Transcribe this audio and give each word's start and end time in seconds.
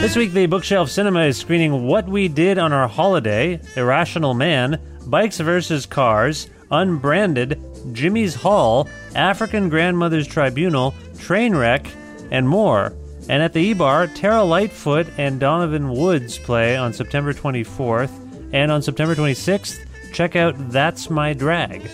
This 0.00 0.16
week, 0.16 0.32
the 0.32 0.46
Bookshelf 0.46 0.90
Cinema 0.90 1.24
is 1.24 1.38
screening 1.38 1.86
What 1.86 2.08
We 2.08 2.28
Did 2.28 2.58
on 2.58 2.72
Our 2.72 2.88
Holiday, 2.88 3.60
Irrational 3.76 4.34
Man, 4.34 4.80
Bikes 5.06 5.38
versus 5.38 5.86
Cars, 5.86 6.48
Unbranded, 6.70 7.60
Jimmy's 7.92 8.34
Hall, 8.34 8.88
African 9.14 9.68
Grandmother's 9.68 10.26
Tribunal, 10.26 10.94
Trainwreck, 11.14 11.90
and 12.30 12.48
more. 12.48 12.94
And 13.28 13.42
at 13.42 13.52
the 13.52 13.60
E-Bar, 13.60 14.08
Terra 14.08 14.42
Lightfoot 14.42 15.06
and 15.18 15.38
Donovan 15.40 15.90
Woods 15.90 16.38
play 16.38 16.76
on 16.76 16.92
September 16.92 17.32
24th. 17.32 18.10
And 18.52 18.72
on 18.72 18.82
September 18.82 19.14
26th, 19.14 19.78
check 20.12 20.34
out 20.36 20.54
That's 20.70 21.08
My 21.08 21.32
Drag. 21.32 21.88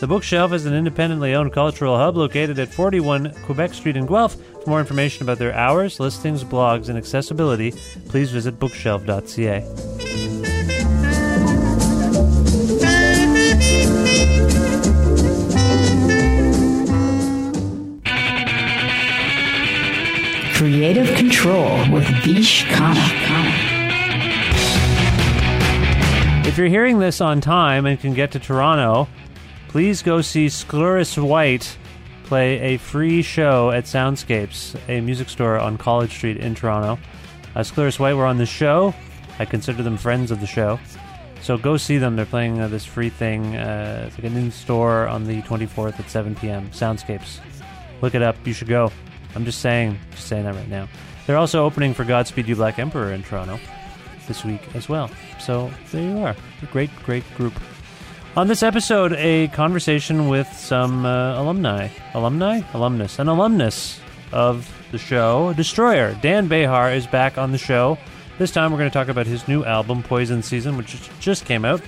The 0.00 0.06
Bookshelf 0.06 0.52
is 0.52 0.64
an 0.64 0.74
independently 0.74 1.34
owned 1.34 1.52
cultural 1.52 1.96
hub 1.96 2.16
located 2.16 2.58
at 2.60 2.68
41 2.72 3.34
Quebec 3.44 3.74
Street 3.74 3.96
in 3.96 4.06
Guelph. 4.06 4.36
For 4.68 4.72
more 4.72 4.80
information 4.80 5.22
about 5.22 5.38
their 5.38 5.54
hours, 5.54 5.98
listings, 5.98 6.44
blogs, 6.44 6.90
and 6.90 6.98
accessibility, 6.98 7.70
please 8.10 8.30
visit 8.30 8.58
bookshelf.ca. 8.58 9.64
Creative 20.52 21.16
Control 21.16 21.90
with 21.90 22.06
Vish 22.22 22.66
Khanna. 22.66 23.08
If 26.46 26.58
you're 26.58 26.66
hearing 26.66 26.98
this 26.98 27.22
on 27.22 27.40
time 27.40 27.86
and 27.86 27.98
can 27.98 28.12
get 28.12 28.32
to 28.32 28.38
Toronto, 28.38 29.08
please 29.68 30.02
go 30.02 30.20
see 30.20 30.48
Scluris 30.48 31.16
White 31.16 31.78
play 32.28 32.74
a 32.74 32.76
free 32.76 33.22
show 33.22 33.70
at 33.70 33.84
Soundscapes, 33.84 34.78
a 34.86 35.00
music 35.00 35.30
store 35.30 35.58
on 35.58 35.78
College 35.78 36.12
Street 36.12 36.36
in 36.36 36.54
Toronto. 36.54 37.00
Uh, 37.56 37.60
Scluris 37.60 37.98
White 37.98 38.14
were 38.14 38.26
on 38.26 38.36
the 38.36 38.44
show. 38.44 38.94
I 39.38 39.46
consider 39.46 39.82
them 39.82 39.96
friends 39.96 40.30
of 40.30 40.40
the 40.40 40.46
show. 40.46 40.78
So 41.40 41.56
go 41.56 41.78
see 41.78 41.96
them. 41.96 42.16
They're 42.16 42.26
playing 42.26 42.60
uh, 42.60 42.68
this 42.68 42.84
free 42.84 43.08
thing. 43.08 43.56
Uh, 43.56 44.04
it's 44.06 44.18
like 44.18 44.30
a 44.30 44.34
new 44.34 44.50
store 44.50 45.08
on 45.08 45.24
the 45.24 45.40
24th 45.42 45.98
at 45.98 46.10
7 46.10 46.34
p.m. 46.34 46.68
Soundscapes. 46.68 47.40
Look 48.02 48.14
it 48.14 48.22
up. 48.22 48.36
You 48.46 48.52
should 48.52 48.68
go. 48.68 48.92
I'm 49.34 49.46
just 49.46 49.60
saying, 49.60 49.98
just 50.10 50.28
saying 50.28 50.44
that 50.44 50.54
right 50.54 50.68
now. 50.68 50.86
They're 51.26 51.38
also 51.38 51.64
opening 51.64 51.94
for 51.94 52.04
Godspeed 52.04 52.46
You 52.46 52.56
Black 52.56 52.78
Emperor 52.78 53.12
in 53.12 53.22
Toronto 53.22 53.58
this 54.26 54.44
week 54.44 54.60
as 54.74 54.88
well. 54.88 55.10
So 55.40 55.70
there 55.92 56.02
you 56.02 56.18
are. 56.18 56.36
Great, 56.72 56.90
great 57.04 57.24
group. 57.36 57.54
On 58.38 58.46
this 58.46 58.62
episode, 58.62 59.14
a 59.14 59.48
conversation 59.48 60.28
with 60.28 60.46
some 60.52 61.04
uh, 61.04 61.42
alumni, 61.42 61.88
alumni, 62.14 62.60
alumnus, 62.72 63.18
an 63.18 63.26
alumnus 63.26 63.98
of 64.30 64.72
the 64.92 64.98
show, 64.98 65.52
Destroyer. 65.54 66.16
Dan 66.22 66.48
Bejar 66.48 66.94
is 66.94 67.04
back 67.08 67.36
on 67.36 67.50
the 67.50 67.58
show. 67.58 67.98
This 68.38 68.52
time, 68.52 68.70
we're 68.70 68.78
going 68.78 68.90
to 68.90 68.94
talk 68.94 69.08
about 69.08 69.26
his 69.26 69.48
new 69.48 69.64
album, 69.64 70.04
Poison 70.04 70.44
Season, 70.44 70.76
which 70.76 70.96
just 71.18 71.46
came 71.46 71.64
out, 71.64 71.82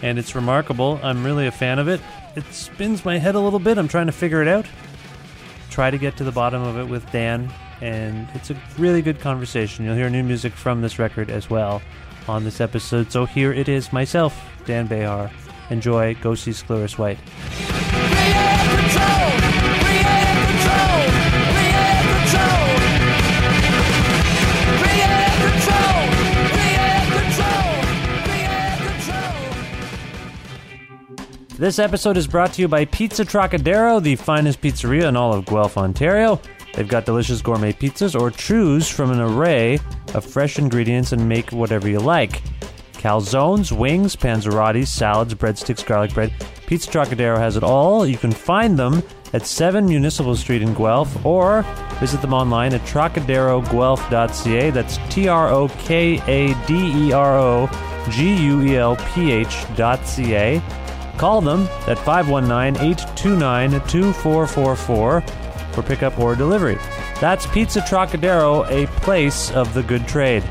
and 0.00 0.20
it's 0.20 0.36
remarkable. 0.36 1.00
I'm 1.02 1.24
really 1.24 1.48
a 1.48 1.50
fan 1.50 1.80
of 1.80 1.88
it. 1.88 2.00
It 2.36 2.44
spins 2.52 3.04
my 3.04 3.18
head 3.18 3.34
a 3.34 3.40
little 3.40 3.58
bit. 3.58 3.76
I'm 3.76 3.88
trying 3.88 4.06
to 4.06 4.12
figure 4.12 4.40
it 4.40 4.46
out. 4.46 4.66
Try 5.68 5.90
to 5.90 5.98
get 5.98 6.16
to 6.18 6.22
the 6.22 6.30
bottom 6.30 6.62
of 6.62 6.78
it 6.78 6.84
with 6.84 7.10
Dan, 7.10 7.52
and 7.80 8.28
it's 8.34 8.50
a 8.50 8.56
really 8.78 9.02
good 9.02 9.18
conversation. 9.18 9.84
You'll 9.84 9.96
hear 9.96 10.10
new 10.10 10.22
music 10.22 10.52
from 10.52 10.80
this 10.80 11.00
record 11.00 11.28
as 11.28 11.50
well 11.50 11.82
on 12.28 12.44
this 12.44 12.60
episode. 12.60 13.10
So 13.10 13.24
here 13.24 13.52
it 13.52 13.68
is, 13.68 13.92
myself, 13.92 14.40
Dan 14.64 14.86
Bejar. 14.86 15.32
Enjoy. 15.70 16.14
Go 16.14 16.34
see 16.34 16.52
Scleris 16.52 16.98
White. 16.98 17.18
This 31.58 31.80
episode 31.80 32.16
is 32.16 32.28
brought 32.28 32.52
to 32.52 32.62
you 32.62 32.68
by 32.68 32.84
Pizza 32.84 33.24
Trocadero, 33.24 34.00
the 34.00 34.14
finest 34.14 34.60
pizzeria 34.60 35.08
in 35.08 35.16
all 35.16 35.34
of 35.34 35.44
Guelph, 35.44 35.76
Ontario. 35.76 36.40
They've 36.72 36.86
got 36.86 37.04
delicious 37.04 37.42
gourmet 37.42 37.72
pizzas 37.72 38.18
or 38.18 38.30
choose 38.30 38.88
from 38.88 39.10
an 39.10 39.20
array 39.20 39.80
of 40.14 40.24
fresh 40.24 40.60
ingredients 40.60 41.10
and 41.10 41.28
make 41.28 41.50
whatever 41.50 41.88
you 41.88 41.98
like. 41.98 42.42
Calzones, 42.98 43.72
wings, 43.72 44.16
panzerottis, 44.16 44.88
salads, 44.88 45.34
breadsticks, 45.34 45.86
garlic 45.86 46.12
bread. 46.12 46.32
Pizza 46.66 46.90
Trocadero 46.90 47.38
has 47.38 47.56
it 47.56 47.62
all. 47.62 48.04
You 48.06 48.18
can 48.18 48.32
find 48.32 48.78
them 48.78 49.02
at 49.32 49.46
7 49.46 49.86
Municipal 49.86 50.34
Street 50.36 50.62
in 50.62 50.74
Guelph 50.74 51.24
or 51.24 51.62
visit 52.00 52.20
them 52.20 52.34
online 52.34 52.74
at 52.74 52.80
trocaderoguelph.ca. 52.82 54.70
That's 54.70 54.98
T 55.08 55.28
R 55.28 55.48
O 55.48 55.68
K 55.78 56.20
A 56.26 56.66
D 56.66 57.08
E 57.08 57.12
R 57.12 57.38
O 57.38 57.70
G 58.10 58.34
U 58.46 58.62
E 58.62 58.76
L 58.76 58.96
P 59.14 59.30
H.ca. 59.30 60.60
Call 61.16 61.40
them 61.40 61.62
at 61.86 61.98
519 61.98 62.82
829 62.82 63.70
2444 63.70 65.20
for 65.72 65.82
pickup 65.82 66.18
or 66.18 66.34
delivery. 66.34 66.78
That's 67.20 67.46
Pizza 67.46 67.80
Trocadero, 67.80 68.64
a 68.70 68.86
place 69.00 69.50
of 69.50 69.74
the 69.74 69.82
good 69.82 70.06
trade. 70.06 70.44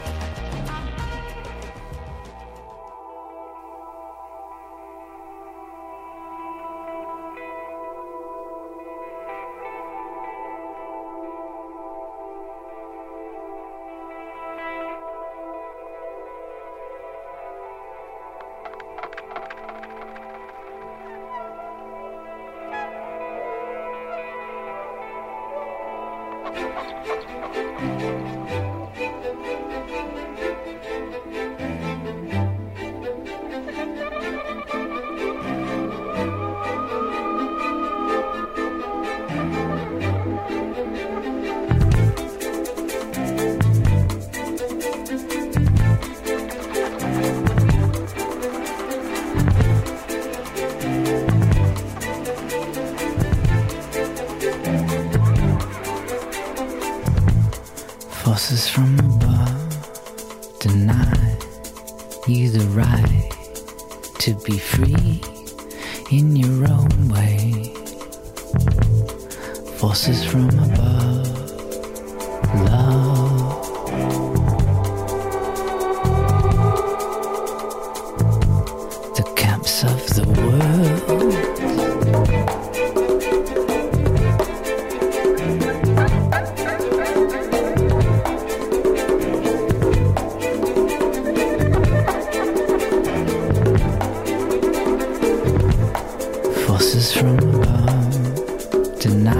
Forces 96.77 97.11
from 97.11 97.39
above. 97.39 98.99
Deny 98.99 99.36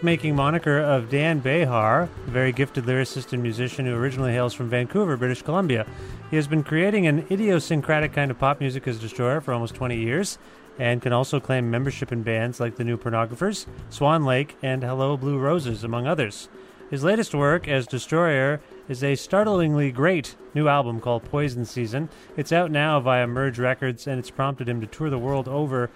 the 0.00 0.06
music 0.06 0.20
making 0.22 0.36
moniker 0.36 0.78
of 0.78 1.10
Dan 1.10 1.42
Bejar, 1.42 2.04
a 2.04 2.30
very 2.30 2.52
gifted 2.52 2.84
lyricist 2.84 3.32
and 3.32 3.42
musician 3.42 3.86
who 3.86 3.94
originally 3.94 4.32
hails 4.32 4.54
from 4.54 4.70
Vancouver, 4.70 5.16
British 5.16 5.42
Columbia. 5.42 5.86
He 6.30 6.36
has 6.36 6.46
been 6.46 6.62
creating 6.62 7.06
an 7.06 7.26
idiosyncratic 7.30 8.12
kind 8.12 8.30
of 8.30 8.38
pop 8.38 8.60
music 8.60 8.88
as 8.88 8.98
Destroyer 8.98 9.40
for 9.40 9.52
almost 9.52 9.74
20 9.74 9.96
years 9.96 10.38
and 10.78 11.02
can 11.02 11.12
also 11.12 11.38
claim 11.38 11.70
membership 11.70 12.12
in 12.12 12.22
bands 12.22 12.60
like 12.60 12.76
the 12.76 12.84
New 12.84 12.96
Pornographers, 12.96 13.66
Swan 13.90 14.24
Lake, 14.24 14.56
and 14.62 14.82
Hello 14.82 15.16
Blue 15.16 15.38
Roses, 15.38 15.84
among 15.84 16.06
others. 16.06 16.48
His 16.90 17.04
latest 17.04 17.34
work 17.34 17.68
as 17.68 17.86
Destroyer 17.86 18.60
is 18.88 19.04
a 19.04 19.14
startlingly 19.14 19.92
great 19.92 20.34
new 20.54 20.66
album 20.66 21.00
called 21.00 21.24
Poison 21.24 21.64
Season. 21.64 22.08
It's 22.36 22.52
out 22.52 22.70
now 22.70 23.00
via 23.00 23.26
Merge 23.26 23.58
Records, 23.58 24.06
and 24.06 24.18
it's 24.18 24.30
prompted 24.30 24.68
him 24.68 24.80
to 24.80 24.86
tour 24.86 25.10
the 25.10 25.18
world 25.18 25.46
over 25.46 25.90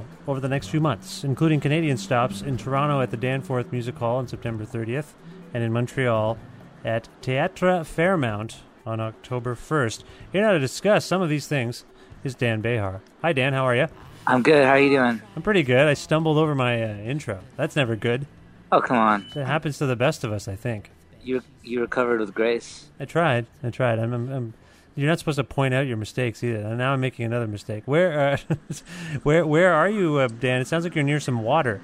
the, 0.00 0.30
over 0.30 0.40
the 0.40 0.48
next 0.48 0.68
few 0.68 0.80
months, 0.80 1.24
including 1.24 1.60
Canadian 1.60 1.96
stops 1.96 2.42
in 2.42 2.56
Toronto 2.56 3.00
at 3.00 3.10
the 3.10 3.16
Danforth 3.16 3.72
Music 3.72 3.96
Hall 3.96 4.16
on 4.16 4.28
September 4.28 4.64
30th 4.64 5.12
and 5.54 5.62
in 5.62 5.72
Montreal 5.72 6.38
at 6.84 7.08
Théâtre 7.22 7.84
Fairmount 7.84 8.58
on 8.86 9.00
October 9.00 9.54
1st. 9.54 10.04
Here 10.32 10.42
now 10.42 10.52
to 10.52 10.58
discuss 10.58 11.04
some 11.04 11.22
of 11.22 11.28
these 11.28 11.46
things 11.46 11.84
is 12.24 12.34
Dan 12.34 12.62
Bejar. 12.62 13.00
Hi, 13.22 13.32
Dan. 13.32 13.52
How 13.52 13.64
are 13.64 13.76
you? 13.76 13.88
I'm 14.26 14.42
good. 14.42 14.64
How 14.64 14.72
are 14.72 14.80
you 14.80 14.90
doing? 14.90 15.22
I'm 15.36 15.42
pretty 15.42 15.62
good. 15.62 15.86
I 15.86 15.94
stumbled 15.94 16.36
over 16.36 16.54
my 16.54 16.82
uh, 16.82 16.96
intro. 16.98 17.40
That's 17.56 17.76
never 17.76 17.96
good. 17.96 18.26
Oh, 18.70 18.80
come 18.80 18.98
on. 18.98 19.26
It 19.34 19.44
happens 19.44 19.78
to 19.78 19.86
the 19.86 19.96
best 19.96 20.24
of 20.24 20.32
us, 20.32 20.48
I 20.48 20.56
think. 20.56 20.90
You 21.22 21.42
you 21.62 21.80
recovered 21.80 22.20
with 22.20 22.34
grace. 22.34 22.86
I 23.00 23.04
tried. 23.04 23.46
I 23.62 23.70
tried. 23.70 23.98
I'm, 23.98 24.12
I'm, 24.12 24.32
I'm 24.32 24.54
you're 24.98 25.08
not 25.08 25.20
supposed 25.20 25.36
to 25.36 25.44
point 25.44 25.74
out 25.74 25.86
your 25.86 25.96
mistakes 25.96 26.42
either. 26.42 26.58
And 26.58 26.76
now 26.76 26.92
I'm 26.92 27.00
making 27.00 27.24
another 27.24 27.46
mistake. 27.46 27.84
Where, 27.86 28.18
uh, 28.18 28.36
where, 29.22 29.46
where 29.46 29.72
are 29.72 29.88
you, 29.88 30.16
uh, 30.16 30.26
Dan? 30.26 30.60
It 30.60 30.66
sounds 30.66 30.82
like 30.82 30.96
you're 30.96 31.04
near 31.04 31.20
some 31.20 31.44
water. 31.44 31.80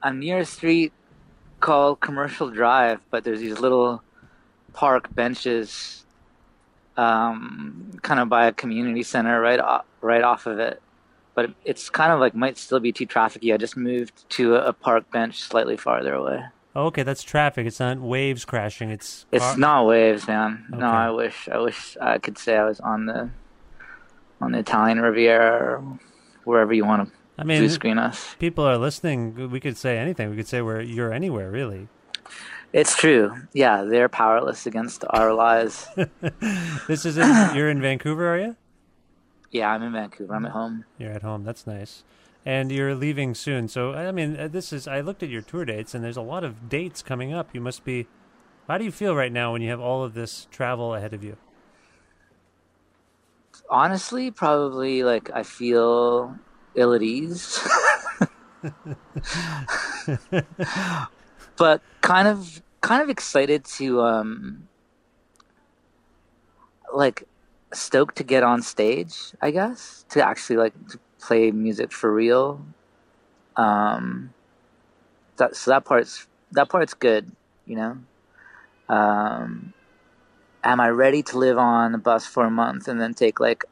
I'm 0.00 0.20
near 0.20 0.38
a 0.38 0.44
street 0.44 0.92
called 1.58 1.98
Commercial 1.98 2.50
Drive, 2.50 3.00
but 3.10 3.24
there's 3.24 3.40
these 3.40 3.58
little 3.58 4.00
park 4.74 5.12
benches, 5.12 6.04
um, 6.96 7.98
kind 8.02 8.20
of 8.20 8.28
by 8.28 8.46
a 8.46 8.52
community 8.52 9.02
center 9.02 9.40
right 9.40 9.58
off, 9.58 9.84
right 10.00 10.22
off 10.22 10.46
of 10.46 10.60
it. 10.60 10.80
But 11.34 11.50
it's 11.64 11.90
kind 11.90 12.12
of 12.12 12.20
like 12.20 12.36
might 12.36 12.58
still 12.58 12.78
be 12.78 12.92
too 12.92 13.08
trafficy. 13.08 13.52
I 13.52 13.56
just 13.56 13.76
moved 13.76 14.28
to 14.30 14.54
a, 14.54 14.68
a 14.68 14.72
park 14.72 15.10
bench 15.10 15.40
slightly 15.40 15.76
farther 15.76 16.14
away. 16.14 16.44
Okay, 16.74 17.02
that's 17.02 17.22
traffic. 17.22 17.66
It's 17.66 17.80
not 17.80 17.98
waves 17.98 18.44
crashing. 18.44 18.90
It's 18.90 19.26
It's 19.30 19.56
not 19.56 19.86
waves, 19.86 20.26
man. 20.26 20.64
Okay. 20.70 20.80
No, 20.80 20.86
I 20.86 21.10
wish 21.10 21.48
I 21.50 21.58
wish 21.58 21.96
I 22.00 22.18
could 22.18 22.38
say 22.38 22.56
I 22.56 22.64
was 22.64 22.80
on 22.80 23.06
the 23.06 23.30
on 24.40 24.52
the 24.52 24.58
Italian 24.58 25.00
Riviera 25.00 25.62
or 25.78 25.98
wherever 26.44 26.72
you 26.72 26.84
want 26.84 27.08
to 27.08 27.14
I 27.38 27.44
mean, 27.44 27.68
screen 27.68 27.98
us. 27.98 28.34
people 28.38 28.64
are 28.64 28.76
listening. 28.78 29.50
We 29.50 29.60
could 29.60 29.76
say 29.76 29.98
anything. 29.98 30.30
We 30.30 30.36
could 30.36 30.48
say 30.48 30.62
where 30.62 30.80
you're 30.80 31.12
anywhere, 31.12 31.50
really. 31.50 31.88
It's 32.72 32.96
true. 32.96 33.34
Yeah, 33.52 33.84
they're 33.84 34.08
powerless 34.08 34.66
against 34.66 35.04
our 35.10 35.34
lies. 35.34 35.86
This 36.88 37.04
is 37.04 37.16
in, 37.18 37.54
you're 37.54 37.68
in 37.70 37.80
Vancouver, 37.80 38.26
are 38.34 38.38
you? 38.38 38.56
yeah, 39.50 39.70
I'm 39.70 39.82
in 39.82 39.92
Vancouver. 39.92 40.34
I'm 40.34 40.46
at 40.46 40.52
home. 40.52 40.84
You're 40.98 41.12
at 41.12 41.22
home. 41.22 41.44
That's 41.44 41.66
nice. 41.66 42.02
And 42.44 42.72
you're 42.72 42.94
leaving 42.94 43.34
soon. 43.34 43.68
So 43.68 43.92
I 43.92 44.10
mean, 44.10 44.38
uh, 44.38 44.48
this 44.48 44.72
is. 44.72 44.88
I 44.88 45.00
looked 45.00 45.22
at 45.22 45.28
your 45.28 45.42
tour 45.42 45.64
dates, 45.64 45.94
and 45.94 46.02
there's 46.02 46.16
a 46.16 46.22
lot 46.22 46.42
of 46.42 46.68
dates 46.68 47.02
coming 47.02 47.32
up. 47.32 47.54
You 47.54 47.60
must 47.60 47.84
be. 47.84 48.08
How 48.68 48.78
do 48.78 48.84
you 48.84 48.92
feel 48.92 49.14
right 49.14 49.32
now 49.32 49.52
when 49.52 49.62
you 49.62 49.70
have 49.70 49.80
all 49.80 50.02
of 50.02 50.14
this 50.14 50.48
travel 50.50 50.94
ahead 50.94 51.12
of 51.14 51.22
you? 51.22 51.36
Honestly, 53.70 54.30
probably 54.30 55.02
like 55.02 55.30
I 55.32 55.42
feel 55.42 56.36
ill 56.74 56.94
at 56.94 57.02
ease. 57.02 57.60
but 61.56 61.82
kind 62.00 62.28
of 62.28 62.62
kind 62.80 63.02
of 63.02 63.08
excited 63.08 63.64
to 63.64 64.00
um 64.00 64.68
like 66.92 67.24
stoked 67.72 68.16
to 68.16 68.24
get 68.24 68.42
on 68.42 68.62
stage, 68.62 69.32
I 69.40 69.50
guess, 69.50 70.04
to 70.10 70.24
actually 70.26 70.56
like 70.56 70.74
to 70.88 70.98
play 71.22 71.50
music 71.50 71.92
for 71.92 72.12
real. 72.12 72.64
Um 73.56 74.34
that 75.36 75.56
so 75.56 75.70
that 75.70 75.84
part's 75.84 76.26
that 76.52 76.68
part's 76.68 76.94
good, 76.94 77.32
you 77.66 77.76
know. 77.76 77.98
Um 78.88 79.72
am 80.64 80.80
I 80.80 80.88
ready 80.90 81.22
to 81.24 81.38
live 81.38 81.58
on 81.58 81.94
a 81.94 81.98
bus 81.98 82.26
for 82.26 82.44
a 82.44 82.50
month 82.50 82.88
and 82.88 83.00
then 83.00 83.14
take 83.14 83.40
like 83.40 83.64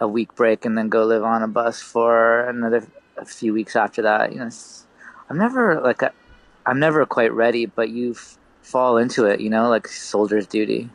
a 0.00 0.08
week 0.08 0.34
break 0.34 0.64
and 0.64 0.76
then 0.76 0.88
go 0.88 1.04
live 1.04 1.22
on 1.22 1.42
a 1.42 1.48
bus 1.48 1.80
for 1.80 2.40
another 2.48 2.86
a 3.16 3.24
few 3.24 3.52
weeks 3.52 3.76
after 3.76 4.02
that? 4.02 4.32
You 4.32 4.38
know, 4.40 4.50
I'm 5.28 5.38
never 5.38 5.80
like 5.80 6.02
i 6.02 6.10
I'm 6.66 6.78
never 6.78 7.06
quite 7.06 7.32
ready, 7.32 7.64
but 7.64 7.88
you 7.88 8.10
f- 8.12 8.36
fall 8.60 8.98
into 8.98 9.24
it, 9.24 9.40
you 9.40 9.48
know, 9.48 9.70
like 9.70 9.88
soldier's 9.88 10.46
duty. 10.46 10.90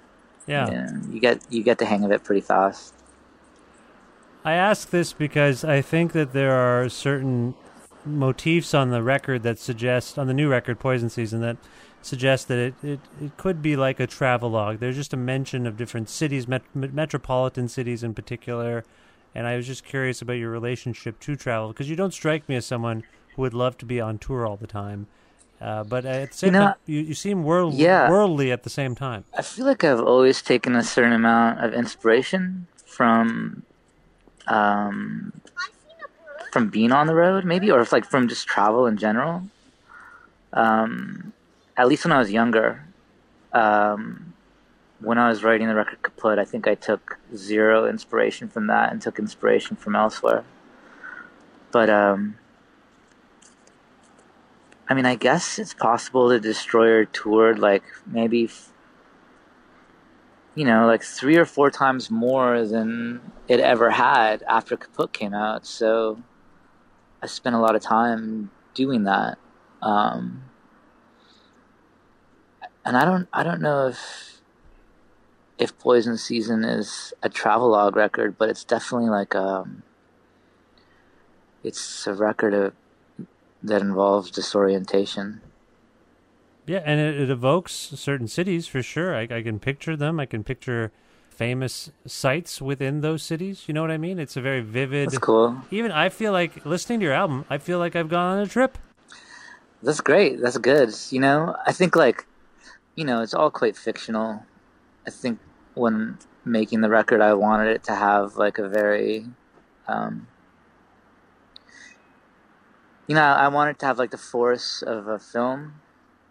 Yeah. 0.45 0.69
Yeah, 0.69 0.89
you 1.09 1.19
get 1.19 1.41
you 1.49 1.63
get 1.63 1.79
the 1.79 1.85
hang 1.85 2.03
of 2.03 2.11
it 2.11 2.23
pretty 2.23 2.41
fast. 2.41 2.93
I 4.45 4.53
ask 4.53 4.89
this 4.89 5.13
because 5.13 5.63
I 5.63 5.81
think 5.81 6.11
that 6.13 6.33
there 6.33 6.53
are 6.53 6.89
certain 6.89 7.55
motifs 8.05 8.73
on 8.73 8.89
the 8.89 9.01
record 9.01 9.43
that 9.43 9.59
suggest 9.59 10.19
on 10.19 10.27
the 10.27 10.33
new 10.33 10.49
record 10.49 10.79
Poison 10.79 11.09
Season 11.09 11.39
that 11.41 11.57
suggest 12.01 12.49
that 12.49 12.57
it, 12.57 12.73
it, 12.83 12.99
it 13.21 13.37
could 13.37 13.61
be 13.61 13.77
like 13.77 13.99
a 14.01 14.07
travelogue. 14.07 14.79
There's 14.79 14.97
just 14.97 15.13
a 15.13 15.17
mention 15.17 15.65
of 15.65 15.77
different 15.77 16.09
cities, 16.09 16.47
met, 16.47 16.63
met- 16.75 16.93
metropolitan 16.93 17.69
cities 17.69 18.03
in 18.03 18.13
particular, 18.13 18.83
and 19.33 19.47
I 19.47 19.55
was 19.55 19.65
just 19.65 19.85
curious 19.85 20.21
about 20.21 20.33
your 20.33 20.51
relationship 20.51 21.19
to 21.21 21.37
travel 21.37 21.69
because 21.69 21.89
you 21.89 21.95
don't 21.95 22.13
strike 22.13 22.47
me 22.49 22.57
as 22.57 22.65
someone 22.65 23.03
who 23.35 23.41
would 23.43 23.53
love 23.53 23.77
to 23.77 23.85
be 23.85 24.01
on 24.01 24.17
tour 24.17 24.45
all 24.45 24.57
the 24.57 24.67
time. 24.67 25.07
Uh, 25.61 25.85
but 25.85 26.05
at 26.05 26.31
the 26.31 26.37
same 26.37 26.47
You 26.49 26.51
know, 26.51 26.65
time, 26.65 26.75
you, 26.85 26.99
you 26.99 27.13
seem 27.13 27.45
world, 27.45 27.75
yeah. 27.75 28.09
worldly 28.09 28.51
at 28.51 28.63
the 28.63 28.69
same 28.69 28.95
time. 28.95 29.23
I 29.37 29.41
feel 29.41 29.65
like 29.65 29.85
I've 29.85 30.01
always 30.01 30.41
taken 30.41 30.75
a 30.75 30.83
certain 30.83 31.13
amount 31.13 31.63
of 31.63 31.73
inspiration 31.73 32.67
from 32.85 33.63
um, 34.47 35.33
from 36.51 36.69
being 36.69 36.91
on 36.91 37.07
the 37.07 37.15
road, 37.15 37.45
maybe, 37.45 37.71
or 37.71 37.79
if, 37.81 37.91
like 37.91 38.05
from 38.05 38.27
just 38.27 38.47
travel 38.47 38.85
in 38.85 38.97
general. 38.97 39.43
Um, 40.51 41.33
at 41.75 41.87
least 41.87 42.05
when 42.05 42.11
I 42.11 42.19
was 42.19 42.31
younger, 42.31 42.85
um, 43.51 44.33
when 44.99 45.17
I 45.17 45.27
was 45.29 45.43
writing 45.43 45.67
the 45.67 45.75
record 45.75 46.01
Kaput, 46.01 46.37
I 46.37 46.45
think 46.45 46.67
I 46.67 46.75
took 46.75 47.17
zero 47.35 47.87
inspiration 47.87 48.47
from 48.47 48.67
that 48.67 48.91
and 48.91 49.01
took 49.01 49.19
inspiration 49.19 49.75
from 49.75 49.95
elsewhere. 49.95 50.43
But 51.71 51.89
um, 51.89 52.37
I 54.87 54.93
mean, 54.93 55.05
I 55.05 55.15
guess 55.15 55.57
it's 55.57 55.73
possible 55.73 56.27
the 56.27 56.39
Destroyer 56.39 57.05
toured 57.05 57.57
like 57.59 57.83
maybe, 58.05 58.49
you 60.55 60.65
know, 60.65 60.85
like 60.85 61.03
three 61.03 61.37
or 61.37 61.45
four 61.45 61.71
times 61.71 62.11
more 62.11 62.65
than 62.65 63.21
it 63.47 63.59
ever 63.59 63.89
had 63.89 64.43
after 64.43 64.77
Kaput 64.77 65.11
came 65.11 65.33
out. 65.33 65.65
So 65.65 66.21
I 67.21 67.27
spent 67.27 67.55
a 67.55 67.59
lot 67.59 67.75
of 67.75 67.81
time 67.81 68.51
doing 68.73 69.03
that. 69.03 69.37
Um, 69.81 70.43
and 72.85 72.97
I 72.97 73.05
don't, 73.05 73.27
I 73.33 73.43
don't 73.43 73.61
know 73.61 73.87
if 73.87 74.33
if 75.57 75.77
Poison 75.77 76.17
Season 76.17 76.63
is 76.63 77.13
a 77.21 77.29
travelogue 77.29 77.95
record, 77.95 78.37
but 78.37 78.49
it's 78.49 78.63
definitely 78.63 79.09
like 79.09 79.35
um, 79.35 79.83
it's 81.63 82.05
a 82.07 82.13
record 82.13 82.53
of, 82.53 82.73
that 83.61 83.81
involves 83.81 84.31
disorientation. 84.31 85.41
Yeah, 86.65 86.81
and 86.85 86.99
it, 86.99 87.19
it 87.19 87.29
evokes 87.29 87.73
certain 87.73 88.27
cities 88.27 88.67
for 88.67 88.81
sure. 88.81 89.15
I, 89.15 89.21
I 89.23 89.41
can 89.41 89.59
picture 89.59 89.95
them. 89.95 90.19
I 90.19 90.25
can 90.25 90.43
picture 90.43 90.91
famous 91.29 91.91
sites 92.05 92.61
within 92.61 93.01
those 93.01 93.23
cities. 93.23 93.63
You 93.67 93.73
know 93.73 93.81
what 93.81 93.91
I 93.91 93.97
mean? 93.97 94.19
It's 94.19 94.37
a 94.37 94.41
very 94.41 94.61
vivid. 94.61 95.07
That's 95.07 95.17
cool. 95.17 95.61
Even 95.71 95.91
I 95.91 96.09
feel 96.09 96.31
like 96.31 96.65
listening 96.65 96.99
to 96.99 97.05
your 97.05 97.13
album, 97.13 97.45
I 97.49 97.57
feel 97.57 97.79
like 97.79 97.95
I've 97.95 98.09
gone 98.09 98.37
on 98.37 98.43
a 98.43 98.47
trip. 98.47 98.77
That's 99.81 99.99
great. 99.99 100.41
That's 100.41 100.57
good. 100.57 100.93
You 101.09 101.19
know, 101.19 101.55
I 101.65 101.73
think 101.73 101.95
like, 101.95 102.25
you 102.95 103.03
know, 103.03 103.21
it's 103.21 103.33
all 103.33 103.51
quite 103.51 103.75
fictional. 103.75 104.45
I 105.05 105.09
think 105.09 105.39
when 105.73 106.17
making 106.45 106.81
the 106.81 106.89
record, 106.89 107.19
I 107.19 107.33
wanted 107.33 107.69
it 107.71 107.83
to 107.85 107.95
have 107.95 108.37
like 108.37 108.57
a 108.59 108.69
very, 108.69 109.25
um, 109.87 110.27
you 113.07 113.15
know, 113.15 113.21
I 113.21 113.49
wanted 113.49 113.79
to 113.79 113.85
have 113.85 113.97
like 113.97 114.11
the 114.11 114.17
force 114.17 114.81
of 114.81 115.07
a 115.07 115.19
film, 115.19 115.81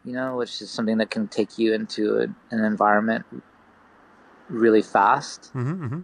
you 0.05 0.13
know, 0.13 0.37
which 0.37 0.61
is 0.61 0.71
something 0.71 0.99
that 0.99 1.11
can 1.11 1.29
take 1.29 1.59
you 1.59 1.73
into 1.75 2.19
a, 2.19 2.23
an 2.55 2.65
environment 2.65 3.25
really 4.49 4.83
fast, 4.83 5.53
Mm-hmm, 5.55 5.85
mm-hmm. 5.85 6.01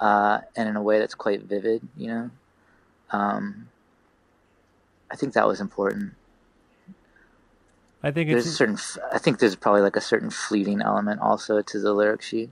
uh, 0.00 0.40
and 0.56 0.68
in 0.68 0.76
a 0.76 0.82
way 0.82 0.98
that's 0.98 1.14
quite 1.14 1.42
vivid, 1.42 1.86
you 1.96 2.08
know. 2.08 2.30
Um, 3.10 3.70
I 5.10 5.16
think 5.16 5.32
that 5.34 5.46
was 5.46 5.60
important. 5.60 6.12
I 8.02 8.10
think 8.10 8.30
there's 8.30 8.46
a 8.46 8.52
certain. 8.52 8.74
f- 8.74 8.98
I 9.12 9.18
think 9.18 9.38
there's 9.38 9.56
probably 9.56 9.80
like 9.80 9.96
a 9.96 10.00
certain 10.00 10.30
fleeting 10.30 10.80
element 10.82 11.20
also 11.20 11.62
to 11.62 11.80
the 11.80 11.92
lyric 11.92 12.22
sheet. 12.22 12.50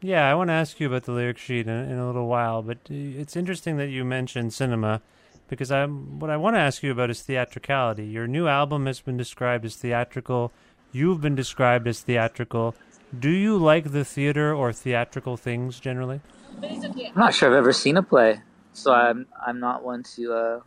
Yeah, 0.00 0.30
I 0.30 0.34
want 0.34 0.48
to 0.48 0.54
ask 0.54 0.80
you 0.80 0.86
about 0.86 1.04
the 1.04 1.12
lyric 1.12 1.38
sheet 1.38 1.66
in, 1.66 1.90
in 1.90 1.98
a 1.98 2.06
little 2.06 2.26
while, 2.26 2.62
but 2.62 2.76
uh, 2.90 2.94
it's 2.94 3.36
interesting 3.36 3.76
that 3.78 3.88
you 3.88 4.04
mentioned 4.04 4.52
cinema 4.52 5.00
because 5.48 5.70
I'm 5.70 6.18
what 6.18 6.30
I 6.30 6.36
want 6.36 6.56
to 6.56 6.60
ask 6.60 6.82
you 6.82 6.92
about 6.92 7.10
is 7.10 7.22
theatricality. 7.22 8.06
Your 8.06 8.26
new 8.26 8.46
album 8.48 8.86
has 8.86 9.00
been 9.00 9.16
described 9.16 9.64
as 9.64 9.76
theatrical. 9.76 10.52
You've 10.92 11.20
been 11.20 11.34
described 11.34 11.86
as 11.88 12.00
theatrical. 12.00 12.74
Do 13.18 13.30
you 13.30 13.56
like 13.56 13.92
the 13.92 14.04
theater 14.04 14.54
or 14.54 14.72
theatrical 14.72 15.36
things 15.36 15.78
generally? 15.80 16.20
I'm 16.62 17.12
not 17.16 17.34
sure 17.34 17.48
I've 17.50 17.56
ever 17.56 17.72
seen 17.72 17.96
a 17.96 18.02
play, 18.02 18.40
so 18.72 18.92
I'm 18.92 19.26
I'm 19.46 19.60
not 19.60 19.84
one 19.84 20.02
to. 20.14 20.32
Uh, 20.32 20.60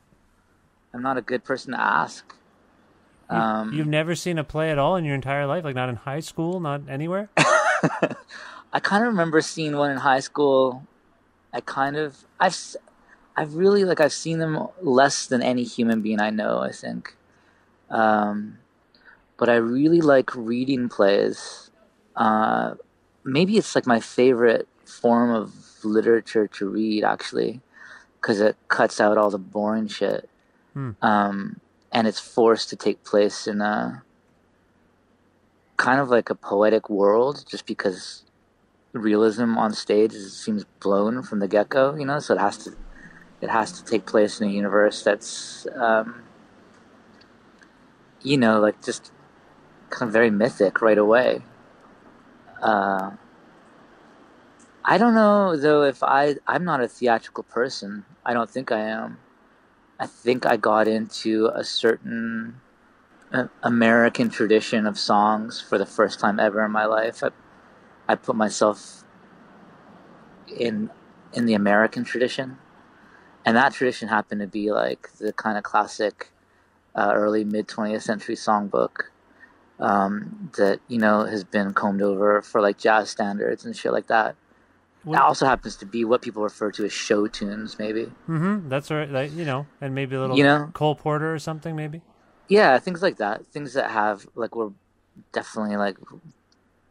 I'm 0.94 1.02
not 1.02 1.18
a 1.18 1.22
good 1.22 1.44
person 1.44 1.74
to 1.74 1.80
ask. 1.82 2.34
You- 3.30 3.36
Um, 3.38 3.74
You've 3.74 3.88
never 3.88 4.16
seen 4.16 4.38
a 4.38 4.44
play 4.46 4.72
at 4.72 4.78
all 4.78 4.96
in 4.96 5.04
your 5.04 5.14
entire 5.16 5.46
life, 5.46 5.66
like 5.66 5.76
not 5.76 5.90
in 5.90 5.96
high 5.98 6.22
school, 6.22 6.60
not 6.62 6.82
anywhere. 6.88 7.30
I 8.74 8.80
kind 8.82 9.04
of 9.04 9.10
remember 9.10 9.42
seeing 9.42 9.76
one 9.76 9.92
in 9.92 9.98
high 9.98 10.20
school. 10.22 10.84
I 11.54 11.60
kind 11.62 11.96
of 11.98 12.24
I've 12.40 12.56
I've 13.38 13.53
really 13.53 13.84
like 13.84 14.01
I've 14.01 14.12
seen 14.12 14.39
them 14.39 14.67
less 14.82 15.27
than 15.27 15.44
any 15.44 15.63
human 15.63 16.01
being 16.01 16.20
I 16.20 16.32
know. 16.32 16.58
I 16.60 16.72
think, 16.72 17.15
um, 17.91 18.58
but 19.38 19.48
I 19.48 19.56
really 19.56 20.01
like 20.01 20.36
reading 20.36 20.89
plays. 20.89 21.70
Uh, 22.15 22.74
maybe 23.24 23.58
it's 23.58 23.75
like 23.75 23.86
my 23.86 24.00
favorite 24.00 24.67
form 24.86 25.29
of 25.29 25.53
literature 25.84 26.48
to 26.48 26.67
read 26.67 27.03
actually, 27.03 27.62
because 28.20 28.41
it 28.41 28.58
cuts 28.70 29.00
out 29.00 29.20
all 29.20 29.29
the 29.29 29.38
boring 29.38 29.88
shit. 29.88 30.27
Hmm. 30.74 30.91
Um, 31.03 31.60
and 31.91 32.08
it's 32.08 32.20
forced 32.20 32.70
to 32.70 32.75
take 32.75 33.03
place 33.03 33.46
in 33.46 33.62
a 33.62 34.01
kind 35.77 36.00
of 36.00 36.10
like 36.10 36.32
a 36.32 36.36
poetic 36.36 36.89
world, 36.89 37.46
just 37.48 37.67
because 37.67 38.24
realism 38.94 39.60
on 39.60 39.74
stage 39.74 40.13
seems 40.13 40.63
blown 40.79 41.22
from 41.22 41.38
the 41.38 41.48
get 41.48 41.70
go. 41.70 41.96
You 41.96 42.06
know, 42.06 42.17
so 42.20 42.34
it 42.34 42.39
has 42.39 42.58
to 42.65 42.75
it 43.41 43.50
has 43.50 43.72
to 43.74 43.86
take 43.86 44.06
place 44.06 44.39
in 44.41 44.48
a 44.48 44.51
universe 44.51 45.03
that's 45.03 45.67
um, 45.75 46.24
you 48.22 48.38
know 48.38 48.60
like 48.60 48.84
just 48.84 49.12
kind 49.89 50.10
of 50.10 50.13
very 50.13 50.32
mythic 50.32 50.82
right 50.82 50.98
away. 50.98 51.41
Uh, 52.62 53.12
I 54.84 54.98
don't 54.98 55.13
know 55.13 55.56
though 55.56 55.84
if 55.84 56.01
I 56.03 56.36
I'm 56.48 56.63
not 56.63 56.82
a 56.82 56.88
theatrical 56.88 57.44
person. 57.44 58.06
I 58.25 58.34
don't 58.34 58.50
think 58.50 58.72
I 58.72 58.79
am. 58.79 59.20
I 60.00 60.06
think 60.06 60.46
I 60.46 60.58
got 60.58 60.88
into 60.88 61.48
a 61.48 61.63
certain 61.63 62.62
uh, 63.34 63.48
American 63.63 64.29
tradition 64.29 64.86
of 64.86 64.98
songs 64.98 65.60
for 65.62 65.77
the 65.77 65.86
first 65.86 66.20
time 66.20 66.39
ever 66.39 66.63
in 66.63 66.72
my 66.72 66.86
life. 66.86 67.24
I, 67.24 67.29
I 68.08 68.15
put 68.15 68.36
myself 68.36 69.03
in 70.48 70.89
in 71.34 71.46
the 71.46 71.53
American 71.53 72.03
tradition, 72.03 72.58
and 73.48 73.56
that 73.56 73.74
tradition 73.74 74.10
happened 74.10 74.42
to 74.42 74.48
be 74.48 74.72
like 74.72 75.10
the 75.20 75.32
kind 75.32 75.58
of 75.58 75.63
classic 75.63 76.32
uh, 76.96 77.12
early 77.16 77.46
mid 77.46 77.68
twentieth 77.68 78.04
century 78.04 78.36
songbook 78.36 79.04
um, 79.80 80.51
that 80.58 80.82
you 80.89 80.98
know 80.98 81.24
has 81.24 81.46
been 81.46 81.74
combed 81.74 82.01
over 82.01 82.42
for 82.42 82.60
like 82.60 82.77
jazz 82.77 83.10
standards 83.10 83.63
and 83.63 83.75
shit 83.75 83.94
like 83.94 84.08
that. 84.08 84.36
That 85.06 85.22
also 85.22 85.46
happens 85.46 85.77
to 85.77 85.86
be 85.86 86.04
what 86.04 86.22
people 86.22 86.44
refer 86.44 86.70
to 86.72 86.84
as 86.84 86.92
show 86.92 87.27
tunes, 87.27 87.80
maybe. 87.80 88.12
Mm-hmm. 88.27 88.68
That's 88.68 88.92
right. 88.92 89.10
Like, 89.10 89.32
you 89.34 89.46
know, 89.46 89.66
and 89.80 89.96
maybe 89.96 90.18
a 90.18 90.20
little 90.20 90.38
You 90.38 90.44
know? 90.44 90.70
Cole 90.74 90.96
Porter 90.96 91.34
or 91.34 91.39
something, 91.39 91.77
maybe. 91.77 92.01
Yeah, 92.50 92.77
things 92.80 93.01
like 93.01 93.16
that. 93.18 93.46
Things 93.48 93.74
that 93.75 93.92
have 93.92 94.27
like 94.36 94.54
were 94.54 94.72
definitely 95.32 95.77
like 95.77 95.98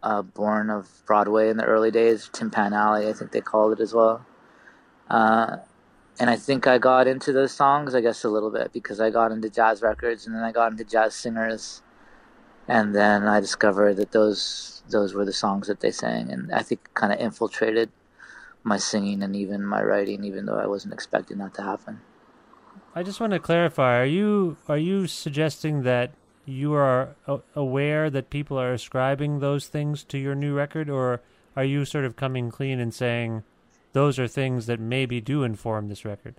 uh, 0.02 0.22
born 0.22 0.70
of 0.70 0.88
Broadway 1.04 1.50
in 1.50 1.58
the 1.58 1.64
early 1.64 1.90
days. 1.90 2.30
Tin 2.32 2.48
Pan 2.48 2.72
Alley, 2.72 3.06
I 3.06 3.12
think 3.12 3.32
they 3.32 3.42
called 3.42 3.72
it 3.78 3.82
as 3.82 3.92
well. 3.92 4.25
Uh, 5.10 5.56
and 6.18 6.30
I 6.30 6.37
think 6.37 6.66
I 6.66 6.78
got 6.78 7.06
into 7.06 7.32
those 7.32 7.52
songs, 7.52 7.94
I 7.94 8.00
guess, 8.00 8.25
a 8.25 8.28
little 8.28 8.50
bit 8.50 8.73
because 8.73 9.00
I 9.00 9.11
got 9.11 9.32
into 9.32 9.50
jazz 9.50 9.82
records 9.82 10.26
and 10.26 10.35
then 10.35 10.42
I 10.42 10.52
got 10.52 10.73
into 10.73 10.85
jazz 10.85 11.14
singers, 11.14 11.82
and 12.68 12.94
then 12.94 13.25
I 13.25 13.40
discovered 13.40 13.96
that 13.96 14.12
those 14.12 14.82
those 14.88 15.14
were 15.14 15.25
the 15.25 15.32
songs 15.32 15.66
that 15.68 15.80
they 15.80 15.90
sang, 15.90 16.30
and 16.30 16.52
I 16.52 16.62
think 16.62 16.88
kind 16.94 17.12
of 17.12 17.18
infiltrated 17.18 17.90
my 18.62 18.78
singing 18.78 19.23
and 19.23 19.37
even 19.37 19.64
my 19.64 19.82
writing, 19.82 20.25
even 20.25 20.46
though 20.46 20.58
I 20.58 20.66
wasn't 20.66 20.94
expecting 20.94 21.38
that 21.38 21.54
to 21.54 21.62
happen. 21.62 22.00
I 22.94 23.02
just 23.02 23.20
want 23.20 23.32
to 23.32 23.38
clarify: 23.38 24.00
Are 24.00 24.06
you 24.06 24.56
are 24.68 24.78
you 24.78 25.06
suggesting 25.06 25.82
that 25.82 26.12
you 26.46 26.73
are 26.75 27.16
aware 27.54 28.08
that 28.08 28.30
people 28.30 28.58
are 28.58 28.73
ascribing 28.73 29.40
those 29.40 29.66
things 29.66 30.04
to 30.04 30.18
your 30.18 30.35
new 30.35 30.54
record, 30.54 30.88
or 30.88 31.20
are 31.54 31.64
you 31.64 31.85
sort 31.85 32.04
of 32.04 32.16
coming 32.16 32.50
clean 32.50 32.80
and 32.80 32.94
saying 32.94 33.42
those 33.96 34.18
are 34.18 34.28
things 34.28 34.66
that 34.66 34.78
maybe 34.78 35.22
do 35.22 35.42
inform 35.42 35.88
this 35.88 36.04
record? 36.04 36.34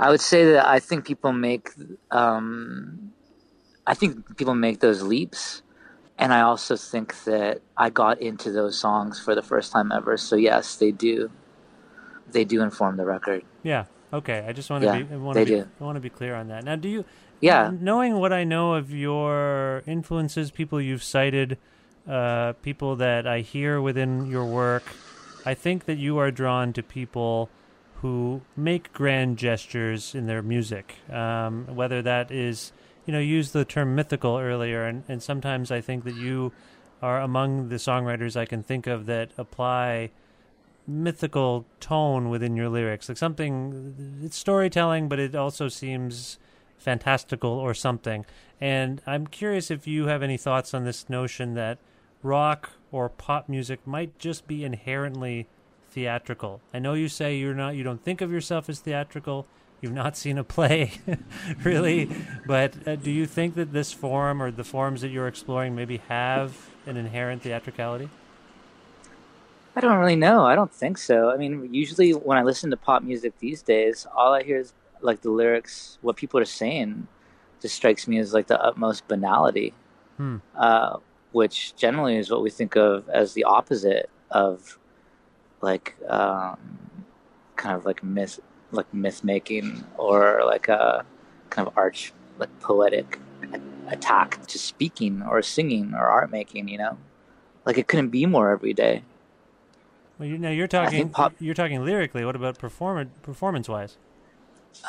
I 0.00 0.08
would 0.08 0.22
say 0.22 0.52
that 0.52 0.66
I 0.66 0.78
think 0.78 1.04
people 1.04 1.30
make, 1.34 1.72
um, 2.10 3.12
I 3.86 3.92
think 3.92 4.38
people 4.38 4.54
make 4.54 4.80
those 4.80 5.02
leaps, 5.02 5.60
and 6.16 6.32
I 6.32 6.40
also 6.40 6.74
think 6.74 7.24
that 7.24 7.60
I 7.76 7.90
got 7.90 8.18
into 8.22 8.50
those 8.50 8.78
songs 8.78 9.20
for 9.20 9.34
the 9.34 9.42
first 9.42 9.72
time 9.72 9.92
ever. 9.92 10.16
So 10.16 10.36
yes, 10.36 10.76
they 10.76 10.90
do, 10.90 11.30
they 12.32 12.46
do 12.46 12.62
inform 12.62 12.96
the 12.96 13.04
record. 13.04 13.44
Yeah. 13.62 13.84
Okay. 14.10 14.42
I 14.48 14.54
just 14.54 14.70
want 14.70 14.84
to 14.84 14.86
Yeah, 14.86 15.02
be. 15.02 15.12
I 15.12 15.16
want 15.18 15.34
they 15.34 15.44
to 15.44 15.50
be. 15.50 15.60
do. 15.60 15.68
I 15.78 15.84
want 15.84 15.96
to 15.96 16.00
be 16.00 16.08
clear 16.08 16.34
on 16.34 16.48
that. 16.48 16.64
Now, 16.64 16.76
do 16.76 16.88
you? 16.88 17.04
Yeah. 17.42 17.70
Knowing 17.78 18.14
what 18.14 18.32
I 18.32 18.44
know 18.44 18.72
of 18.72 18.90
your 18.90 19.82
influences, 19.86 20.50
people 20.50 20.80
you've 20.80 21.02
cited, 21.02 21.58
uh, 22.08 22.54
people 22.62 22.96
that 22.96 23.26
I 23.26 23.40
hear 23.40 23.82
within 23.82 24.30
your 24.30 24.46
work, 24.46 24.84
I 25.44 25.54
think 25.54 25.84
that 25.84 25.98
you 25.98 26.18
are 26.18 26.30
drawn 26.30 26.72
to 26.72 26.82
people 26.82 27.50
who 27.96 28.42
make 28.56 28.92
grand 28.92 29.38
gestures 29.38 30.14
in 30.14 30.26
their 30.26 30.42
music, 30.42 30.96
um, 31.10 31.66
whether 31.74 32.02
that 32.02 32.30
is, 32.30 32.72
you 33.06 33.12
know, 33.12 33.18
use 33.18 33.52
the 33.52 33.64
term 33.64 33.94
mythical 33.94 34.36
earlier, 34.38 34.84
and, 34.84 35.04
and 35.08 35.22
sometimes 35.22 35.70
I 35.70 35.80
think 35.80 36.04
that 36.04 36.14
you 36.14 36.52
are 37.02 37.20
among 37.20 37.68
the 37.68 37.76
songwriters 37.76 38.36
I 38.36 38.46
can 38.46 38.62
think 38.62 38.86
of 38.86 39.06
that 39.06 39.30
apply 39.36 40.10
mythical 40.86 41.64
tone 41.80 42.28
within 42.28 42.56
your 42.56 42.68
lyrics, 42.68 43.08
like 43.08 43.18
something, 43.18 44.20
it's 44.22 44.36
storytelling, 44.36 45.08
but 45.08 45.18
it 45.18 45.34
also 45.34 45.68
seems 45.68 46.38
fantastical 46.78 47.50
or 47.50 47.72
something. 47.74 48.26
And 48.60 49.00
I'm 49.06 49.26
curious 49.26 49.70
if 49.70 49.86
you 49.86 50.06
have 50.06 50.22
any 50.22 50.36
thoughts 50.36 50.74
on 50.74 50.84
this 50.84 51.08
notion 51.08 51.54
that 51.54 51.78
rock 52.24 52.70
or 52.90 53.08
pop 53.08 53.48
music 53.48 53.86
might 53.86 54.18
just 54.18 54.46
be 54.46 54.64
inherently 54.64 55.46
theatrical. 55.90 56.60
I 56.72 56.78
know 56.80 56.94
you 56.94 57.08
say 57.08 57.36
you're 57.36 57.54
not 57.54 57.76
you 57.76 57.84
don't 57.84 58.02
think 58.02 58.20
of 58.20 58.32
yourself 58.32 58.68
as 58.68 58.80
theatrical. 58.80 59.46
You've 59.80 59.92
not 59.92 60.16
seen 60.22 60.38
a 60.38 60.44
play, 60.44 60.92
really, 61.62 62.10
but 62.46 62.74
uh, 62.88 62.96
do 62.96 63.10
you 63.10 63.26
think 63.26 63.54
that 63.54 63.72
this 63.72 63.92
form 63.92 64.42
or 64.42 64.50
the 64.50 64.64
forms 64.64 65.02
that 65.02 65.08
you're 65.08 65.28
exploring 65.28 65.74
maybe 65.74 65.98
have 66.08 66.70
an 66.86 66.96
inherent 66.96 67.42
theatricality? 67.42 68.08
I 69.76 69.80
don't 69.80 69.98
really 69.98 70.16
know. 70.16 70.46
I 70.46 70.54
don't 70.54 70.72
think 70.72 70.98
so. 70.98 71.30
I 71.30 71.36
mean, 71.36 71.74
usually 71.74 72.12
when 72.12 72.38
I 72.38 72.42
listen 72.42 72.70
to 72.70 72.76
pop 72.76 73.02
music 73.02 73.38
these 73.40 73.60
days, 73.60 74.06
all 74.14 74.32
I 74.32 74.42
hear 74.44 74.58
is 74.60 74.72
like 75.00 75.20
the 75.22 75.30
lyrics, 75.30 75.98
what 76.00 76.16
people 76.16 76.38
are 76.40 76.44
saying, 76.44 77.08
just 77.60 77.74
strikes 77.74 78.06
me 78.06 78.18
as 78.18 78.32
like 78.32 78.46
the 78.46 78.60
utmost 78.62 79.06
banality, 79.08 79.74
Hmm. 80.16 80.36
uh, 80.56 80.98
which 81.34 81.74
generally 81.74 82.16
is 82.16 82.30
what 82.30 82.42
we 82.42 82.48
think 82.48 82.76
of 82.76 83.08
as 83.08 83.32
the 83.32 83.42
opposite 83.42 84.08
of 84.30 84.78
like 85.60 85.96
um, 86.08 86.78
kind 87.56 87.74
of 87.74 87.84
like 87.84 88.04
myth, 88.04 88.38
like 88.70 88.92
myth 88.94 89.24
making 89.24 89.84
or 89.98 90.42
like 90.46 90.68
a 90.68 91.04
kind 91.50 91.66
of 91.66 91.76
arch, 91.76 92.12
like 92.38 92.50
poetic 92.60 93.18
attack 93.88 94.46
to 94.46 94.58
speaking 94.58 95.22
or 95.28 95.42
singing 95.42 95.92
or 95.92 96.06
art 96.06 96.30
making. 96.30 96.68
You 96.68 96.78
know, 96.78 96.98
like 97.66 97.78
it 97.78 97.88
couldn't 97.88 98.10
be 98.10 98.26
more 98.26 98.52
every 98.52 98.72
day. 98.72 99.02
Well, 100.18 100.28
you, 100.28 100.38
now 100.38 100.50
you're 100.50 100.68
talking 100.68 101.08
pop- 101.08 101.34
you're 101.40 101.54
talking 101.54 101.84
lyrically. 101.84 102.24
What 102.24 102.36
about 102.36 102.58
perform 102.58 103.10
performance 103.22 103.68
wise? 103.68 103.96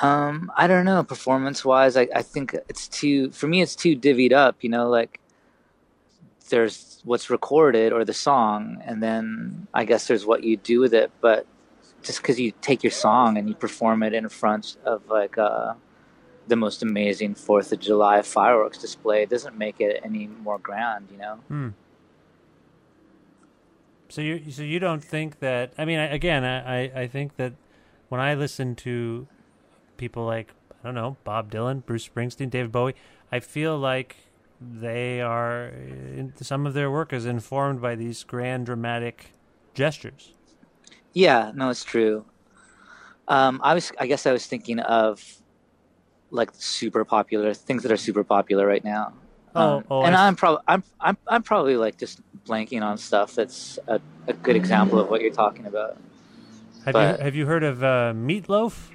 Um, 0.04 0.52
I 0.56 0.68
don't 0.68 0.86
know. 0.86 1.04
Performance 1.04 1.66
wise, 1.66 1.98
I, 1.98 2.08
I 2.14 2.22
think 2.22 2.56
it's 2.70 2.88
too 2.88 3.32
for 3.32 3.48
me. 3.48 3.64
It's 3.64 3.76
too 3.76 3.96
divvied 3.96 4.34
up. 4.34 4.58
You 4.62 4.70
know, 4.70 4.90
like 4.90 5.20
there's 6.50 7.02
what's 7.04 7.30
recorded 7.30 7.94
or 7.94 8.06
the 8.06 8.14
song, 8.14 8.82
and 8.86 9.02
then 9.02 9.68
I 9.74 9.86
guess 9.86 10.08
there's 10.08 10.26
what 10.26 10.44
you 10.44 10.58
do 10.58 10.80
with 10.80 10.94
it. 10.94 11.12
But 11.22 11.46
just 12.04 12.22
because 12.22 12.40
you 12.40 12.54
take 12.62 12.84
your 12.84 12.92
song 12.92 13.38
and 13.38 13.50
you 13.50 13.56
perform 13.56 14.04
it 14.04 14.14
in 14.14 14.30
front 14.30 14.78
of 14.86 15.08
like 15.10 15.38
uh, 15.38 15.74
the 16.48 16.56
most 16.56 16.84
amazing 16.84 17.36
Fourth 17.36 17.72
of 17.72 17.80
July 17.80 18.22
fireworks 18.22 18.78
display 18.78 19.26
doesn't 19.26 19.58
make 19.58 19.80
it 19.82 20.02
any 20.04 20.28
more 20.28 20.60
grand. 20.60 21.08
You 21.12 21.18
know. 21.18 21.36
Hmm. 21.48 21.70
So 24.10 24.22
you 24.22 24.52
so 24.52 24.62
you 24.62 24.80
don't 24.80 25.04
think 25.04 25.40
that? 25.40 25.74
I 25.78 25.86
mean, 25.86 26.00
I, 26.00 26.06
again, 26.06 26.44
I, 26.44 26.84
I 26.84 27.02
I 27.02 27.08
think 27.08 27.38
that 27.38 27.54
when 28.10 28.22
I 28.22 28.36
listen 28.36 28.76
to 28.76 29.28
people 29.98 30.26
like 30.26 30.54
I 30.84 30.88
don't 30.88 30.96
know 30.96 31.18
Bob 31.24 31.52
Dylan, 31.52 31.86
Bruce 31.86 32.08
Springsteen, 32.08 32.50
David 32.50 32.72
Bowie, 32.72 32.96
I 33.32 33.40
feel 33.40 33.78
like 33.78 34.18
they 34.62 35.22
are 35.22 35.72
some 36.42 36.66
of 36.66 36.74
their 36.74 36.90
work 36.90 37.12
is 37.14 37.26
informed 37.26 37.82
by 37.82 37.96
these 37.96 38.24
grand 38.24 38.66
dramatic 38.66 39.32
gestures. 39.74 40.34
Yeah, 41.14 41.52
no, 41.56 41.70
it's 41.70 41.84
true. 41.84 42.26
Um, 43.28 43.60
I 43.64 43.74
was, 43.74 43.92
I 44.00 44.08
guess, 44.08 44.26
I 44.26 44.32
was 44.32 44.46
thinking 44.46 44.80
of 44.80 45.24
like 46.32 46.52
super 46.54 47.06
popular 47.06 47.54
things 47.54 47.84
that 47.84 47.92
are 47.92 47.98
super 47.98 48.24
popular 48.24 48.66
right 48.68 48.84
now. 48.84 49.14
Oh, 49.56 49.78
Um, 49.78 49.84
oh, 49.90 50.04
and 50.04 50.16
I- 50.16 50.28
I'm 50.28 50.36
probably, 50.36 50.64
I'm, 50.68 50.84
I'm, 51.00 51.18
I'm 51.28 51.44
probably 51.44 51.78
like 51.78 51.98
just 51.98 52.20
blanking 52.46 52.82
on 52.84 52.98
stuff 52.98 53.36
that's 53.36 53.80
a, 53.88 54.00
a 54.28 54.34
good 54.34 54.56
example 54.56 55.00
of 55.00 55.10
what 55.10 55.22
you're 55.22 55.32
talking 55.34 55.66
about. 55.66 55.98
Have 56.86 56.94
But- 56.94 57.20
you 57.20 57.24
have 57.26 57.36
you 57.36 57.46
heard 57.46 57.64
of 57.64 57.84
uh, 57.84 58.14
Meatloaf? 58.16 58.92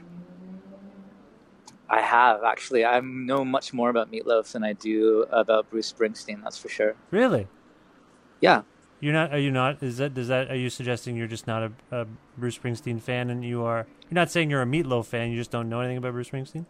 I 1.91 2.01
have 2.01 2.45
actually. 2.45 2.85
I 2.85 3.01
know 3.01 3.45
much 3.45 3.73
more 3.75 3.91
about 3.91 4.13
Meatloaf 4.13 4.53
than 4.53 4.63
I 4.63 4.75
do 4.75 5.27
about 5.31 5.69
Bruce 5.71 5.93
Springsteen. 5.93 6.43
That's 6.43 6.57
for 6.57 6.69
sure. 6.69 6.95
Really? 7.11 7.49
Yeah. 8.41 8.63
You're 9.01 9.13
not? 9.13 9.33
Are 9.33 9.39
you 9.39 9.51
not? 9.51 9.83
Is 9.83 9.97
that? 9.97 10.15
Does 10.15 10.29
that? 10.29 10.51
Are 10.51 10.57
you 10.57 10.71
suggesting 10.71 11.17
you're 11.17 11.27
just 11.27 11.47
not 11.47 11.65
a, 11.65 11.73
a 11.91 12.07
Bruce 12.39 12.57
Springsteen 12.57 13.01
fan, 13.01 13.29
and 13.29 13.45
you 13.45 13.65
are? 13.65 13.87
You're 14.09 14.15
not 14.15 14.31
saying 14.31 14.51
you're 14.51 14.63
a 14.63 14.67
Meatloaf 14.67 15.07
fan. 15.07 15.31
You 15.31 15.37
just 15.37 15.51
don't 15.51 15.69
know 15.69 15.81
anything 15.81 15.97
about 15.97 16.13
Bruce 16.13 16.31
Springsteen. 16.31 16.67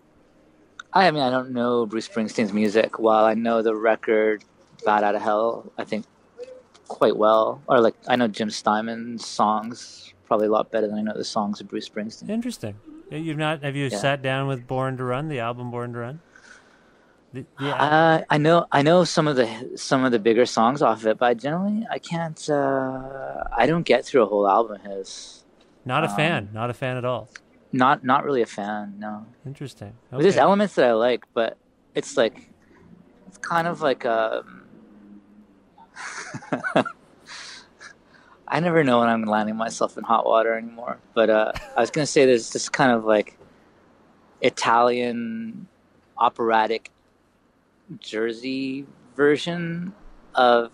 I 0.93 1.11
mean, 1.11 1.23
I 1.23 1.31
don't 1.31 1.51
know 1.51 1.87
Bruce 1.87 2.09
Springsteen's 2.09 2.53
music. 2.53 2.99
While 2.99 3.25
I 3.25 3.35
know 3.35 3.63
the 3.63 3.75
record 3.75 4.45
"Bat 4.85 5.05
Out 5.05 5.15
of 5.17 5.23
Hell," 5.23 5.73
I 5.77 5.85
think 5.85 6.07
quite 6.89 7.17
well. 7.17 7.63
Or 7.67 7.81
like, 7.81 7.95
I 8.09 8.17
know 8.17 8.27
Jim 8.27 8.51
Steinman's 8.51 9.27
songs 9.27 10.15
probably 10.27 10.47
a 10.47 10.51
lot 10.51 10.71
better 10.71 10.87
than 10.87 10.99
I 10.99 11.03
know 11.03 11.13
the 11.17 11.25
songs 11.25 11.61
of 11.61 11.69
Bruce 11.69 11.89
Springsteen. 11.89 12.29
Interesting. 12.31 12.77
You've 13.11 13.39
not? 13.39 13.63
Have 13.63 13.77
you 13.77 13.89
Yeah. 13.89 13.99
sat 13.99 14.23
down 14.23 14.47
with 14.47 14.67
Born 14.67 14.97
to 14.97 15.05
Run, 15.05 15.29
the 15.29 15.41
album 15.41 15.71
Born 15.71 15.93
to 15.93 15.99
Run? 15.99 16.21
The, 17.33 17.45
the, 17.59 17.69
Uh, 17.71 18.23
I 18.29 18.39
know, 18.39 18.67
I 18.73 18.83
know 18.83 19.05
some 19.05 19.29
of 19.29 19.37
the 19.37 19.73
some 19.77 20.05
of 20.05 20.11
the 20.13 20.19
bigger 20.19 20.47
songs 20.47 20.83
off 20.83 21.01
of 21.01 21.07
it, 21.07 21.19
but 21.19 21.27
I 21.27 21.35
generally 21.35 21.87
I 21.91 21.99
can't. 21.99 22.49
Uh, 22.49 23.45
I 23.57 23.67
don't 23.67 23.85
get 23.85 24.05
through 24.05 24.23
a 24.23 24.27
whole 24.27 24.49
album 24.49 24.77
of 24.77 24.83
his. 24.83 25.45
not 25.85 26.05
a 26.05 26.09
um, 26.09 26.17
fan. 26.17 26.49
Not 26.53 26.71
a 26.71 26.75
fan 26.75 26.97
at 26.97 27.05
all. 27.05 27.29
Not 27.73 28.03
not 28.05 28.25
really 28.25 28.43
a 28.43 28.47
fan. 28.47 28.95
No. 28.99 29.27
Interesting. 29.47 29.93
But 30.11 30.23
There's 30.23 30.37
elements 30.37 30.75
that 30.75 30.87
I 30.89 30.93
like, 30.93 31.25
but 31.35 31.57
it's 31.95 32.17
like 32.17 32.51
it's 33.29 33.39
kind 33.39 33.69
of 33.69 33.81
like 33.81 34.05
um 34.05 34.63
I 38.53 38.59
never 38.61 38.83
know 38.83 38.99
when 39.01 39.09
I'm 39.09 39.23
landing 39.25 39.57
myself 39.57 39.97
in 39.97 40.03
hot 40.05 40.27
water 40.27 40.55
anymore. 40.55 40.99
But 41.15 41.31
uh, 41.31 41.53
I 41.77 41.81
was 41.81 41.91
gonna 41.91 42.07
say 42.07 42.27
there's 42.27 42.53
this 42.53 42.69
kind 42.69 42.91
of 42.93 43.05
like 43.05 43.39
Italian 44.41 45.67
operatic 46.19 46.91
Jersey 47.99 48.87
version 49.17 49.93
of 50.35 50.71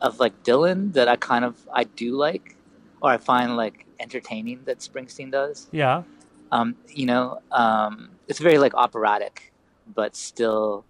of 0.00 0.18
like 0.18 0.42
Dylan 0.42 0.92
that 0.94 1.08
I 1.08 1.16
kind 1.16 1.44
of 1.44 1.56
I 1.72 1.84
do 1.84 2.16
like, 2.16 2.56
or 3.00 3.10
I 3.10 3.16
find 3.18 3.56
like 3.56 3.86
entertaining 4.00 4.62
that 4.64 4.78
Springsteen 4.80 5.30
does 5.30 5.68
Yeah. 5.70 6.02
um, 6.50 6.74
you 6.88 7.06
know, 7.06 7.40
um, 7.52 8.10
it's 8.26 8.40
very 8.40 8.58
like 8.58 8.74
operatic, 8.74 9.52
but 9.94 10.16
still 10.16 10.84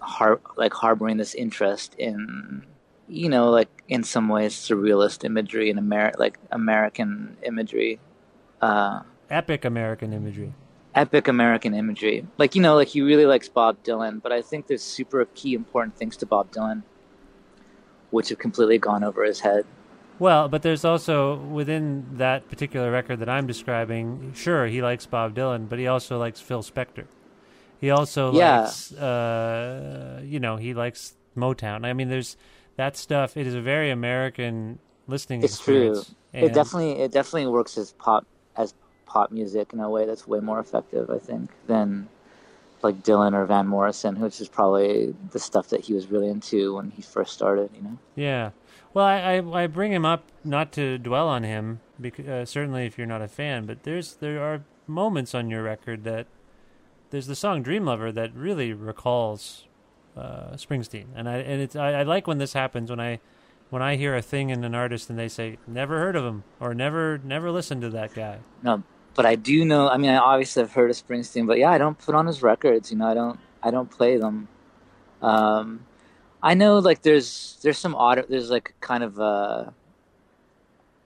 har- 0.00 0.40
like 0.56 0.72
harboring 0.72 1.18
this 1.18 1.34
interest 1.34 1.94
in, 1.98 2.64
you 3.08 3.28
know, 3.28 3.50
like 3.50 3.68
in 3.88 4.02
some 4.04 4.28
ways 4.28 4.54
surrealist 4.54 5.24
imagery 5.24 5.70
and 5.70 5.78
Amer- 5.78 6.14
like 6.18 6.38
American 6.50 7.36
imagery, 7.42 8.00
uh, 8.62 9.00
Epic 9.30 9.64
American 9.64 10.12
imagery. 10.12 10.52
epic 10.94 11.26
American 11.28 11.74
imagery. 11.74 12.24
Like, 12.38 12.54
you 12.54 12.62
know, 12.62 12.76
like 12.76 12.88
he 12.88 13.00
really 13.02 13.26
likes 13.26 13.48
Bob 13.48 13.82
Dylan, 13.82 14.22
but 14.22 14.30
I 14.32 14.42
think 14.42 14.68
there's 14.68 14.82
super 14.82 15.24
key 15.34 15.54
important 15.54 15.96
things 15.96 16.16
to 16.18 16.26
Bob 16.26 16.52
Dylan, 16.52 16.82
which 18.10 18.28
have 18.28 18.38
completely 18.38 18.78
gone 18.78 19.02
over 19.02 19.24
his 19.24 19.40
head. 19.40 19.64
Well, 20.20 20.48
but 20.48 20.62
there's 20.62 20.84
also 20.84 21.36
within 21.36 22.06
that 22.18 22.48
particular 22.48 22.90
record 22.92 23.18
that 23.20 23.28
I'm 23.28 23.46
describing. 23.48 24.32
Sure, 24.34 24.66
he 24.66 24.80
likes 24.82 25.06
Bob 25.06 25.34
Dylan, 25.34 25.68
but 25.68 25.78
he 25.80 25.88
also 25.88 26.18
likes 26.18 26.40
Phil 26.40 26.62
Spector. 26.62 27.06
He 27.80 27.90
also 27.90 28.32
Yeah. 28.32 28.60
likes, 28.60 28.92
uh, 28.92 30.20
you 30.24 30.38
know, 30.38 30.56
he 30.56 30.72
likes 30.74 31.16
Motown. 31.36 31.84
I 31.84 31.92
mean, 31.92 32.08
there's 32.08 32.36
that 32.76 32.96
stuff. 32.96 33.36
It 33.36 33.46
is 33.46 33.54
a 33.54 33.60
very 33.60 33.90
American 33.90 34.78
listening 35.06 35.42
experience. 35.42 35.98
It's 35.98 36.06
true. 36.06 36.14
experience. 36.14 36.14
It 36.32 36.44
And- 36.46 36.54
definitely 36.54 36.92
it 37.02 37.12
definitely 37.12 37.46
works 37.46 37.78
as 37.78 37.92
pop 37.92 38.26
as 38.56 38.74
pop 39.06 39.30
music 39.30 39.72
in 39.72 39.80
a 39.80 39.88
way 39.88 40.06
that's 40.06 40.26
way 40.26 40.40
more 40.40 40.58
effective, 40.58 41.10
I 41.10 41.18
think, 41.18 41.50
than 41.66 42.08
like 42.82 43.02
Dylan 43.02 43.32
or 43.34 43.46
Van 43.46 43.66
Morrison, 43.66 44.20
which 44.20 44.40
is 44.40 44.48
probably 44.48 45.14
the 45.30 45.38
stuff 45.38 45.68
that 45.68 45.80
he 45.80 45.94
was 45.94 46.08
really 46.08 46.28
into 46.28 46.74
when 46.76 46.90
he 46.90 47.02
first 47.02 47.32
started. 47.32 47.70
You 47.74 47.82
know. 47.82 47.98
Yeah. 48.14 48.50
Well, 48.92 49.04
I, 49.06 49.36
I, 49.38 49.62
I 49.62 49.66
bring 49.66 49.92
him 49.92 50.04
up 50.04 50.24
not 50.44 50.70
to 50.72 50.98
dwell 50.98 51.26
on 51.28 51.42
him, 51.42 51.80
because, 52.00 52.28
uh, 52.28 52.44
certainly 52.44 52.86
if 52.86 52.96
you're 52.96 53.08
not 53.08 53.22
a 53.22 53.28
fan, 53.28 53.66
but 53.66 53.82
there's 53.82 54.14
there 54.16 54.40
are 54.42 54.62
moments 54.86 55.34
on 55.34 55.50
your 55.50 55.62
record 55.62 56.04
that 56.04 56.26
there's 57.10 57.26
the 57.26 57.34
song 57.34 57.62
Dream 57.62 57.84
Lover 57.84 58.12
that 58.12 58.34
really 58.34 58.72
recalls 58.72 59.66
uh, 60.16 60.52
Springsteen, 60.54 61.06
and 61.14 61.28
I 61.28 61.36
and 61.38 61.60
it's 61.60 61.76
I, 61.76 61.92
I 61.92 62.02
like 62.02 62.26
when 62.26 62.38
this 62.38 62.52
happens 62.52 62.90
when 62.90 63.00
I 63.00 63.20
when 63.70 63.82
I 63.82 63.96
hear 63.96 64.14
a 64.16 64.22
thing 64.22 64.50
in 64.50 64.64
an 64.64 64.74
artist 64.74 65.10
and 65.10 65.18
they 65.18 65.28
say 65.28 65.58
never 65.66 65.98
heard 65.98 66.16
of 66.16 66.24
him 66.24 66.44
or 66.60 66.74
never 66.74 67.18
never 67.24 67.50
listened 67.50 67.82
to 67.82 67.90
that 67.90 68.14
guy. 68.14 68.38
No, 68.62 68.82
but 69.14 69.26
I 69.26 69.34
do 69.34 69.64
know. 69.64 69.88
I 69.88 69.96
mean, 69.96 70.10
I 70.10 70.16
obviously 70.18 70.62
have 70.62 70.72
heard 70.72 70.90
of 70.90 70.96
Springsteen, 70.96 71.46
but 71.46 71.58
yeah, 71.58 71.70
I 71.70 71.78
don't 71.78 71.98
put 71.98 72.14
on 72.14 72.26
his 72.26 72.42
records. 72.42 72.90
You 72.90 72.98
know, 72.98 73.06
I 73.06 73.14
don't. 73.14 73.38
I 73.62 73.70
don't 73.70 73.90
play 73.90 74.18
them. 74.18 74.48
Um, 75.22 75.86
I 76.42 76.52
know, 76.52 76.78
like, 76.78 77.00
there's 77.00 77.58
there's 77.62 77.78
some 77.78 77.94
odd. 77.94 78.26
There's 78.28 78.50
like 78.50 78.74
kind 78.80 79.02
of 79.02 79.18
a 79.18 79.72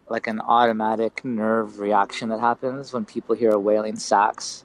like 0.09 0.27
an 0.27 0.40
automatic 0.40 1.25
nerve 1.25 1.79
reaction 1.79 2.31
that 2.31 2.40
happens 2.40 2.92
when 2.92 3.05
people 3.05 3.35
hear 3.35 3.51
a 3.51 3.59
wailing 3.59 3.97
sax. 3.97 4.64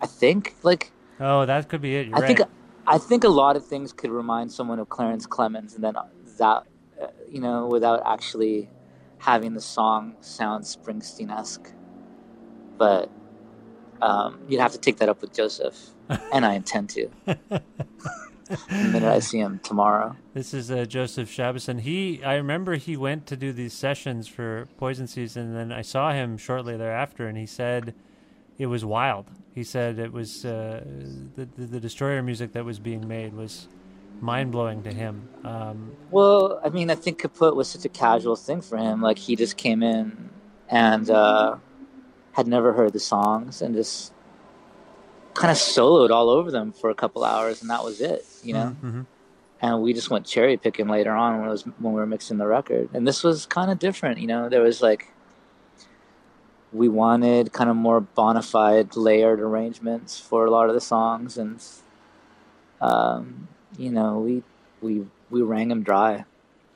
I 0.00 0.06
think 0.06 0.54
like 0.62 0.90
Oh, 1.20 1.46
that 1.46 1.68
could 1.68 1.80
be 1.80 1.94
it. 1.94 2.08
You're 2.08 2.16
I 2.16 2.20
right. 2.20 2.36
think 2.36 2.48
I 2.86 2.98
think 2.98 3.24
a 3.24 3.28
lot 3.28 3.56
of 3.56 3.66
things 3.66 3.92
could 3.92 4.10
remind 4.10 4.50
someone 4.52 4.78
of 4.78 4.88
Clarence 4.88 5.26
Clemons, 5.26 5.74
and 5.74 5.84
then 5.84 5.94
that 6.38 6.64
uh, 7.00 7.06
you 7.30 7.40
know 7.40 7.66
without 7.66 8.02
actually 8.04 8.68
having 9.18 9.54
the 9.54 9.60
song 9.60 10.16
sound 10.20 10.64
Springsteen 10.64 11.30
esque. 11.30 11.72
But 12.78 13.10
um, 14.00 14.40
you'd 14.48 14.60
have 14.60 14.72
to 14.72 14.78
take 14.78 14.96
that 14.98 15.08
up 15.08 15.20
with 15.20 15.32
Joseph, 15.32 15.76
and 16.32 16.44
I 16.44 16.54
intend 16.54 16.90
to. 16.90 17.08
the 18.68 18.88
minute 18.88 19.04
I 19.04 19.20
see 19.20 19.38
him 19.38 19.60
tomorrow. 19.62 20.16
This 20.34 20.52
is 20.52 20.70
uh, 20.70 20.84
Joseph 20.84 21.30
Shabason. 21.30 21.80
He, 21.80 22.22
I 22.24 22.34
remember 22.34 22.74
he 22.74 22.96
went 22.96 23.26
to 23.28 23.36
do 23.36 23.52
these 23.52 23.72
sessions 23.72 24.28
for 24.28 24.68
Poison 24.76 25.06
Season, 25.06 25.48
and 25.48 25.56
then 25.56 25.72
I 25.72 25.82
saw 25.82 26.12
him 26.12 26.36
shortly 26.36 26.76
thereafter, 26.76 27.28
and 27.28 27.38
he 27.38 27.46
said 27.46 27.94
it 28.58 28.66
was 28.66 28.84
wild. 28.84 29.26
He 29.54 29.64
said 29.64 29.98
it 29.98 30.12
was 30.12 30.44
uh, 30.44 30.82
the, 31.36 31.46
the 31.56 31.66
the 31.66 31.80
Destroyer 31.80 32.22
music 32.22 32.52
that 32.52 32.64
was 32.64 32.78
being 32.78 33.06
made 33.06 33.34
was 33.34 33.68
mind 34.20 34.52
blowing 34.52 34.82
to 34.84 34.92
him. 34.92 35.28
Um, 35.44 35.92
Well, 36.10 36.60
I 36.64 36.68
mean, 36.70 36.90
I 36.90 36.94
think 36.94 37.20
Kaput 37.20 37.54
was 37.54 37.68
such 37.68 37.84
a 37.84 37.88
casual 37.88 38.36
thing 38.36 38.62
for 38.62 38.78
him. 38.78 39.02
Like 39.02 39.18
he 39.18 39.36
just 39.36 39.56
came 39.56 39.82
in 39.82 40.30
and 40.68 41.10
uh, 41.10 41.56
had 42.32 42.46
never 42.46 42.72
heard 42.72 42.92
the 42.94 43.00
songs 43.00 43.60
and 43.60 43.74
just 43.74 44.12
kind 45.34 45.50
of 45.50 45.56
soloed 45.56 46.10
all 46.10 46.30
over 46.30 46.50
them 46.50 46.72
for 46.72 46.88
a 46.90 46.94
couple 46.94 47.24
hours, 47.24 47.60
and 47.60 47.70
that 47.70 47.84
was 47.84 48.00
it. 48.00 48.24
You 48.42 48.54
know. 48.54 48.76
mhm. 48.82 49.06
And 49.60 49.80
we 49.80 49.92
just 49.92 50.10
went 50.10 50.26
cherry 50.26 50.56
picking 50.56 50.88
later 50.88 51.12
on 51.12 51.38
when 51.38 51.48
it 51.48 51.52
was 51.52 51.62
when 51.62 51.92
we 51.92 52.00
were 52.00 52.06
mixing 52.06 52.38
the 52.38 52.46
record, 52.48 52.88
and 52.94 53.06
this 53.06 53.22
was 53.22 53.46
kind 53.46 53.70
of 53.70 53.78
different. 53.78 54.18
You 54.18 54.26
know, 54.26 54.48
there 54.48 54.60
was 54.62 54.82
like 54.82 55.12
we 56.72 56.88
wanted 56.88 57.52
kind 57.52 57.68
of 57.70 57.76
more 57.76 58.00
bona 58.00 58.42
fide 58.42 58.96
layered 58.96 59.40
arrangements 59.40 60.18
for 60.18 60.46
a 60.46 60.50
lot 60.50 60.68
of 60.68 60.74
the 60.74 60.80
songs, 60.80 61.36
and 61.36 61.62
um, 62.80 63.48
you 63.76 63.90
know, 63.90 64.18
we 64.18 64.42
we 64.80 65.06
we 65.30 65.42
wrung 65.42 65.70
him 65.70 65.82
dry. 65.82 66.24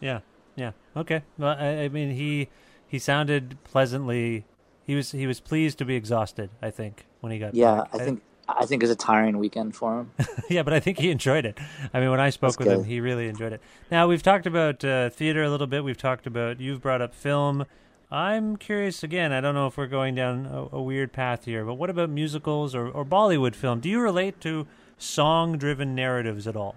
Yeah, 0.01 0.21
yeah. 0.55 0.73
Okay. 0.97 1.23
Well, 1.39 1.57
I, 1.59 1.85
I 1.85 1.89
mean, 1.89 2.11
he 2.11 2.49
he 2.87 2.99
sounded 2.99 3.59
pleasantly. 3.65 4.45
He 4.87 4.95
was 4.95 5.13
he 5.13 5.27
was 5.27 5.41
pleased 5.41 5.79
to 5.79 5.85
be 5.85 5.97
exhausted. 5.97 6.51
I 6.63 6.71
think 6.71 7.07
when 7.21 7.33
he 7.33 7.39
got 7.39 7.55
Yeah, 7.55 7.77
back. 7.77 7.89
I 7.93 7.99
think 7.99 8.23
I 8.49 8.67
think 8.67 8.83
it 8.83 8.87
was 8.87 8.91
a 8.91 8.97
tiring 8.97 9.39
weekend 9.39 9.75
for 9.75 10.01
him. 10.01 10.13
yeah, 10.51 10.63
but 10.63 10.73
I 10.73 10.81
think 10.81 10.99
he 10.99 11.11
enjoyed 11.11 11.45
it. 11.45 11.59
I 11.93 12.01
mean, 12.01 12.11
when 12.11 12.21
I 12.21 12.31
spoke 12.31 12.59
That's 12.59 12.59
with 12.59 12.69
him, 12.69 12.85
he 12.85 13.01
really 13.01 13.27
enjoyed 13.29 13.53
it. 13.53 13.61
Now 13.91 14.07
we've 14.07 14.23
talked 14.23 14.47
about 14.47 14.85
uh, 14.85 15.11
theater 15.11 15.43
a 15.43 15.51
little 15.51 15.67
bit. 15.67 15.83
We've 15.83 15.97
talked 15.97 16.27
about 16.27 16.61
you've 16.61 16.81
brought 16.81 17.03
up 17.03 17.15
film. 17.15 17.67
I'm 18.11 18.57
curious 18.57 19.03
again. 19.03 19.33
I 19.33 19.41
don't 19.41 19.55
know 19.55 19.67
if 19.67 19.77
we're 19.77 19.89
going 19.89 20.15
down 20.15 20.47
a, 20.47 20.77
a 20.77 20.83
weird 20.83 21.13
path 21.13 21.45
here, 21.45 21.65
but 21.65 21.75
what 21.75 21.91
about 21.91 22.09
musicals 22.09 22.75
or, 22.75 22.89
or 22.89 23.05
Bollywood 23.05 23.57
film? 23.57 23.81
Do 23.81 23.89
you 23.89 24.01
relate 24.01 24.41
to 24.43 24.67
song-driven 24.97 25.95
narratives 25.95 26.47
at 26.47 26.57
all? 26.57 26.77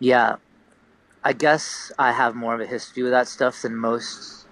Yeah, 0.00 0.36
I 1.22 1.32
guess 1.32 1.92
I 1.98 2.12
have 2.12 2.34
more 2.34 2.54
of 2.54 2.60
a 2.60 2.66
history 2.66 3.02
with 3.02 3.12
that 3.12 3.28
stuff 3.28 3.62
than 3.62 3.76
most 3.76 4.46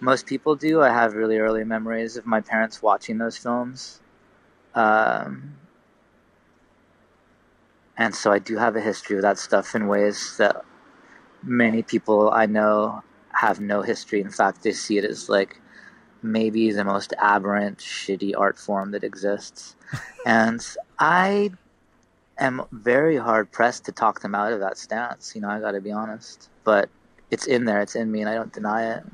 most 0.00 0.26
people 0.26 0.56
do. 0.56 0.82
I 0.82 0.88
have 0.88 1.14
really 1.14 1.38
early 1.38 1.62
memories 1.62 2.16
of 2.16 2.26
my 2.26 2.40
parents 2.40 2.82
watching 2.82 3.18
those 3.18 3.36
films, 3.36 4.00
um, 4.74 5.56
and 7.96 8.12
so 8.12 8.32
I 8.32 8.40
do 8.40 8.56
have 8.56 8.74
a 8.74 8.80
history 8.80 9.14
with 9.14 9.22
that 9.22 9.38
stuff 9.38 9.76
in 9.76 9.86
ways 9.86 10.36
that 10.38 10.64
many 11.44 11.84
people 11.84 12.30
I 12.32 12.46
know 12.46 13.04
have 13.34 13.60
no 13.60 13.82
history. 13.82 14.20
In 14.20 14.30
fact, 14.30 14.62
they 14.62 14.72
see 14.72 14.98
it 14.98 15.04
as 15.04 15.28
like 15.28 15.60
maybe 16.22 16.70
the 16.70 16.84
most 16.84 17.12
aberrant, 17.18 17.78
shitty 17.78 18.34
art 18.36 18.58
form 18.58 18.92
that 18.92 19.04
exists, 19.04 19.76
and 20.26 20.64
I 20.98 21.50
am 22.38 22.62
very 22.72 23.16
hard 23.16 23.50
pressed 23.50 23.84
to 23.86 23.92
talk 23.92 24.20
them 24.20 24.34
out 24.34 24.52
of 24.52 24.60
that 24.60 24.78
stance. 24.78 25.34
You 25.34 25.40
know, 25.42 25.48
I 25.48 25.60
got 25.60 25.72
to 25.72 25.80
be 25.80 25.92
honest, 25.92 26.48
but 26.64 26.88
it's 27.30 27.46
in 27.46 27.64
there, 27.64 27.80
it's 27.80 27.94
in 27.94 28.10
me, 28.10 28.20
and 28.20 28.28
I 28.28 28.34
don't 28.34 28.52
deny 28.52 28.94
it. 28.94 29.04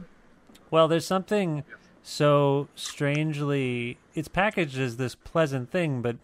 Well, 0.71 0.89
there's 0.89 1.07
something 1.07 1.65
so 2.03 2.69
strangely. 2.75 3.99
It's 4.15 4.29
packaged 4.29 4.79
as 4.79 4.97
this 4.97 5.15
pleasant 5.15 5.71
thing, 5.71 6.03
but 6.03 6.17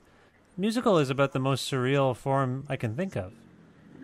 musical 0.57 0.99
is 0.99 1.11
about 1.11 1.33
the 1.33 1.39
most 1.39 1.71
surreal 1.71 2.17
form 2.17 2.65
I 2.69 2.77
can 2.77 2.97
think 2.97 3.17
of. 3.17 3.33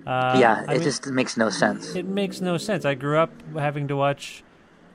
Uh, 0.06 0.10
yeah, 0.38 0.64
I 0.66 0.72
it 0.74 0.78
mean, 0.78 0.82
just 0.82 1.06
makes 1.06 1.36
no 1.36 1.50
sense. 1.50 1.94
It 1.94 2.06
makes 2.06 2.40
no 2.40 2.56
sense. 2.56 2.84
I 2.84 2.94
grew 2.94 3.18
up 3.18 3.30
having 3.56 3.88
to 3.88 3.96
watch. 3.96 4.42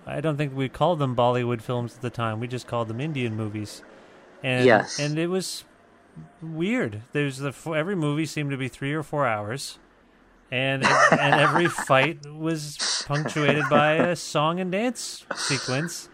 I 0.08 0.22
don't 0.22 0.38
think 0.38 0.56
we 0.56 0.70
called 0.70 1.00
them 1.00 1.15
Bollywood 1.15 1.62
films 1.62 1.96
at 1.96 2.02
the 2.02 2.10
time. 2.10 2.39
We 2.39 2.48
just 2.48 2.68
called 2.68 2.88
them 2.88 3.02
Indian 3.02 3.36
movies. 3.36 3.82
And, 4.44 4.65
Yes. 4.65 5.00
And 5.00 5.18
it 5.18 5.28
was 5.28 5.63
weird. 6.41 7.02
There's 7.12 7.39
the 7.39 7.54
every 7.76 7.96
movie 7.96 8.26
seemed 8.26 8.52
to 8.52 8.58
be 8.58 8.68
three 8.68 8.94
or 8.94 9.04
four 9.04 9.26
hours, 9.28 9.78
and 10.52 10.84
and 11.12 11.39
every 11.39 11.68
fight 11.68 12.20
was 12.26 12.80
punctuated 13.06 13.70
by 13.70 13.94
a 13.94 14.15
song 14.15 14.60
and 14.60 14.72
dance 14.72 15.26
sequence, 15.34 16.10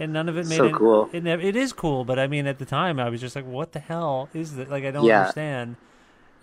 and 0.00 0.12
none 0.12 0.28
of 0.28 0.36
it 0.36 0.46
made 0.46 0.58
So 0.58 0.64
it. 0.64 0.76
cool. 0.78 1.10
It, 1.12 1.26
it 1.26 1.56
is 1.56 1.72
cool, 1.72 2.04
but 2.04 2.18
I 2.18 2.26
mean, 2.26 2.46
at 2.46 2.58
the 2.58 2.64
time, 2.64 2.98
I 2.98 3.08
was 3.08 3.20
just 3.20 3.36
like, 3.36 3.46
"What 3.46 3.72
the 3.72 3.78
hell 3.80 4.28
is 4.34 4.56
that?" 4.56 4.68
Like, 4.70 4.84
I 4.84 4.90
don't 4.90 5.06
Yeah. 5.06 5.20
understand. 5.20 5.76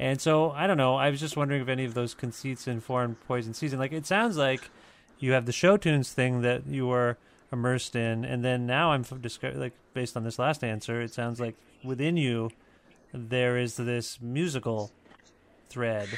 And 0.02 0.20
so 0.20 0.50
I 0.50 0.66
don't 0.66 0.78
know. 0.78 0.96
I 0.96 1.12
was 1.12 1.20
just 1.20 1.38
wondering 1.38 1.62
if 1.62 1.68
any 1.68 1.86
of 1.86 1.94
those 1.94 2.16
conceits 2.16 2.68
informed 2.68 3.18
Poison 3.28 3.54
Season. 3.54 3.78
Like 3.78 3.92
it 3.92 4.08
sounds 4.08 4.36
like 4.36 4.72
you 5.20 5.34
have 5.34 5.46
the 5.46 5.52
show 5.52 5.78
tunes 5.78 6.12
thing 6.12 6.42
that 6.42 6.66
you 6.66 6.88
were 6.88 7.20
immersed 7.52 7.96
in, 7.96 8.26
and 8.26 8.44
then 8.44 8.66
now 8.66 8.94
I'm 8.94 9.04
disco- 9.04 9.54
like 9.56 9.74
based 9.94 10.18
on 10.18 10.24
this 10.24 10.40
last 10.40 10.64
answer, 10.64 11.02
it 11.02 11.14
sounds 11.14 11.40
like 11.40 11.56
within 11.84 12.18
you 12.18 12.50
there 13.14 13.58
is 13.58 13.76
this 13.76 14.20
musical 14.20 14.92
thread, 15.70 16.10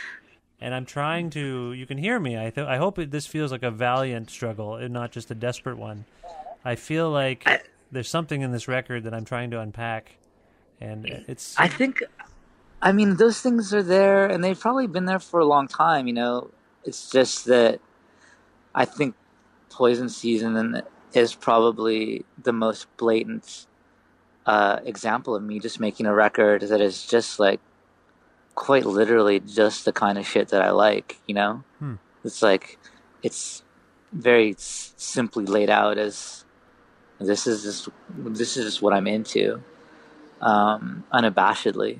and 0.61 0.73
I'm 0.73 0.85
trying 0.85 1.29
to. 1.31 1.73
You 1.73 1.85
can 1.85 1.97
hear 1.97 2.21
me. 2.21 2.37
I 2.37 2.51
th- 2.51 2.65
I 2.65 2.77
hope 2.77 2.97
it, 2.99 3.11
this 3.11 3.27
feels 3.27 3.51
like 3.51 3.63
a 3.63 3.71
valiant 3.71 4.29
struggle 4.29 4.75
and 4.75 4.93
not 4.93 5.11
just 5.11 5.29
a 5.29 5.35
desperate 5.35 5.77
one. 5.77 6.05
I 6.63 6.75
feel 6.75 7.09
like 7.11 7.45
there's 7.91 8.09
something 8.09 8.41
in 8.41 8.53
this 8.53 8.69
record 8.69 9.03
that 9.03 9.13
I'm 9.13 9.25
trying 9.25 9.51
to 9.51 9.59
unpack, 9.59 10.15
and 10.79 11.05
it's. 11.27 11.59
I 11.59 11.67
think, 11.67 12.01
I 12.83 12.91
mean, 12.91 13.15
those 13.15 13.39
things 13.39 13.73
are 13.73 13.81
there, 13.81 14.25
and 14.27 14.43
they've 14.43 14.59
probably 14.59 14.87
been 14.87 15.05
there 15.05 15.17
for 15.19 15.39
a 15.39 15.45
long 15.45 15.69
time. 15.69 16.05
You 16.05 16.13
know, 16.13 16.51
it's 16.83 17.09
just 17.09 17.45
that 17.45 17.79
I 18.75 18.83
think 18.83 19.15
Poison 19.69 20.09
Season 20.09 20.81
is 21.13 21.33
probably 21.33 22.25
the 22.37 22.51
most 22.51 22.87
blatant 22.97 23.67
uh, 24.45 24.79
example 24.83 25.33
of 25.33 25.43
me 25.43 25.59
just 25.59 25.79
making 25.79 26.07
a 26.07 26.13
record 26.13 26.63
that 26.63 26.81
is 26.81 27.05
just 27.05 27.39
like 27.39 27.61
quite 28.53 28.85
literally 28.85 29.39
just 29.39 29.85
the 29.85 29.93
kind 29.93 30.17
of 30.17 30.27
shit 30.27 30.49
that 30.49 30.61
I 30.61 30.71
like. 30.71 31.19
You 31.25 31.35
know, 31.35 31.63
Hmm. 31.79 31.95
it's 32.25 32.41
like 32.41 32.77
it's 33.21 33.63
very 34.11 34.51
s- 34.51 34.93
simply 34.97 35.45
laid 35.45 35.69
out 35.69 35.97
as 35.97 36.43
this 37.17 37.47
is 37.47 37.63
just 37.63 37.87
this 38.09 38.57
is 38.57 38.65
just 38.65 38.81
what 38.81 38.91
I'm 38.91 39.07
into, 39.07 39.63
um, 40.41 41.05
unabashedly. 41.13 41.99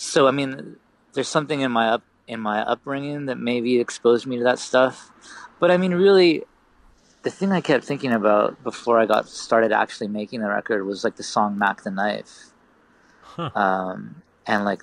So 0.00 0.26
I 0.26 0.30
mean, 0.30 0.76
there's 1.12 1.28
something 1.28 1.60
in 1.60 1.70
my 1.70 1.88
up 1.88 2.02
in 2.26 2.40
my 2.40 2.62
upbringing 2.62 3.26
that 3.26 3.36
maybe 3.36 3.78
exposed 3.78 4.26
me 4.26 4.38
to 4.38 4.44
that 4.44 4.58
stuff. 4.58 5.10
But 5.58 5.70
I 5.70 5.76
mean, 5.76 5.92
really, 5.92 6.44
the 7.20 7.30
thing 7.30 7.52
I 7.52 7.60
kept 7.60 7.84
thinking 7.84 8.10
about 8.10 8.62
before 8.64 8.98
I 8.98 9.04
got 9.04 9.28
started 9.28 9.72
actually 9.72 10.08
making 10.08 10.40
the 10.40 10.48
record 10.48 10.86
was 10.86 11.04
like 11.04 11.16
the 11.16 11.22
song 11.22 11.58
"Mac 11.58 11.82
the 11.82 11.90
Knife," 11.90 12.54
Huh. 13.20 13.50
um, 13.54 14.22
and 14.46 14.64
like 14.64 14.82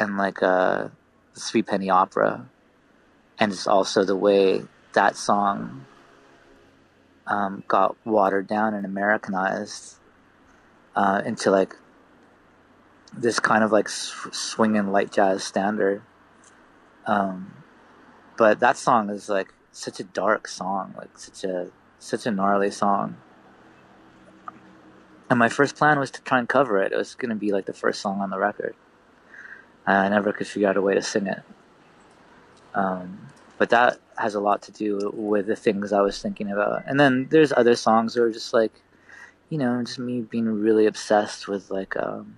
and 0.00 0.16
like 0.16 0.42
uh, 0.42 0.88
the 1.34 1.40
Threepenny 1.40 1.90
Opera, 1.90 2.48
and 3.38 3.52
it's 3.52 3.66
also 3.66 4.04
the 4.04 4.16
way 4.16 4.62
that 4.94 5.18
song 5.18 5.84
um, 7.26 7.62
got 7.68 7.94
watered 8.06 8.46
down 8.46 8.72
and 8.72 8.86
Americanized 8.86 9.96
uh, 10.96 11.20
into 11.26 11.50
like 11.50 11.76
this 13.12 13.40
kind 13.40 13.64
of 13.64 13.72
like 13.72 13.86
s- 13.86 14.12
swinging 14.32 14.92
light 14.92 15.12
jazz 15.12 15.44
standard. 15.44 16.02
Um, 17.06 17.52
but 18.36 18.60
that 18.60 18.76
song 18.76 19.10
is 19.10 19.28
like 19.28 19.52
such 19.72 20.00
a 20.00 20.04
dark 20.04 20.48
song, 20.48 20.94
like 20.96 21.18
such 21.18 21.44
a 21.44 21.70
such 21.98 22.26
a 22.26 22.30
gnarly 22.30 22.70
song. 22.70 23.16
And 25.28 25.38
my 25.38 25.48
first 25.48 25.76
plan 25.76 25.98
was 25.98 26.10
to 26.12 26.22
try 26.22 26.38
and 26.38 26.48
cover 26.48 26.82
it. 26.82 26.92
It 26.92 26.96
was 26.96 27.14
going 27.14 27.28
to 27.30 27.36
be 27.36 27.52
like 27.52 27.66
the 27.66 27.72
first 27.72 28.00
song 28.00 28.20
on 28.20 28.30
the 28.30 28.38
record. 28.38 28.74
And 29.86 29.96
I 29.96 30.08
never 30.08 30.32
could 30.32 30.46
figure 30.46 30.68
out 30.68 30.76
a 30.76 30.82
way 30.82 30.94
to 30.94 31.02
sing 31.02 31.26
it. 31.26 31.42
Um, 32.74 33.28
but 33.58 33.70
that 33.70 34.00
has 34.16 34.34
a 34.34 34.40
lot 34.40 34.62
to 34.62 34.72
do 34.72 35.12
with 35.14 35.46
the 35.46 35.54
things 35.54 35.92
I 35.92 36.00
was 36.00 36.20
thinking 36.20 36.50
about. 36.50 36.84
And 36.86 36.98
then 36.98 37.28
there's 37.30 37.52
other 37.52 37.76
songs 37.76 38.14
that 38.14 38.22
are 38.22 38.32
just 38.32 38.52
like, 38.52 38.72
you 39.50 39.58
know, 39.58 39.82
just 39.84 39.98
me 39.98 40.22
being 40.22 40.46
really 40.46 40.86
obsessed 40.86 41.46
with 41.46 41.70
like 41.70 41.96
um, 41.96 42.36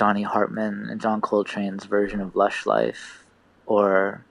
Johnny 0.00 0.22
Hartman 0.22 0.88
and 0.88 0.98
John 0.98 1.20
Coltrane's 1.20 1.84
version 1.84 2.22
of 2.22 2.34
Lush 2.34 2.64
Life, 2.64 3.22
or 3.66 4.24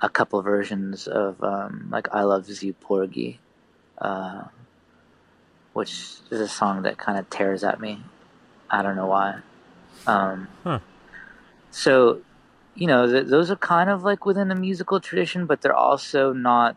a 0.00 0.08
couple 0.08 0.42
versions 0.42 1.06
of 1.06 1.40
um, 1.40 1.86
like 1.88 2.08
"I 2.12 2.22
Love 2.22 2.48
You, 2.48 2.72
Porgy," 2.72 3.38
uh, 3.98 4.42
which 5.72 5.92
is 6.32 6.40
a 6.40 6.48
song 6.48 6.82
that 6.82 6.98
kind 6.98 7.16
of 7.16 7.30
tears 7.30 7.62
at 7.62 7.78
me. 7.78 8.02
I 8.68 8.82
don't 8.82 8.96
know 8.96 9.06
why. 9.06 9.38
Um, 10.04 10.48
Huh. 10.64 10.80
So, 11.70 12.22
you 12.74 12.88
know, 12.88 13.06
th- 13.06 13.28
those 13.28 13.52
are 13.52 13.56
kind 13.56 13.90
of 13.90 14.02
like 14.02 14.26
within 14.26 14.48
the 14.48 14.56
musical 14.56 14.98
tradition, 14.98 15.46
but 15.46 15.60
they're 15.60 15.76
also 15.76 16.32
not 16.32 16.74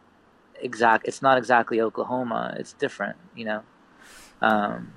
exact. 0.62 1.08
It's 1.08 1.24
not 1.24 1.40
exactly 1.40 1.82
Oklahoma. 1.82 2.56
It's 2.60 2.74
different, 2.74 3.18
you 3.36 3.46
know. 3.46 3.64
Um, 4.44 4.94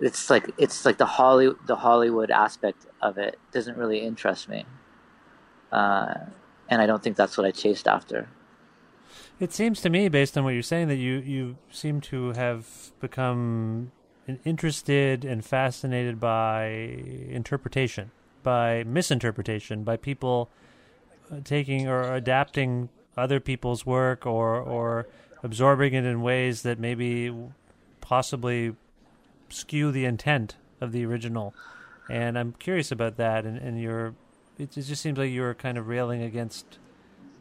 it's 0.00 0.30
like 0.30 0.50
it's 0.58 0.84
like 0.84 0.98
the 0.98 1.06
Holly 1.06 1.52
the 1.66 1.76
Hollywood 1.76 2.30
aspect 2.30 2.86
of 3.02 3.18
it 3.18 3.38
doesn't 3.52 3.76
really 3.76 4.00
interest 4.00 4.48
me, 4.48 4.64
uh, 5.72 6.14
and 6.68 6.82
I 6.82 6.86
don't 6.86 7.02
think 7.02 7.16
that's 7.16 7.36
what 7.36 7.46
I 7.46 7.50
chased 7.50 7.88
after. 7.88 8.28
It 9.40 9.52
seems 9.52 9.80
to 9.82 9.90
me, 9.90 10.08
based 10.08 10.36
on 10.36 10.44
what 10.44 10.50
you're 10.50 10.62
saying, 10.62 10.88
that 10.88 10.96
you, 10.96 11.18
you 11.18 11.56
seem 11.70 12.00
to 12.02 12.32
have 12.32 12.90
become 13.00 13.92
interested 14.44 15.24
and 15.24 15.44
fascinated 15.44 16.18
by 16.18 16.66
interpretation, 17.28 18.10
by 18.42 18.82
misinterpretation, 18.84 19.84
by 19.84 19.96
people 19.96 20.50
uh, 21.30 21.36
taking 21.44 21.88
or 21.88 22.14
adapting 22.14 22.88
other 23.16 23.38
people's 23.38 23.86
work 23.86 24.26
or, 24.26 24.56
or 24.56 25.06
absorbing 25.42 25.94
it 25.94 26.04
in 26.04 26.20
ways 26.20 26.62
that 26.62 26.78
maybe 26.78 27.32
possibly 28.00 28.74
skew 29.48 29.90
the 29.90 30.04
intent 30.04 30.56
of 30.80 30.92
the 30.92 31.04
original. 31.04 31.54
And 32.10 32.38
I'm 32.38 32.52
curious 32.52 32.90
about 32.90 33.16
that. 33.16 33.44
And, 33.44 33.58
and 33.58 33.80
you're, 33.80 34.14
it, 34.58 34.76
it 34.76 34.82
just 34.82 35.02
seems 35.02 35.18
like 35.18 35.30
you're 35.30 35.54
kind 35.54 35.78
of 35.78 35.88
railing 35.88 36.22
against, 36.22 36.78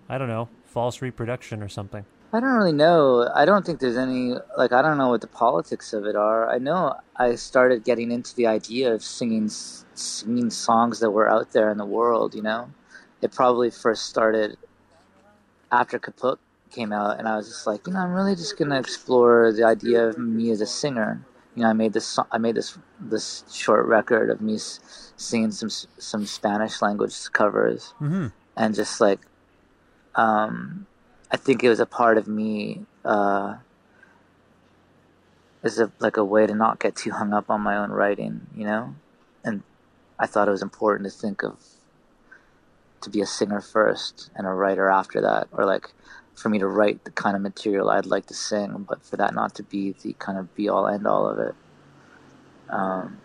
I 0.10 0.17
don't 0.17 0.28
know, 0.28 0.50
false 0.65 1.02
reproduction 1.02 1.63
or 1.63 1.70
something. 1.70 2.06
I 2.34 2.41
don't 2.41 2.54
really 2.54 2.74
know. 2.74 3.30
I 3.34 3.46
don't 3.46 3.65
think 3.65 3.80
there's 3.80 3.96
any 3.96 4.36
like 4.58 4.74
I 4.74 4.82
don't 4.82 4.98
know 4.98 5.08
what 5.10 5.22
the 5.22 5.28
politics 5.28 5.93
of 5.93 6.06
it 6.06 6.17
are. 6.17 6.50
I 6.50 6.58
know 6.58 6.93
I 7.15 7.36
started 7.36 7.86
getting 7.86 8.12
into 8.12 8.36
the 8.36 8.48
idea 8.48 8.93
of 8.93 9.02
singing 9.02 9.48
singing 9.48 10.50
songs 10.50 11.00
that 11.00 11.12
were 11.12 11.30
out 11.30 11.54
there 11.54 11.72
in 11.72 11.78
the 11.78 11.86
world. 11.86 12.36
You 12.36 12.41
know, 12.41 12.70
it 13.22 13.32
probably 13.32 13.72
first 13.72 14.08
started 14.08 14.58
after 15.72 16.00
Kaput 16.00 16.38
came 16.70 16.91
out, 16.91 17.17
and 17.17 17.30
I 17.30 17.38
was 17.38 17.48
just 17.48 17.65
like, 17.65 17.88
you 17.88 17.93
know, 17.93 18.00
I'm 18.00 18.12
really 18.12 18.36
just 18.36 18.58
gonna 18.58 18.78
explore 18.78 19.54
the 19.54 19.63
idea 19.63 20.06
of 20.06 20.17
me 20.17 20.52
as 20.52 20.60
a 20.60 20.67
singer. 20.67 21.26
You 21.58 21.63
know, 21.63 21.70
I 21.70 21.74
made 21.74 21.93
this 21.93 22.20
I 22.32 22.38
made 22.38 22.54
this 22.54 22.78
this 23.00 23.43
short 23.52 23.88
record 23.88 24.30
of 24.30 24.41
me 24.41 24.60
singing 24.60 25.50
some 25.50 25.72
some 25.72 26.28
Spanish 26.28 26.84
language 26.84 27.15
covers, 27.32 27.96
Mm-hmm. 28.00 28.28
and 28.56 28.76
just 28.76 29.02
like 29.02 29.22
um, 30.13 30.86
I 31.32 31.38
think 31.38 31.63
it 31.63 31.70
was 31.70 31.80
a 31.80 31.88
part 31.88 32.20
of 32.20 32.28
me 32.28 32.86
uh, 33.04 33.56
as 35.63 35.80
a 35.80 35.91
like 35.98 36.17
a 36.17 36.24
way 36.24 36.46
to 36.46 36.54
not 36.54 36.80
get 36.80 36.96
too 36.96 37.10
hung 37.10 37.34
up 37.34 37.50
on 37.50 37.62
my 37.62 37.76
own 37.76 37.89
writing, 37.89 38.46
you 38.56 38.65
know. 38.65 38.93
And 39.43 39.63
I 40.20 40.28
thought 40.28 40.48
it 40.48 40.52
was 40.52 40.62
important 40.62 41.10
to 41.12 41.17
think 41.17 41.43
of 41.43 41.58
to 43.02 43.10
be 43.10 43.22
a 43.22 43.26
singer 43.26 43.62
first 43.62 44.30
and 44.36 44.46
a 44.46 44.52
writer 44.52 44.89
after 44.91 45.22
that, 45.22 45.48
or 45.52 45.65
like 45.65 45.91
for 46.38 46.50
me 46.50 46.60
to 46.60 46.67
write 46.67 47.04
the 47.04 47.12
kind 47.12 47.36
of 47.36 47.41
material 47.41 47.89
I'd 47.89 48.06
like 48.06 48.28
to 48.28 48.34
sing, 48.34 48.86
but 48.88 49.04
for 49.04 49.17
that 49.17 49.34
not 49.34 49.56
to 49.56 49.63
be 49.63 49.93
the 50.04 50.13
kind 50.13 50.38
of 50.38 50.54
be 50.56 50.69
all 50.69 50.88
end 50.88 51.08
all 51.08 51.28
of 51.28 51.39
it. 51.39 51.56
Um, 52.69 53.19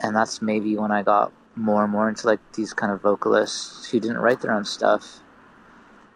and 0.00 0.16
that's 0.16 0.42
maybe 0.42 0.76
when 0.76 0.90
I 0.90 1.02
got 1.02 1.32
more 1.54 1.84
and 1.84 1.92
more 1.92 2.08
into 2.08 2.26
like 2.26 2.40
these 2.54 2.72
kind 2.72 2.92
of 2.92 3.00
vocalists 3.00 3.88
who 3.88 4.00
didn't 4.00 4.18
write 4.18 4.40
their 4.40 4.52
own 4.52 4.64
stuff 4.64 5.20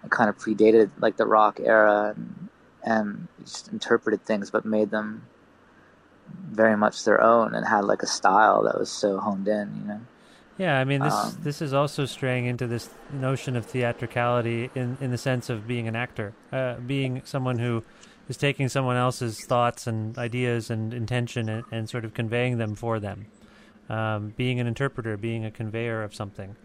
and 0.02 0.10
kind 0.10 0.28
of 0.28 0.36
predated 0.36 0.90
like 0.98 1.16
the 1.16 1.26
rock 1.26 1.60
era 1.60 2.14
and 2.16 2.48
and 2.82 3.28
just 3.44 3.68
interpreted 3.68 4.24
things 4.24 4.50
but 4.50 4.64
made 4.64 4.90
them 4.90 5.26
very 6.50 6.76
much 6.76 7.04
their 7.04 7.20
own 7.22 7.54
and 7.54 7.66
had 7.66 7.84
like 7.84 8.02
a 8.02 8.06
style 8.06 8.64
that 8.64 8.78
was 8.78 8.90
so 8.90 9.18
honed 9.18 9.46
in 9.46 9.76
you 9.80 9.88
know 9.88 10.00
Yeah, 10.58 10.80
I 10.80 10.84
mean 10.84 11.00
this 11.02 11.14
Um, 11.14 11.36
this 11.42 11.62
is 11.62 11.72
also 11.72 12.04
straying 12.04 12.46
into 12.46 12.66
this 12.66 12.90
notion 13.12 13.56
of 13.56 13.64
theatricality 13.64 14.70
in 14.74 14.98
in 15.00 15.10
the 15.10 15.18
sense 15.18 15.48
of 15.48 15.66
being 15.68 15.86
an 15.86 15.94
actor, 15.94 16.34
uh, 16.52 16.74
being 16.74 17.22
someone 17.24 17.58
who 17.58 17.84
is 18.28 18.36
taking 18.36 18.68
someone 18.68 18.96
else's 18.96 19.44
thoughts 19.44 19.86
and 19.86 20.18
ideas 20.18 20.68
and 20.70 20.92
intention 20.92 21.48
and, 21.48 21.64
and 21.70 21.88
sort 21.88 22.04
of 22.04 22.12
conveying 22.12 22.58
them 22.58 22.74
for 22.74 22.98
them, 23.00 23.26
um, 23.88 24.34
being 24.36 24.58
an 24.60 24.66
interpreter, 24.66 25.16
being 25.16 25.44
a 25.44 25.50
conveyor 25.50 26.02
of 26.02 26.14
something. 26.14 26.56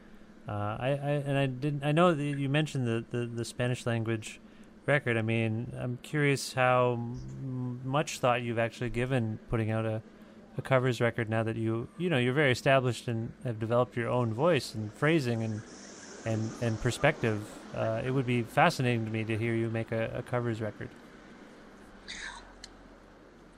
Uh, 0.47 0.51
I, 0.51 0.87
I 0.87 1.11
and 1.27 1.37
I 1.37 1.45
didn't. 1.45 1.85
I 1.85 1.91
know 1.91 2.13
that 2.13 2.23
you 2.23 2.49
mentioned 2.49 2.85
the, 2.87 3.05
the, 3.11 3.25
the 3.27 3.45
Spanish 3.45 3.85
language 3.85 4.41
record. 4.87 5.17
I 5.17 5.21
mean, 5.21 5.71
I'm 5.79 5.99
curious 6.01 6.53
how 6.53 6.93
m- 6.93 7.79
much 7.85 8.19
thought 8.19 8.41
you've 8.41 8.59
actually 8.59 8.89
given 8.89 9.39
putting 9.49 9.71
out 9.71 9.85
a 9.85 10.01
a 10.57 10.61
covers 10.61 11.01
record 11.01 11.29
now 11.29 11.43
that 11.43 11.55
you 11.55 11.89
you 11.97 12.09
know 12.09 12.17
you're 12.17 12.33
very 12.33 12.51
established 12.51 13.07
and 13.07 13.33
have 13.43 13.59
developed 13.59 13.95
your 13.97 14.09
own 14.09 14.33
voice 14.33 14.73
and 14.75 14.93
phrasing 14.95 15.43
and 15.43 15.63
and 16.25 16.55
and 16.61 16.79
perspective. 16.81 17.61
Uh, 17.73 18.01
it 18.05 18.11
would 18.11 18.25
be 18.25 18.43
fascinating 18.43 19.05
to 19.05 19.11
me 19.11 19.25
to 19.25 19.37
hear 19.37 19.55
you 19.55 19.69
make 19.69 19.91
a, 19.91 20.11
a 20.15 20.23
covers 20.23 20.61
record. 20.61 20.95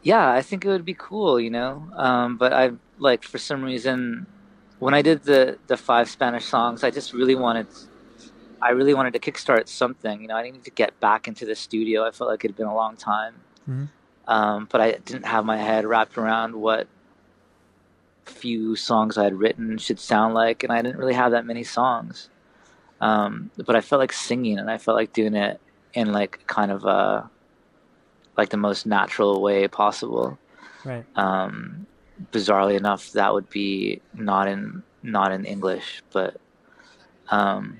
yeah 0.01 0.31
i 0.31 0.41
think 0.41 0.65
it 0.65 0.69
would 0.69 0.85
be 0.85 0.93
cool 0.93 1.39
you 1.39 1.49
know 1.49 1.89
um, 1.95 2.37
but 2.37 2.53
i 2.53 2.71
like 2.99 3.23
for 3.23 3.37
some 3.37 3.63
reason 3.63 4.27
when 4.79 4.93
i 4.93 5.01
did 5.01 5.23
the 5.23 5.57
the 5.67 5.77
five 5.77 6.09
spanish 6.09 6.45
songs 6.45 6.83
i 6.83 6.91
just 6.91 7.13
really 7.13 7.35
wanted 7.35 7.67
i 8.61 8.69
really 8.71 8.93
wanted 8.93 9.13
to 9.13 9.19
kickstart 9.19 9.67
something 9.67 10.21
you 10.21 10.27
know 10.27 10.35
i 10.35 10.43
needed 10.43 10.63
to 10.63 10.71
get 10.71 10.99
back 10.99 11.27
into 11.27 11.45
the 11.45 11.55
studio 11.55 12.05
i 12.05 12.11
felt 12.11 12.29
like 12.29 12.43
it 12.45 12.49
had 12.49 12.55
been 12.55 12.67
a 12.67 12.75
long 12.75 12.95
time 12.95 13.35
Mhm. 13.67 13.89
Um, 14.27 14.67
but 14.71 14.81
i 14.81 14.91
didn't 14.91 15.25
have 15.25 15.45
my 15.45 15.57
head 15.57 15.85
wrapped 15.85 16.17
around 16.17 16.55
what 16.55 16.87
few 18.25 18.75
songs 18.75 19.17
i 19.17 19.23
had 19.23 19.35
written 19.35 19.77
should 19.77 19.99
sound 19.99 20.33
like 20.33 20.63
and 20.63 20.71
i 20.71 20.81
didn't 20.81 20.97
really 20.97 21.13
have 21.13 21.31
that 21.31 21.45
many 21.45 21.63
songs 21.63 22.29
um, 23.01 23.51
but 23.65 23.75
i 23.75 23.81
felt 23.81 23.99
like 23.99 24.13
singing 24.13 24.57
and 24.57 24.69
i 24.69 24.77
felt 24.77 24.95
like 24.95 25.13
doing 25.13 25.35
it 25.35 25.59
in 25.93 26.11
like 26.11 26.45
kind 26.47 26.71
of 26.71 26.85
a 26.85 27.29
like 28.37 28.49
the 28.49 28.57
most 28.57 28.85
natural 28.85 29.41
way 29.41 29.67
possible 29.67 30.37
Right. 30.83 31.05
um, 31.15 31.87
bizarrely 32.31 32.77
enough, 32.77 33.11
that 33.13 33.33
would 33.33 33.49
be 33.49 34.01
not 34.13 34.47
in 34.47 34.83
not 35.01 35.31
in 35.31 35.45
English, 35.45 36.03
but 36.11 36.37
um, 37.29 37.77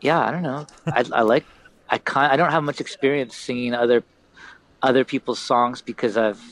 yeah, 0.00 0.20
I 0.20 0.30
don't 0.30 0.42
know. 0.42 0.66
I, 0.86 1.04
I 1.12 1.22
like 1.22 1.44
I 1.90 1.98
kind 1.98 2.32
I 2.32 2.36
don't 2.36 2.52
have 2.52 2.62
much 2.62 2.80
experience 2.80 3.36
singing 3.36 3.74
other 3.74 4.04
other 4.82 5.04
people's 5.04 5.38
songs 5.38 5.82
because 5.82 6.16
I've 6.16 6.42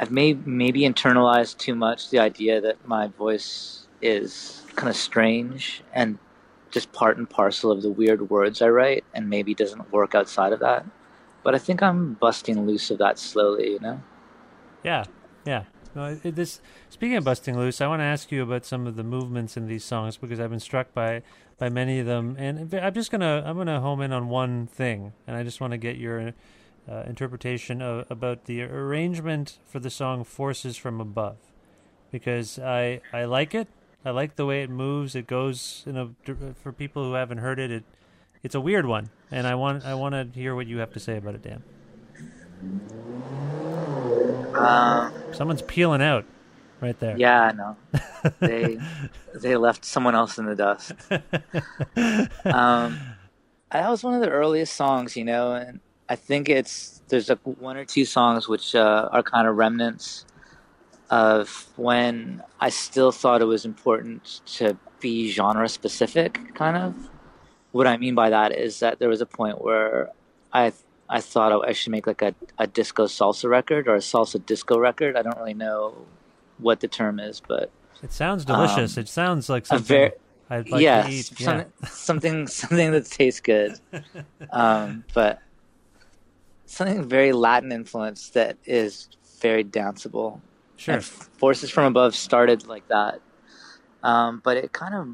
I've 0.00 0.10
maybe 0.10 0.80
internalized 0.80 1.58
too 1.58 1.74
much 1.74 2.10
the 2.10 2.18
idea 2.18 2.60
that 2.60 2.86
my 2.86 3.06
voice 3.06 3.86
is 4.02 4.62
kind 4.74 4.88
of 4.88 4.96
strange 4.96 5.82
and 5.92 6.18
just 6.70 6.92
part 6.92 7.16
and 7.16 7.30
parcel 7.30 7.70
of 7.70 7.82
the 7.82 7.90
weird 7.90 8.28
words 8.28 8.60
I 8.60 8.68
write, 8.68 9.04
and 9.14 9.30
maybe 9.30 9.54
doesn't 9.54 9.92
work 9.92 10.16
outside 10.16 10.52
of 10.52 10.58
that. 10.60 10.84
But 11.44 11.54
I 11.54 11.58
think 11.58 11.82
I'm 11.82 12.14
busting 12.14 12.66
loose 12.66 12.90
of 12.90 12.98
that 12.98 13.18
slowly, 13.18 13.70
you 13.70 13.78
know. 13.78 14.02
Yeah, 14.82 15.04
yeah. 15.46 15.64
This 16.24 16.60
speaking 16.88 17.16
of 17.16 17.22
busting 17.22 17.56
loose, 17.56 17.80
I 17.80 17.86
want 17.86 18.00
to 18.00 18.04
ask 18.04 18.32
you 18.32 18.42
about 18.42 18.64
some 18.64 18.88
of 18.88 18.96
the 18.96 19.04
movements 19.04 19.56
in 19.56 19.68
these 19.68 19.84
songs 19.84 20.16
because 20.16 20.40
I've 20.40 20.50
been 20.50 20.58
struck 20.58 20.92
by 20.92 21.22
by 21.56 21.68
many 21.68 22.00
of 22.00 22.06
them, 22.06 22.34
and 22.36 22.74
I'm 22.74 22.92
just 22.94 23.12
gonna 23.12 23.44
I'm 23.46 23.56
gonna 23.56 23.80
home 23.80 24.00
in 24.00 24.12
on 24.12 24.28
one 24.28 24.66
thing, 24.66 25.12
and 25.28 25.36
I 25.36 25.44
just 25.44 25.60
want 25.60 25.70
to 25.70 25.78
get 25.78 25.96
your 25.96 26.34
uh, 26.90 27.04
interpretation 27.06 27.80
of, 27.80 28.06
about 28.10 28.44
the 28.44 28.62
arrangement 28.62 29.58
for 29.66 29.78
the 29.78 29.90
song 29.90 30.24
"Forces 30.24 30.76
from 30.76 31.00
Above," 31.00 31.36
because 32.10 32.58
I 32.58 33.00
I 33.12 33.24
like 33.24 33.54
it. 33.54 33.68
I 34.04 34.10
like 34.10 34.36
the 34.36 34.44
way 34.44 34.62
it 34.62 34.70
moves. 34.70 35.14
It 35.14 35.26
goes 35.26 35.82
in 35.86 35.96
a 35.96 36.10
for 36.62 36.72
people 36.72 37.04
who 37.04 37.14
haven't 37.14 37.38
heard 37.38 37.58
it. 37.58 37.70
It 37.70 37.84
it's 38.42 38.54
a 38.54 38.60
weird 38.60 38.86
one, 38.86 39.10
and 39.30 39.46
I 39.46 39.54
want 39.54 39.84
I 39.84 39.94
want 39.94 40.14
to 40.14 40.38
hear 40.38 40.54
what 40.54 40.66
you 40.66 40.78
have 40.78 40.92
to 40.92 41.00
say 41.00 41.16
about 41.16 41.34
it, 41.34 41.42
Dan. 41.42 41.62
Um, 44.54 45.12
Someone's 45.32 45.62
peeling 45.62 46.02
out 46.02 46.24
right 46.80 46.98
there. 47.00 47.16
Yeah, 47.16 47.42
I 47.42 47.52
know. 47.52 47.76
they 48.40 48.78
they 49.34 49.56
left 49.56 49.84
someone 49.84 50.14
else 50.14 50.38
in 50.38 50.46
the 50.46 50.54
dust. 50.54 50.92
um, 52.44 53.00
that 53.70 53.90
was 53.90 54.04
one 54.04 54.14
of 54.14 54.20
the 54.20 54.30
earliest 54.30 54.74
songs, 54.74 55.16
you 55.16 55.24
know, 55.24 55.54
and 55.54 55.80
I 56.08 56.16
think 56.16 56.48
it's 56.48 57.02
there's 57.08 57.28
like 57.28 57.40
one 57.44 57.76
or 57.76 57.84
two 57.84 58.04
songs 58.04 58.48
which 58.48 58.74
uh, 58.74 59.08
are 59.12 59.22
kind 59.22 59.48
of 59.48 59.56
remnants 59.56 60.24
of 61.10 61.66
when 61.76 62.42
I 62.60 62.70
still 62.70 63.12
thought 63.12 63.42
it 63.42 63.46
was 63.46 63.64
important 63.64 64.40
to 64.56 64.76
be 65.00 65.30
genre 65.30 65.68
specific, 65.68 66.54
kind 66.54 66.76
of. 66.76 67.10
What 67.72 67.86
I 67.86 67.96
mean 67.96 68.14
by 68.14 68.30
that 68.30 68.52
is 68.52 68.80
that 68.80 68.98
there 68.98 69.08
was 69.08 69.20
a 69.20 69.26
point 69.26 69.60
where 69.62 70.10
I 70.52 70.72
I 71.08 71.20
thought 71.20 71.66
I 71.66 71.72
should 71.72 71.92
make 71.92 72.06
like 72.06 72.22
a, 72.22 72.34
a 72.58 72.66
disco 72.66 73.06
salsa 73.06 73.48
record 73.48 73.88
or 73.88 73.94
a 73.94 73.98
salsa 73.98 74.44
disco 74.44 74.78
record. 74.78 75.16
I 75.16 75.22
don't 75.22 75.36
really 75.36 75.54
know 75.54 76.06
what 76.58 76.80
the 76.80 76.88
term 76.88 77.18
is, 77.18 77.40
but 77.46 77.70
It 78.02 78.12
sounds 78.12 78.44
delicious. 78.44 78.96
Um, 78.96 79.02
it 79.02 79.08
sounds 79.08 79.48
like 79.48 79.66
something 79.66 79.86
very 79.86 80.12
I'd 80.50 80.68
like 80.68 80.82
yeah, 80.82 81.02
to 81.02 81.10
eat. 81.10 81.32
Yeah. 81.38 81.46
something, 81.46 81.72
something 81.86 82.46
something 82.46 82.90
that 82.92 83.06
tastes 83.06 83.40
good. 83.40 83.78
um, 84.50 85.04
but 85.14 85.40
something 86.74 87.08
very 87.08 87.32
Latin 87.32 87.72
influenced 87.72 88.34
that 88.34 88.56
is 88.64 89.08
very 89.40 89.64
danceable. 89.64 90.40
Sure. 90.76 90.94
And 90.94 91.04
Forces 91.04 91.70
from 91.70 91.84
Above 91.84 92.14
started 92.14 92.66
like 92.66 92.86
that, 92.88 93.20
um, 94.02 94.40
but 94.44 94.56
it 94.56 94.72
kind 94.72 94.94
of 94.94 95.08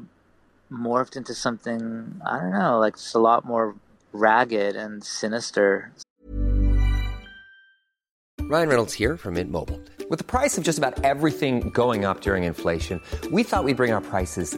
morphed 0.71 1.15
into 1.15 1.33
something 1.33 2.21
I 2.25 2.39
don't 2.39 2.53
know, 2.53 2.79
like 2.79 2.93
it's 2.93 3.13
a 3.13 3.19
lot 3.19 3.45
more 3.45 3.75
ragged 4.11 4.75
and 4.75 5.03
sinister. 5.03 5.91
Ryan 8.39 8.67
Reynolds 8.67 8.93
here 8.93 9.15
from 9.15 9.35
Mint 9.35 9.49
Mobile. 9.49 9.79
With 10.09 10.17
the 10.17 10.25
price 10.25 10.57
of 10.57 10.65
just 10.65 10.77
about 10.77 11.05
everything 11.05 11.69
going 11.69 12.03
up 12.03 12.19
during 12.19 12.43
inflation, 12.43 12.99
we 13.31 13.43
thought 13.43 13.63
we'd 13.63 13.77
bring 13.77 13.93
our 13.93 14.01
prices 14.01 14.57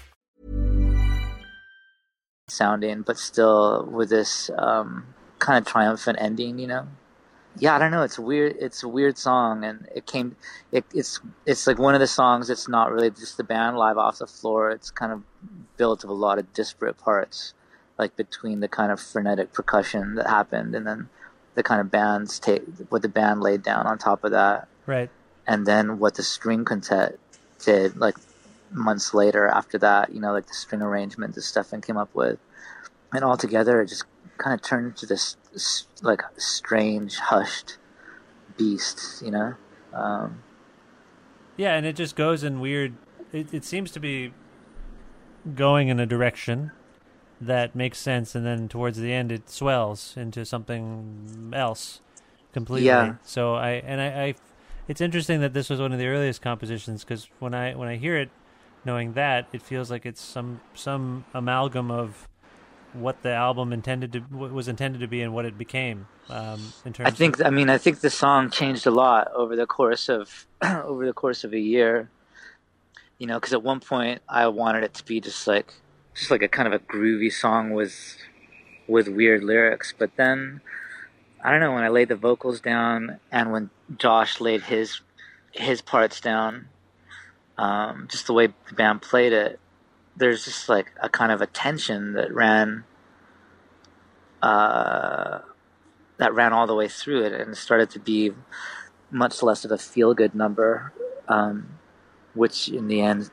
Sounding, 2.51 3.01
but 3.01 3.17
still 3.17 3.85
with 3.85 4.09
this 4.09 4.49
um, 4.57 5.05
kind 5.39 5.57
of 5.57 5.71
triumphant 5.71 6.17
ending, 6.21 6.59
you 6.59 6.67
know. 6.67 6.87
Yeah, 7.57 7.75
I 7.75 7.79
don't 7.79 7.91
know. 7.91 8.03
It's 8.03 8.17
weird. 8.17 8.55
It's 8.59 8.81
a 8.81 8.87
weird 8.87 9.17
song, 9.17 9.65
and 9.65 9.87
it 9.93 10.05
came. 10.05 10.37
It, 10.71 10.85
it's 10.93 11.19
it's 11.45 11.67
like 11.67 11.77
one 11.79 11.93
of 11.93 11.99
the 11.99 12.07
songs. 12.07 12.49
It's 12.49 12.69
not 12.69 12.91
really 12.91 13.09
just 13.09 13.35
the 13.35 13.43
band 13.43 13.75
live 13.77 13.97
off 13.97 14.19
the 14.19 14.27
floor. 14.27 14.69
It's 14.69 14.89
kind 14.89 15.11
of 15.11 15.23
built 15.75 16.03
of 16.05 16.09
a 16.09 16.13
lot 16.13 16.39
of 16.39 16.53
disparate 16.53 16.97
parts, 16.97 17.53
like 17.97 18.15
between 18.15 18.61
the 18.61 18.69
kind 18.69 18.89
of 18.89 19.01
frenetic 19.01 19.51
percussion 19.51 20.15
that 20.15 20.27
happened, 20.27 20.75
and 20.75 20.87
then 20.87 21.09
the 21.55 21.63
kind 21.63 21.81
of 21.81 21.91
bands 21.91 22.39
take 22.39 22.63
what 22.87 23.01
the 23.01 23.09
band 23.09 23.41
laid 23.41 23.63
down 23.63 23.85
on 23.85 23.97
top 23.97 24.23
of 24.23 24.31
that, 24.31 24.69
Right. 24.85 25.09
and 25.45 25.65
then 25.65 25.99
what 25.99 26.15
the 26.15 26.23
string 26.23 26.63
quintet 26.63 27.19
did 27.59 27.97
like 27.97 28.15
months 28.71 29.13
later 29.13 29.47
after 29.47 29.77
that 29.77 30.13
you 30.13 30.19
know 30.19 30.31
like 30.31 30.47
the 30.47 30.53
string 30.53 30.81
arrangement 30.81 31.35
that 31.35 31.41
stefan 31.41 31.81
came 31.81 31.97
up 31.97 32.13
with 32.13 32.39
and 33.13 33.23
all 33.23 33.37
together 33.37 33.81
it 33.81 33.87
just 33.87 34.05
kind 34.37 34.53
of 34.53 34.61
turned 34.61 34.87
into 34.87 35.05
this, 35.05 35.35
like 36.01 36.21
strange 36.37 37.17
hushed 37.17 37.77
beast 38.57 39.21
you 39.21 39.29
know 39.29 39.53
um, 39.93 40.43
Yeah, 41.57 41.75
and 41.75 41.85
it 41.85 41.95
just 41.95 42.15
goes 42.15 42.43
in 42.43 42.59
weird. 42.59 42.93
It, 43.31 43.53
it 43.53 43.63
seems 43.63 43.91
to 43.91 43.99
be 43.99 44.33
going 45.55 45.87
in 45.87 45.99
a 45.99 46.05
direction 46.05 46.71
that 47.39 47.75
makes 47.75 47.97
sense, 47.97 48.35
and 48.35 48.45
then 48.45 48.67
towards 48.67 48.97
the 48.97 49.11
end, 49.11 49.31
it 49.31 49.49
swells 49.49 50.15
into 50.15 50.45
something 50.45 51.51
else 51.53 52.01
completely. 52.53 52.87
Yeah. 52.87 53.15
So 53.23 53.55
I 53.55 53.71
and 53.71 54.01
I, 54.01 54.23
I 54.23 54.35
it's 54.87 55.01
interesting 55.01 55.41
that 55.41 55.53
this 55.53 55.69
was 55.69 55.79
one 55.79 55.91
of 55.91 55.99
the 55.99 56.07
earliest 56.07 56.41
compositions 56.41 57.03
because 57.03 57.27
when 57.39 57.53
I 57.53 57.73
when 57.75 57.87
I 57.87 57.97
hear 57.97 58.17
it, 58.17 58.29
knowing 58.85 59.13
that, 59.13 59.47
it 59.53 59.61
feels 59.61 59.91
like 59.91 60.05
it's 60.05 60.21
some 60.21 60.61
some 60.73 61.25
amalgam 61.33 61.91
of 61.91 62.27
what 62.93 63.23
the 63.23 63.31
album 63.31 63.71
intended 63.71 64.11
to 64.13 64.19
what 64.19 64.51
was 64.51 64.67
intended 64.67 64.99
to 65.01 65.07
be 65.07 65.21
and 65.21 65.33
what 65.33 65.45
it 65.45 65.57
became. 65.57 66.07
Um, 66.29 66.73
in 66.85 66.93
terms, 66.93 67.07
i 67.07 67.11
think 67.11 67.43
i 67.43 67.49
mean 67.49 67.69
i 67.69 67.77
think 67.77 67.99
the 67.99 68.09
song 68.09 68.49
changed 68.51 68.87
a 68.87 68.91
lot 68.91 69.29
over 69.33 69.57
the 69.57 69.65
course 69.65 70.07
of 70.07 70.45
over 70.61 71.05
the 71.05 71.11
course 71.11 71.43
of 71.43 71.51
a 71.51 71.59
year 71.59 72.09
you 73.17 73.27
know 73.27 73.37
because 73.37 73.51
at 73.51 73.61
one 73.61 73.81
point 73.81 74.21
i 74.29 74.47
wanted 74.47 74.83
it 74.83 74.93
to 74.93 75.03
be 75.03 75.19
just 75.19 75.45
like 75.45 75.73
just 76.15 76.31
like 76.31 76.41
a 76.41 76.47
kind 76.47 76.67
of 76.67 76.73
a 76.73 76.79
groovy 76.79 77.33
song 77.33 77.71
with 77.71 78.17
with 78.87 79.09
weird 79.09 79.43
lyrics 79.43 79.93
but 79.97 80.15
then 80.15 80.61
i 81.43 81.51
don't 81.51 81.59
know 81.59 81.73
when 81.73 81.83
i 81.83 81.89
laid 81.89 82.07
the 82.07 82.15
vocals 82.15 82.61
down 82.61 83.19
and 83.29 83.51
when 83.51 83.69
josh 83.97 84.39
laid 84.39 84.61
his 84.61 85.01
his 85.51 85.81
parts 85.81 86.21
down 86.21 86.69
um, 87.57 88.07
just 88.09 88.27
the 88.27 88.33
way 88.33 88.47
the 88.47 88.73
band 88.75 89.01
played 89.01 89.33
it 89.33 89.59
there's 90.15 90.45
just 90.45 90.69
like 90.69 90.91
a 91.01 91.09
kind 91.09 91.31
of 91.31 91.41
a 91.41 91.47
tension 91.47 92.13
that 92.13 92.33
ran 92.33 92.83
uh, 94.41 95.39
that 96.17 96.33
ran 96.33 96.53
all 96.53 96.67
the 96.67 96.75
way 96.75 96.87
through 96.87 97.23
it 97.23 97.33
and 97.33 97.55
started 97.55 97.89
to 97.91 97.99
be 97.99 98.31
much 99.09 99.41
less 99.43 99.65
of 99.65 99.71
a 99.71 99.77
feel 99.77 100.13
good 100.13 100.33
number, 100.33 100.93
um, 101.27 101.67
which 102.33 102.69
in 102.69 102.87
the 102.87 103.01
end 103.01 103.29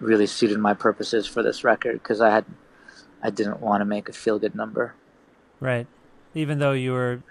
really 0.00 0.26
suited 0.26 0.58
my 0.58 0.74
purposes 0.74 1.26
for 1.26 1.42
this 1.42 1.64
record 1.64 1.94
because 1.94 2.20
I 2.20 2.30
had 2.30 2.44
I 3.22 3.30
didn't 3.30 3.60
want 3.60 3.80
to 3.80 3.84
make 3.84 4.08
a 4.08 4.12
feel 4.12 4.38
good 4.38 4.54
number. 4.54 4.94
Right. 5.60 5.86
Even 6.34 6.58
though 6.58 6.72
you 6.72 6.92
were 6.92 7.22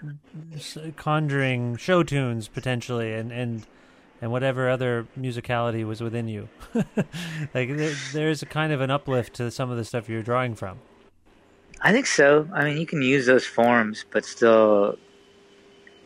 conjuring 0.96 1.76
show 1.76 2.02
tunes 2.02 2.48
potentially 2.48 3.12
and 3.12 3.30
and 3.30 3.66
and 4.20 4.30
whatever 4.32 4.68
other 4.68 5.06
musicality 5.18 5.86
was 5.86 6.00
within 6.00 6.28
you. 6.28 6.48
like 6.74 7.76
there, 7.76 7.94
there's 8.12 8.42
a 8.42 8.46
kind 8.46 8.72
of 8.72 8.80
an 8.80 8.90
uplift 8.90 9.34
to 9.34 9.50
some 9.50 9.70
of 9.70 9.76
the 9.76 9.84
stuff 9.84 10.08
you're 10.08 10.22
drawing 10.22 10.54
from. 10.54 10.78
I 11.82 11.92
think 11.92 12.06
so. 12.06 12.48
I 12.54 12.64
mean, 12.64 12.78
you 12.78 12.86
can 12.86 13.02
use 13.02 13.26
those 13.26 13.44
forms, 13.44 14.04
but 14.10 14.24
still, 14.24 14.98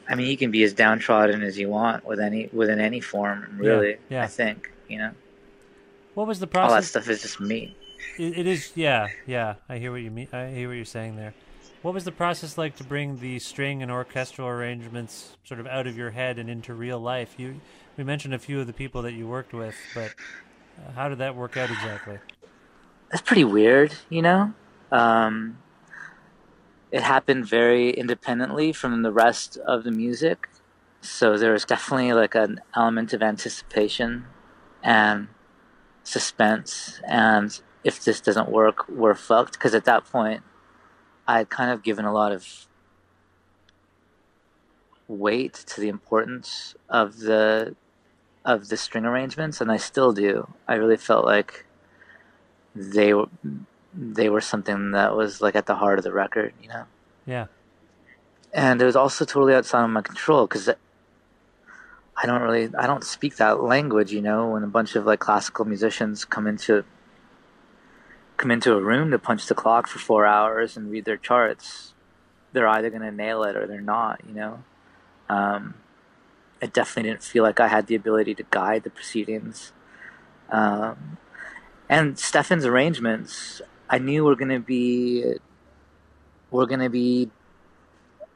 I 0.08 0.16
mean, 0.16 0.26
you 0.26 0.36
can 0.36 0.50
be 0.50 0.64
as 0.64 0.72
downtrodden 0.72 1.42
as 1.42 1.58
you 1.58 1.68
want 1.68 2.04
with 2.04 2.18
any 2.18 2.48
within 2.52 2.80
any 2.80 3.00
form. 3.00 3.56
Really, 3.56 3.96
yeah. 4.08 4.24
I 4.24 4.26
think 4.26 4.72
you 4.88 4.98
know 4.98 5.12
What 6.14 6.26
was 6.26 6.40
the 6.40 6.48
process? 6.48 6.70
all 6.70 6.76
that 6.76 6.84
stuff 6.84 7.08
is 7.08 7.22
just 7.22 7.40
me. 7.40 7.76
It, 8.18 8.38
it 8.38 8.46
is, 8.46 8.72
yeah, 8.74 9.08
yeah. 9.26 9.54
I 9.68 9.78
hear 9.78 9.92
what 9.92 10.02
you 10.02 10.10
mean. 10.10 10.28
I 10.32 10.48
hear 10.48 10.68
what 10.68 10.74
you're 10.74 10.84
saying 10.84 11.16
there. 11.16 11.34
What 11.82 11.94
was 11.94 12.04
the 12.04 12.12
process 12.12 12.58
like 12.58 12.76
to 12.76 12.84
bring 12.84 13.18
the 13.18 13.38
string 13.38 13.82
and 13.82 13.90
orchestral 13.90 14.48
arrangements 14.48 15.36
sort 15.44 15.60
of 15.60 15.66
out 15.66 15.86
of 15.86 15.96
your 15.96 16.10
head 16.10 16.38
and 16.38 16.50
into 16.50 16.74
real 16.74 16.98
life? 16.98 17.34
You, 17.38 17.60
we 18.00 18.04
mentioned 18.04 18.32
a 18.32 18.38
few 18.38 18.58
of 18.58 18.66
the 18.66 18.72
people 18.72 19.02
that 19.02 19.12
you 19.12 19.28
worked 19.28 19.52
with, 19.52 19.74
but 19.94 20.14
uh, 20.78 20.92
how 20.92 21.10
did 21.10 21.18
that 21.18 21.36
work 21.36 21.58
out 21.58 21.70
exactly? 21.70 22.18
That's 23.10 23.20
pretty 23.20 23.44
weird, 23.44 23.94
you 24.08 24.22
know. 24.22 24.54
Um, 24.90 25.58
it 26.90 27.02
happened 27.02 27.46
very 27.46 27.90
independently 27.90 28.72
from 28.72 29.02
the 29.02 29.12
rest 29.12 29.58
of 29.58 29.84
the 29.84 29.90
music, 29.90 30.48
so 31.02 31.36
there 31.36 31.52
was 31.52 31.66
definitely 31.66 32.14
like 32.14 32.34
an 32.34 32.62
element 32.74 33.12
of 33.12 33.22
anticipation 33.22 34.24
and 34.82 35.28
suspense. 36.02 37.02
And 37.06 37.60
if 37.84 38.02
this 38.02 38.22
doesn't 38.22 38.48
work, 38.48 38.88
we're 38.88 39.14
fucked. 39.14 39.52
Because 39.52 39.74
at 39.74 39.84
that 39.84 40.06
point, 40.06 40.42
I 41.28 41.36
had 41.36 41.50
kind 41.50 41.70
of 41.70 41.82
given 41.82 42.06
a 42.06 42.14
lot 42.14 42.32
of 42.32 42.66
weight 45.06 45.52
to 45.52 45.82
the 45.82 45.88
importance 45.90 46.74
of 46.88 47.18
the 47.18 47.76
of 48.44 48.68
the 48.68 48.76
string 48.76 49.04
arrangements, 49.04 49.60
and 49.60 49.70
I 49.70 49.76
still 49.76 50.12
do. 50.12 50.48
I 50.66 50.74
really 50.74 50.96
felt 50.96 51.24
like 51.24 51.66
they 52.74 53.12
were 53.14 53.26
they 53.92 54.28
were 54.28 54.40
something 54.40 54.92
that 54.92 55.16
was 55.16 55.40
like 55.40 55.56
at 55.56 55.66
the 55.66 55.74
heart 55.74 55.98
of 55.98 56.04
the 56.04 56.12
record, 56.12 56.54
you 56.62 56.68
know. 56.68 56.84
Yeah. 57.26 57.46
And 58.52 58.80
it 58.80 58.84
was 58.84 58.96
also 58.96 59.24
totally 59.24 59.54
outside 59.54 59.84
of 59.84 59.90
my 59.90 60.02
control 60.02 60.46
because 60.46 60.68
I 60.68 62.26
don't 62.26 62.42
really 62.42 62.70
I 62.76 62.86
don't 62.86 63.04
speak 63.04 63.36
that 63.36 63.62
language, 63.62 64.12
you 64.12 64.22
know. 64.22 64.48
When 64.50 64.62
a 64.62 64.68
bunch 64.68 64.96
of 64.96 65.06
like 65.06 65.20
classical 65.20 65.64
musicians 65.64 66.24
come 66.24 66.46
into 66.46 66.84
come 68.36 68.50
into 68.50 68.74
a 68.74 68.80
room 68.80 69.10
to 69.10 69.18
punch 69.18 69.46
the 69.46 69.54
clock 69.54 69.86
for 69.86 69.98
four 69.98 70.26
hours 70.26 70.76
and 70.76 70.90
read 70.90 71.04
their 71.04 71.16
charts, 71.16 71.94
they're 72.52 72.68
either 72.68 72.90
going 72.90 73.02
to 73.02 73.12
nail 73.12 73.42
it 73.44 73.54
or 73.56 73.66
they're 73.66 73.80
not, 73.80 74.22
you 74.26 74.34
know. 74.34 74.62
Um, 75.28 75.74
it 76.60 76.72
definitely 76.72 77.10
didn't 77.10 77.22
feel 77.22 77.42
like 77.42 77.60
I 77.60 77.68
had 77.68 77.86
the 77.86 77.94
ability 77.94 78.34
to 78.34 78.44
guide 78.50 78.82
the 78.82 78.90
proceedings. 78.90 79.72
Um, 80.50 81.18
and 81.88 82.18
Stefan's 82.18 82.66
arrangements, 82.66 83.62
I 83.88 83.98
knew 83.98 84.24
were 84.24 84.36
going 84.36 84.50
to 84.50 84.60
be 84.60 85.36
were 86.50 86.66
going 86.66 86.80
to 86.80 86.90
be 86.90 87.30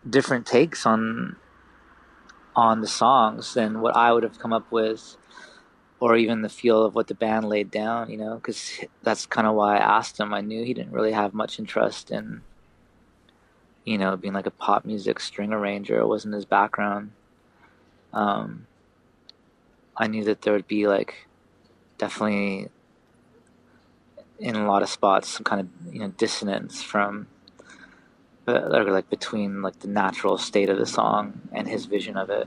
different 0.09 0.47
takes 0.47 0.87
on 0.87 1.37
on 2.57 2.81
the 2.81 2.87
songs 2.87 3.55
than 3.55 3.81
what 3.81 3.97
I 3.97 4.13
would 4.13 4.23
have 4.23 4.39
come 4.39 4.53
up 4.53 4.71
with, 4.71 5.17
or 5.99 6.17
even 6.17 6.43
the 6.43 6.49
feel 6.49 6.85
of 6.85 6.95
what 6.95 7.09
the 7.09 7.15
band 7.15 7.49
laid 7.49 7.71
down. 7.71 8.11
You 8.11 8.17
know, 8.17 8.35
because 8.37 8.81
that's 9.03 9.27
kind 9.27 9.47
of 9.47 9.55
why 9.55 9.77
I 9.77 9.99
asked 9.99 10.19
him. 10.19 10.33
I 10.33 10.41
knew 10.41 10.65
he 10.65 10.75
didn't 10.75 10.93
really 10.93 11.13
have 11.13 11.35
much 11.35 11.59
interest 11.59 12.11
in, 12.11 12.43
you 13.85 13.99
know, 13.99 14.17
being 14.17 14.35
like 14.35 14.47
a 14.47 14.51
pop 14.51 14.85
music 14.85 15.21
string 15.21 15.53
arranger. 15.53 15.99
It 15.99 16.07
wasn't 16.07 16.35
his 16.35 16.45
background. 16.45 17.13
Um, 18.15 18.67
I 19.97 20.07
knew 20.07 20.25
that 20.25 20.43
there 20.43 20.53
would 20.53 20.69
be 20.69 20.87
like 20.87 21.27
definitely 21.99 22.69
in 24.39 24.57
a 24.57 24.67
lot 24.67 24.83
of 24.83 24.89
spots 24.89 25.29
some 25.29 25.45
kind 25.45 25.61
of 25.61 25.95
you 25.95 26.01
know 26.01 26.09
dissonance 26.09 26.83
from 26.83 27.27
or 28.47 28.85
like 28.85 29.09
between 29.09 29.63
like 29.63 29.79
the 29.81 29.89
natural 29.89 30.37
state 30.39 30.69
of 30.69 30.79
the 30.79 30.87
song 30.87 31.41
and 31.53 31.69
his 31.69 31.87
vision 31.87 32.17
of 32.17 32.31
it. 32.31 32.47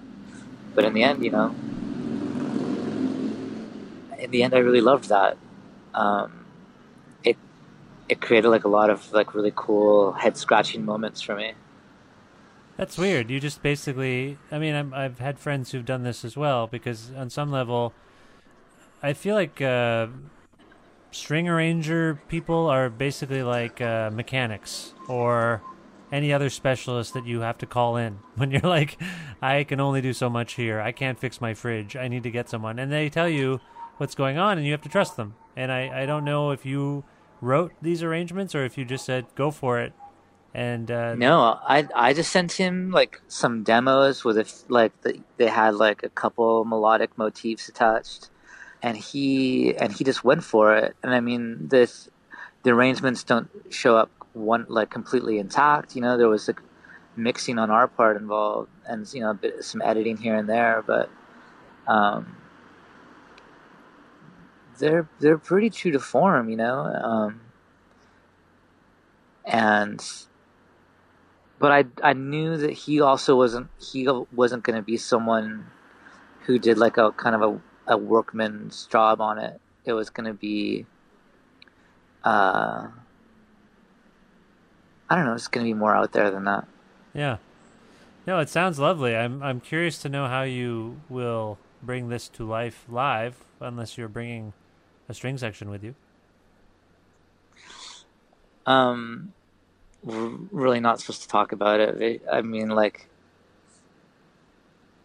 But 0.73 0.85
in 0.85 0.93
the 0.93 1.03
end 1.03 1.23
you 1.23 1.31
know 1.31 1.55
in 4.19 4.31
the 4.31 4.43
end 4.43 4.53
i 4.53 4.57
really 4.57 4.81
loved 4.81 5.09
that. 5.09 5.37
Um, 5.93 6.45
it 7.23 7.37
it 8.07 8.21
created 8.21 8.49
like 8.49 8.63
a 8.63 8.69
lot 8.69 8.89
of 8.89 9.11
like 9.11 9.33
really 9.33 9.53
cool 9.55 10.13
head 10.13 10.37
scratching 10.37 10.85
moments 10.85 11.21
for 11.21 11.35
me 11.35 11.53
That's 12.77 12.95
weird. 12.95 13.31
You 13.31 13.39
just 13.39 13.63
basically, 13.63 14.37
I 14.51 14.59
mean, 14.59 14.75
I'm, 14.75 14.93
I've 14.93 15.17
had 15.17 15.39
friends 15.39 15.71
who've 15.71 15.85
done 15.85 16.03
this 16.03 16.23
as 16.23 16.37
well 16.37 16.67
because 16.67 17.11
on 17.17 17.31
some 17.31 17.51
level, 17.51 17.91
I 19.01 19.13
feel 19.13 19.33
like 19.33 19.59
uh, 19.59 20.07
string 21.09 21.49
arranger 21.49 22.19
people 22.27 22.67
are 22.67 22.89
basically 22.89 23.41
like 23.41 23.81
uh, 23.81 24.11
mechanics 24.13 24.93
or 25.07 25.63
any 26.11 26.31
other 26.31 26.51
specialist 26.51 27.15
that 27.15 27.25
you 27.25 27.41
have 27.41 27.57
to 27.57 27.65
call 27.65 27.97
in 27.97 28.19
when 28.35 28.51
you're 28.51 28.61
like, 28.61 29.01
I 29.41 29.63
can 29.63 29.79
only 29.79 30.01
do 30.01 30.13
so 30.13 30.29
much 30.29 30.53
here. 30.53 30.79
I 30.79 30.91
can't 30.91 31.19
fix 31.19 31.41
my 31.41 31.55
fridge. 31.55 31.95
I 31.95 32.07
need 32.07 32.21
to 32.23 32.31
get 32.31 32.47
someone. 32.47 32.77
And 32.77 32.91
they 32.91 33.09
tell 33.09 33.27
you 33.27 33.59
what's 33.97 34.13
going 34.13 34.37
on 34.37 34.59
and 34.59 34.67
you 34.67 34.71
have 34.71 34.83
to 34.83 34.89
trust 34.89 35.17
them. 35.17 35.33
And 35.55 35.71
I, 35.71 36.03
I 36.03 36.05
don't 36.05 36.23
know 36.23 36.51
if 36.51 36.63
you 36.63 37.03
wrote 37.41 37.73
these 37.81 38.03
arrangements 38.03 38.53
or 38.53 38.63
if 38.65 38.77
you 38.77 38.85
just 38.85 39.03
said, 39.03 39.25
go 39.33 39.49
for 39.49 39.79
it. 39.79 39.93
And 40.53 40.89
uh, 40.89 41.15
No, 41.15 41.59
I 41.67 41.87
I 41.93 42.13
just 42.13 42.31
sent 42.31 42.53
him 42.53 42.91
like 42.91 43.21
some 43.27 43.63
demos 43.63 44.23
with 44.23 44.37
a 44.37 44.45
like 44.69 44.99
the, 45.01 45.19
they 45.37 45.47
had 45.47 45.75
like 45.75 46.03
a 46.03 46.09
couple 46.09 46.65
melodic 46.65 47.17
motifs 47.17 47.69
attached, 47.69 48.29
and 48.81 48.97
he 48.97 49.75
and 49.77 49.91
he 49.93 50.03
just 50.03 50.23
went 50.23 50.43
for 50.43 50.75
it. 50.75 50.95
And 51.03 51.13
I 51.13 51.19
mean, 51.19 51.67
this 51.67 52.09
the 52.63 52.71
arrangements 52.71 53.23
don't 53.23 53.49
show 53.69 53.97
up 53.97 54.09
one 54.33 54.65
like 54.69 54.89
completely 54.89 55.37
intact. 55.37 55.95
You 55.95 56.01
know, 56.01 56.17
there 56.17 56.29
was 56.29 56.47
like 56.47 56.61
mixing 57.15 57.59
on 57.59 57.69
our 57.69 57.87
part 57.87 58.17
involved, 58.17 58.69
and 58.85 59.11
you 59.13 59.21
know, 59.21 59.33
bit, 59.33 59.63
some 59.63 59.81
editing 59.81 60.17
here 60.17 60.35
and 60.35 60.47
there, 60.49 60.83
but 60.85 61.09
um, 61.87 62.37
they're 64.79 65.07
they're 65.19 65.37
pretty 65.37 65.69
true 65.69 65.91
to 65.91 65.99
form. 65.99 66.49
You 66.49 66.57
know, 66.57 66.79
um, 66.79 67.41
and 69.45 70.03
but 71.59 71.71
I 71.71 71.85
I 72.03 72.13
knew 72.13 72.57
that 72.57 72.71
he 72.71 73.01
also 73.01 73.35
wasn't 73.35 73.69
he 73.79 74.07
wasn't 74.33 74.63
going 74.63 74.75
to 74.75 74.81
be 74.81 74.97
someone 74.97 75.67
who 76.45 76.59
did 76.59 76.77
like 76.77 76.97
a 76.97 77.11
kind 77.11 77.35
of 77.35 77.41
a, 77.41 77.93
a 77.93 77.97
workman's 77.97 78.85
job 78.85 79.21
on 79.21 79.37
it. 79.37 79.59
It 79.85 79.93
was 79.93 80.09
going 80.09 80.27
to 80.27 80.33
be 80.33 80.85
uh 82.23 82.87
I 85.09 85.15
don't 85.15 85.25
know, 85.25 85.33
it's 85.33 85.47
going 85.47 85.65
to 85.65 85.69
be 85.69 85.77
more 85.77 85.95
out 85.95 86.11
there 86.11 86.29
than 86.29 86.43
that. 86.43 86.67
Yeah. 87.13 87.37
No, 88.25 88.39
it 88.39 88.49
sounds 88.49 88.77
lovely. 88.77 89.15
I'm 89.15 89.41
I'm 89.41 89.59
curious 89.59 89.97
to 89.99 90.09
know 90.09 90.27
how 90.27 90.43
you 90.43 91.01
will 91.09 91.57
bring 91.81 92.09
this 92.09 92.27
to 92.29 92.45
life 92.45 92.85
live, 92.89 93.43
unless 93.59 93.97
you're 93.97 94.09
bringing 94.09 94.53
a 95.09 95.13
string 95.13 95.37
section 95.37 95.69
with 95.69 95.83
you. 95.83 95.95
Um 98.65 99.33
we're 100.07 100.37
really 100.51 100.79
not 100.79 100.99
supposed 100.99 101.21
to 101.23 101.27
talk 101.27 101.51
about 101.51 101.79
it. 101.79 102.21
I 102.31 102.41
mean 102.41 102.69
like 102.69 103.07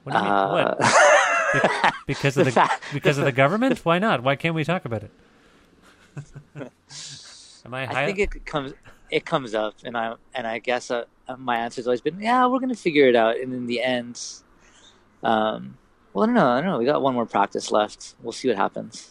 What 0.05 0.12
do 0.12 0.18
you 0.18 0.24
mean? 0.24 0.32
uh, 0.32 0.48
What? 0.50 0.78
Be- 0.78 1.90
because 2.07 2.36
of 2.36 2.46
The 2.46 2.50
the 2.53 2.70
because 2.92 3.18
of 3.18 3.24
the 3.24 3.32
government? 3.32 3.84
Why 3.84 3.98
not? 3.98 4.22
Why 4.22 4.36
can't 4.36 4.55
we 4.55 4.64
talk 4.64 4.84
about 4.84 5.03
it? 5.03 5.11
Am 7.64 7.74
I? 7.74 7.86
I 7.86 8.07
think 8.07 8.18
it 8.18 8.46
comes 8.46 8.72
it 9.11 9.24
comes 9.26 9.55
up, 9.55 9.74
and 9.84 9.96
I 9.96 10.14
and 10.34 10.46
I 10.46 10.59
guess 10.59 10.90
uh, 10.90 11.05
my 11.38 11.59
has 11.59 11.86
always 11.86 12.00
been, 12.00 12.20
yeah, 12.20 12.46
we're 12.46 12.59
gonna 12.61 12.74
figure 12.74 13.09
it 13.09 13.16
out, 13.16 13.36
and 13.38 13.53
in 13.53 13.66
the 13.66 13.82
end, 13.82 14.20
um, 15.22 15.76
well, 16.12 16.24
I 16.24 16.26
don't 16.26 16.34
know, 16.34 16.48
I 16.48 16.61
don't 16.61 16.70
know. 16.70 16.78
We 16.78 16.84
got 16.86 17.03
one 17.03 17.14
more 17.14 17.26
practice 17.26 17.70
left. 17.70 18.14
We'll 18.22 18.32
see 18.32 18.48
what 18.48 18.57
happens. 18.57 19.11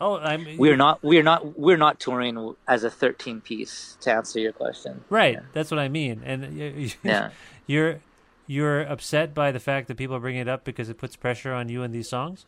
Oh, 0.00 0.16
I'm. 0.18 0.56
We're 0.56 0.76
not 0.76 1.02
we're 1.02 1.22
not 1.22 1.58
we're 1.58 1.76
not 1.76 2.00
touring 2.00 2.54
as 2.66 2.84
a 2.84 2.90
thirteen 2.90 3.40
piece. 3.40 3.96
To 4.00 4.12
answer 4.12 4.38
your 4.40 4.52
question, 4.52 5.04
Right. 5.10 5.38
That's 5.52 5.70
what 5.70 5.78
I 5.78 5.88
mean. 5.88 6.22
And 6.24 6.42
y- 6.58 6.72
y- 6.76 6.94
Yeah. 7.02 7.30
you're 7.66 8.00
you're 8.46 8.80
upset 8.80 9.34
by 9.34 9.52
the 9.52 9.60
fact 9.60 9.88
that 9.88 9.96
people 9.96 10.18
bring 10.18 10.36
it 10.36 10.48
up 10.48 10.64
because 10.64 10.88
it 10.88 10.98
puts 10.98 11.16
pressure 11.16 11.52
on 11.52 11.68
you 11.68 11.82
in 11.82 11.92
these 11.92 12.08
songs. 12.08 12.46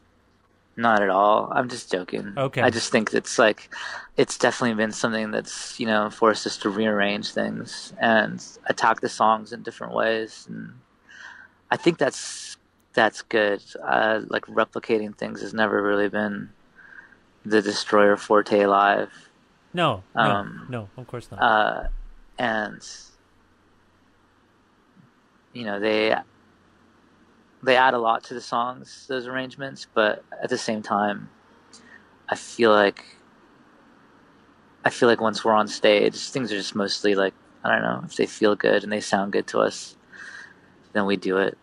not 0.76 1.02
at 1.02 1.10
all. 1.10 1.52
I'm 1.54 1.68
just 1.68 1.92
joking. 1.92 2.32
Okay. 2.36 2.62
I 2.62 2.70
just 2.70 2.90
think 2.90 3.12
it's 3.12 3.38
like 3.38 3.68
it's 4.16 4.38
definitely 4.38 4.74
been 4.82 4.92
something 4.92 5.30
that's 5.30 5.78
you 5.78 5.86
know 5.86 6.08
forced 6.10 6.46
us 6.46 6.56
to 6.58 6.70
rearrange 6.70 7.32
things 7.32 7.92
and 8.00 8.42
attack 8.66 9.00
the 9.02 9.08
songs 9.10 9.52
in 9.52 9.62
different 9.62 9.92
ways, 9.94 10.46
and 10.48 10.72
I 11.70 11.76
think 11.76 11.98
that's 11.98 12.56
that's 12.94 13.20
good. 13.22 13.62
Uh, 13.84 14.20
like 14.28 14.46
replicating 14.46 15.14
things 15.14 15.42
has 15.42 15.52
never 15.52 15.82
really 15.82 16.08
been 16.08 16.48
the 17.44 17.60
Destroyer 17.62 18.16
forte 18.16 18.64
live. 18.66 19.10
No, 19.74 20.02
no, 20.14 20.20
Um, 20.22 20.66
no. 20.68 20.88
Of 20.96 21.06
course 21.06 21.28
not. 21.30 21.40
uh, 21.42 21.88
and 22.38 22.80
you 25.52 25.64
know 25.64 25.78
they 25.80 26.14
they 27.62 27.76
add 27.76 27.94
a 27.94 27.98
lot 27.98 28.24
to 28.24 28.34
the 28.34 28.40
songs 28.40 29.06
those 29.06 29.26
arrangements 29.26 29.86
but 29.92 30.24
at 30.42 30.48
the 30.48 30.56
same 30.56 30.80
time 30.82 31.28
i 32.30 32.34
feel 32.34 32.70
like 32.70 33.04
i 34.84 34.88
feel 34.90 35.08
like 35.10 35.20
once 35.20 35.44
we're 35.44 35.52
on 35.52 35.68
stage 35.68 36.16
things 36.30 36.50
are 36.50 36.56
just 36.56 36.74
mostly 36.74 37.14
like 37.14 37.34
i 37.62 37.70
don't 37.70 37.82
know 37.82 38.00
if 38.04 38.16
they 38.16 38.24
feel 38.26 38.56
good 38.56 38.82
and 38.82 38.90
they 38.90 39.00
sound 39.00 39.30
good 39.30 39.46
to 39.46 39.60
us 39.60 39.94
then 40.94 41.04
we 41.04 41.16
do 41.16 41.36
it 41.36 41.56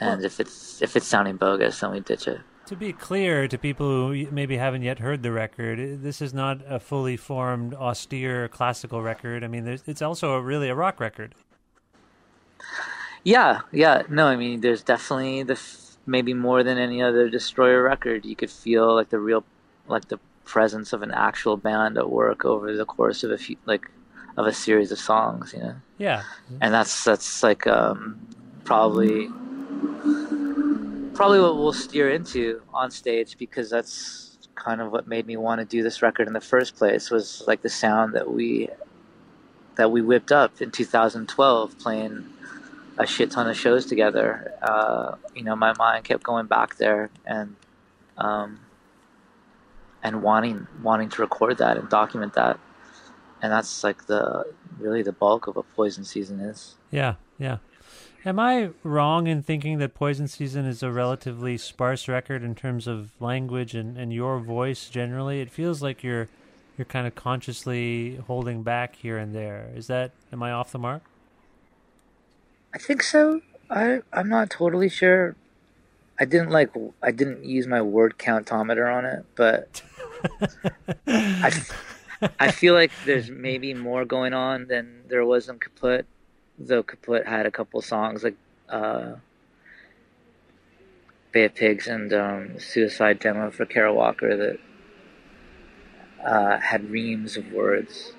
and 0.00 0.22
if 0.24 0.38
it's 0.38 0.82
if 0.82 0.94
it's 0.96 1.06
sounding 1.06 1.36
bogus 1.36 1.80
then 1.80 1.90
we 1.90 2.00
ditch 2.00 2.28
it 2.28 2.40
To 2.68 2.76
be 2.76 2.92
clear 2.92 3.48
to 3.48 3.56
people 3.56 3.86
who 3.88 4.26
maybe 4.30 4.58
haven't 4.58 4.82
yet 4.82 4.98
heard 4.98 5.22
the 5.22 5.32
record, 5.32 6.02
this 6.02 6.20
is 6.20 6.34
not 6.34 6.60
a 6.68 6.78
fully 6.78 7.16
formed, 7.16 7.72
austere 7.72 8.46
classical 8.48 9.00
record. 9.02 9.42
I 9.42 9.48
mean, 9.48 9.64
there's, 9.64 9.82
it's 9.86 10.02
also 10.02 10.32
a, 10.34 10.42
really 10.42 10.68
a 10.68 10.74
rock 10.74 11.00
record. 11.00 11.34
Yeah, 13.24 13.60
yeah. 13.72 14.02
No, 14.10 14.26
I 14.26 14.36
mean, 14.36 14.60
there's 14.60 14.82
definitely 14.82 15.44
the 15.44 15.54
f- 15.54 15.96
maybe 16.04 16.34
more 16.34 16.62
than 16.62 16.76
any 16.76 17.00
other 17.02 17.30
Destroyer 17.30 17.82
record. 17.82 18.26
You 18.26 18.36
could 18.36 18.50
feel 18.50 18.94
like 18.94 19.08
the 19.08 19.18
real, 19.18 19.44
like 19.86 20.08
the 20.08 20.18
presence 20.44 20.92
of 20.92 21.02
an 21.02 21.10
actual 21.10 21.56
band 21.56 21.96
at 21.96 22.10
work 22.10 22.44
over 22.44 22.76
the 22.76 22.84
course 22.84 23.24
of 23.24 23.30
a 23.30 23.38
few, 23.38 23.56
like, 23.64 23.90
of 24.36 24.46
a 24.46 24.52
series 24.52 24.92
of 24.92 24.98
songs. 24.98 25.54
You 25.54 25.60
know, 25.60 25.74
Yeah. 25.96 26.22
and 26.60 26.74
that's 26.74 27.02
that's 27.02 27.42
like 27.42 27.66
um, 27.66 28.20
probably 28.64 29.30
probably 31.18 31.40
what 31.40 31.56
we'll 31.56 31.72
steer 31.72 32.08
into 32.10 32.62
on 32.72 32.92
stage 32.92 33.36
because 33.38 33.68
that's 33.68 34.38
kind 34.54 34.80
of 34.80 34.92
what 34.92 35.08
made 35.08 35.26
me 35.26 35.36
want 35.36 35.60
to 35.60 35.64
do 35.64 35.82
this 35.82 36.00
record 36.00 36.28
in 36.28 36.32
the 36.32 36.40
first 36.40 36.76
place 36.76 37.10
was 37.10 37.42
like 37.48 37.60
the 37.60 37.68
sound 37.68 38.14
that 38.14 38.30
we 38.30 38.68
that 39.74 39.90
we 39.90 40.00
whipped 40.00 40.30
up 40.30 40.62
in 40.62 40.70
2012 40.70 41.76
playing 41.80 42.24
a 42.98 43.04
shit 43.04 43.32
ton 43.32 43.50
of 43.50 43.56
shows 43.56 43.84
together. 43.84 44.54
Uh, 44.62 45.16
you 45.34 45.42
know 45.42 45.56
my 45.56 45.74
mind 45.76 46.04
kept 46.04 46.22
going 46.22 46.46
back 46.46 46.76
there 46.76 47.10
and 47.26 47.56
um, 48.16 48.60
and 50.04 50.22
wanting 50.22 50.68
wanting 50.84 51.08
to 51.08 51.20
record 51.20 51.58
that 51.58 51.76
and 51.76 51.88
document 51.88 52.34
that. 52.34 52.60
And 53.42 53.50
that's 53.50 53.82
like 53.82 54.06
the 54.06 54.44
really 54.78 55.02
the 55.02 55.10
bulk 55.10 55.48
of 55.48 55.56
what 55.56 55.66
poison 55.74 56.04
season 56.04 56.38
is. 56.38 56.76
Yeah, 56.92 57.16
yeah. 57.40 57.56
Am 58.24 58.40
I 58.40 58.70
wrong 58.82 59.28
in 59.28 59.42
thinking 59.42 59.78
that 59.78 59.94
Poison 59.94 60.26
Season 60.26 60.64
is 60.64 60.82
a 60.82 60.90
relatively 60.90 61.56
sparse 61.56 62.08
record 62.08 62.42
in 62.42 62.56
terms 62.56 62.88
of 62.88 63.10
language 63.20 63.74
and, 63.74 63.96
and 63.96 64.12
your 64.12 64.40
voice 64.40 64.88
generally? 64.88 65.40
It 65.40 65.50
feels 65.50 65.82
like 65.82 66.02
you're 66.02 66.28
you're 66.76 66.84
kind 66.84 67.06
of 67.06 67.14
consciously 67.14 68.16
holding 68.26 68.62
back 68.62 68.96
here 68.96 69.18
and 69.18 69.34
there. 69.34 69.70
Is 69.74 69.86
that 69.86 70.10
am 70.32 70.42
I 70.42 70.50
off 70.50 70.72
the 70.72 70.80
mark? 70.80 71.02
I 72.74 72.78
think 72.78 73.04
so. 73.04 73.40
I 73.70 74.00
I'm 74.12 74.28
not 74.28 74.50
totally 74.50 74.88
sure. 74.88 75.36
I 76.18 76.24
didn't 76.24 76.50
like 76.50 76.70
I 77.00 77.12
didn't 77.12 77.44
use 77.44 77.68
my 77.68 77.82
word 77.82 78.18
countometer 78.18 78.92
on 78.92 79.04
it, 79.04 79.24
but 79.36 79.82
I 81.06 81.52
I 82.40 82.50
feel 82.50 82.74
like 82.74 82.90
there's 83.06 83.30
maybe 83.30 83.74
more 83.74 84.04
going 84.04 84.34
on 84.34 84.66
than 84.66 85.04
there 85.08 85.24
was 85.24 85.48
in 85.48 85.60
Kaput. 85.60 86.04
Though 86.58 86.82
Kaput 86.82 87.26
had 87.26 87.46
a 87.46 87.50
couple 87.50 87.80
songs 87.82 88.24
like 88.24 88.36
uh, 88.68 89.14
Bay 91.32 91.44
of 91.44 91.54
Pigs 91.54 91.86
and 91.86 92.12
um, 92.12 92.58
Suicide 92.58 93.20
demo 93.20 93.50
for 93.50 93.64
Kara 93.64 93.94
Walker 93.94 94.36
that 94.36 94.58
uh, 96.24 96.58
had 96.58 96.90
reams 96.90 97.36
of 97.36 97.52
words, 97.52 98.12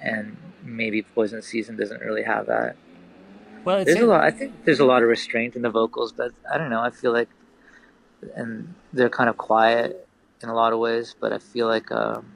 and 0.00 0.36
maybe 0.62 1.02
Poison 1.02 1.42
Season 1.42 1.76
doesn't 1.76 2.00
really 2.00 2.22
have 2.22 2.46
that. 2.46 2.76
Well, 3.64 3.84
there's 3.84 4.00
a 4.00 4.06
lot. 4.06 4.24
I 4.24 4.30
think 4.30 4.64
there's 4.64 4.80
a 4.80 4.86
lot 4.86 5.02
of 5.02 5.08
restraint 5.08 5.54
in 5.56 5.62
the 5.62 5.70
vocals, 5.70 6.12
but 6.12 6.32
I 6.50 6.56
don't 6.56 6.70
know. 6.70 6.80
I 6.80 6.90
feel 6.90 7.12
like, 7.12 7.28
and 8.34 8.74
they're 8.92 9.10
kind 9.10 9.28
of 9.28 9.36
quiet 9.36 10.08
in 10.42 10.48
a 10.48 10.54
lot 10.54 10.72
of 10.72 10.78
ways, 10.78 11.14
but 11.20 11.32
I 11.32 11.38
feel 11.38 11.66
like. 11.66 11.92
Um, 11.92 12.32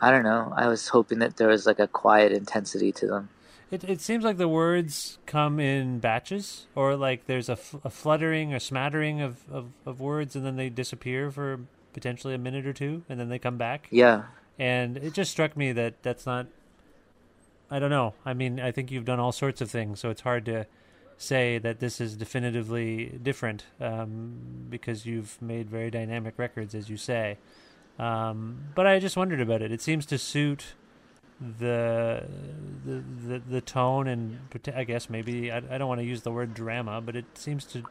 I 0.00 0.10
don't 0.10 0.22
know. 0.22 0.52
I 0.56 0.66
was 0.66 0.88
hoping 0.88 1.18
that 1.18 1.36
there 1.36 1.48
was 1.48 1.66
like 1.66 1.78
a 1.78 1.86
quiet 1.86 2.32
intensity 2.32 2.92
to 2.92 3.06
them. 3.06 3.28
It 3.70 3.84
it 3.84 4.00
seems 4.00 4.24
like 4.24 4.36
the 4.36 4.48
words 4.48 5.18
come 5.26 5.60
in 5.60 6.00
batches, 6.00 6.66
or 6.74 6.96
like 6.96 7.26
there's 7.26 7.48
a, 7.48 7.52
f- 7.52 7.76
a 7.84 7.90
fluttering 7.90 8.52
or 8.52 8.58
smattering 8.58 9.20
of, 9.20 9.44
of, 9.50 9.68
of 9.86 10.00
words, 10.00 10.34
and 10.34 10.44
then 10.44 10.56
they 10.56 10.68
disappear 10.70 11.30
for 11.30 11.60
potentially 11.92 12.34
a 12.34 12.38
minute 12.38 12.66
or 12.66 12.72
two, 12.72 13.02
and 13.08 13.20
then 13.20 13.28
they 13.28 13.38
come 13.38 13.58
back. 13.58 13.86
Yeah. 13.90 14.24
And 14.58 14.96
it 14.96 15.12
just 15.14 15.30
struck 15.30 15.56
me 15.56 15.72
that 15.72 16.02
that's 16.02 16.26
not. 16.26 16.46
I 17.70 17.78
don't 17.78 17.90
know. 17.90 18.14
I 18.24 18.34
mean, 18.34 18.58
I 18.58 18.72
think 18.72 18.90
you've 18.90 19.04
done 19.04 19.20
all 19.20 19.32
sorts 19.32 19.60
of 19.60 19.70
things, 19.70 20.00
so 20.00 20.10
it's 20.10 20.22
hard 20.22 20.44
to 20.46 20.66
say 21.16 21.58
that 21.58 21.78
this 21.78 22.00
is 22.00 22.16
definitively 22.16 23.18
different 23.22 23.64
um, 23.80 24.66
because 24.68 25.06
you've 25.06 25.40
made 25.40 25.70
very 25.70 25.90
dynamic 25.90 26.34
records, 26.38 26.74
as 26.74 26.88
you 26.88 26.96
say. 26.96 27.36
Um, 27.98 28.64
but 28.74 28.86
I 28.86 28.98
just 28.98 29.16
wondered 29.16 29.40
about 29.40 29.62
it. 29.62 29.72
It 29.72 29.82
seems 29.82 30.06
to 30.06 30.18
suit 30.18 30.74
the 31.40 32.24
the 32.84 33.02
the, 33.26 33.38
the 33.38 33.60
tone 33.62 34.06
and 34.06 34.38
I 34.74 34.84
guess 34.84 35.08
maybe 35.08 35.50
I, 35.50 35.56
I 35.56 35.78
don't 35.78 35.88
want 35.88 36.00
to 36.00 36.06
use 36.06 36.22
the 36.22 36.30
word 36.30 36.54
drama, 36.54 37.00
but 37.00 37.16
it 37.16 37.24
seems 37.34 37.64
to 37.66 37.84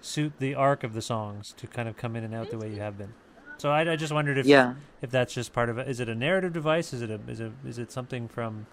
suit 0.00 0.34
the 0.38 0.54
arc 0.54 0.84
of 0.84 0.94
the 0.94 1.02
songs 1.02 1.54
to 1.58 1.66
kind 1.66 1.88
of 1.88 1.96
come 1.96 2.16
in 2.16 2.24
and 2.24 2.34
out 2.34 2.50
the 2.50 2.58
way 2.58 2.68
you 2.70 2.80
have 2.80 2.98
been. 2.98 3.14
So 3.58 3.70
I, 3.70 3.92
I 3.92 3.96
just 3.96 4.12
wondered 4.12 4.38
if 4.38 4.46
yeah. 4.46 4.74
if 5.00 5.10
that's 5.10 5.32
just 5.32 5.52
part 5.52 5.68
of 5.68 5.78
it. 5.78 5.88
Is 5.88 6.00
it 6.00 6.08
a 6.08 6.14
narrative 6.14 6.52
device? 6.52 6.92
Is 6.92 7.02
it 7.02 7.10
a 7.10 7.20
is 7.28 7.40
it 7.40 7.52
is 7.66 7.78
it 7.78 7.92
something 7.92 8.28
from? 8.28 8.66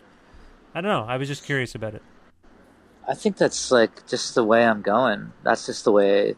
I 0.73 0.81
don't 0.81 0.91
know. 0.91 1.05
I 1.07 1.17
was 1.17 1.27
just 1.27 1.43
curious 1.43 1.75
about 1.75 1.93
it. 1.93 2.01
I 3.07 3.13
think 3.13 3.37
that's 3.37 3.71
like 3.71 4.07
just 4.07 4.35
the 4.35 4.43
way 4.43 4.65
I'm 4.65 4.81
going. 4.81 5.33
That's 5.43 5.65
just 5.65 5.83
the 5.83 5.91
way. 5.91 6.35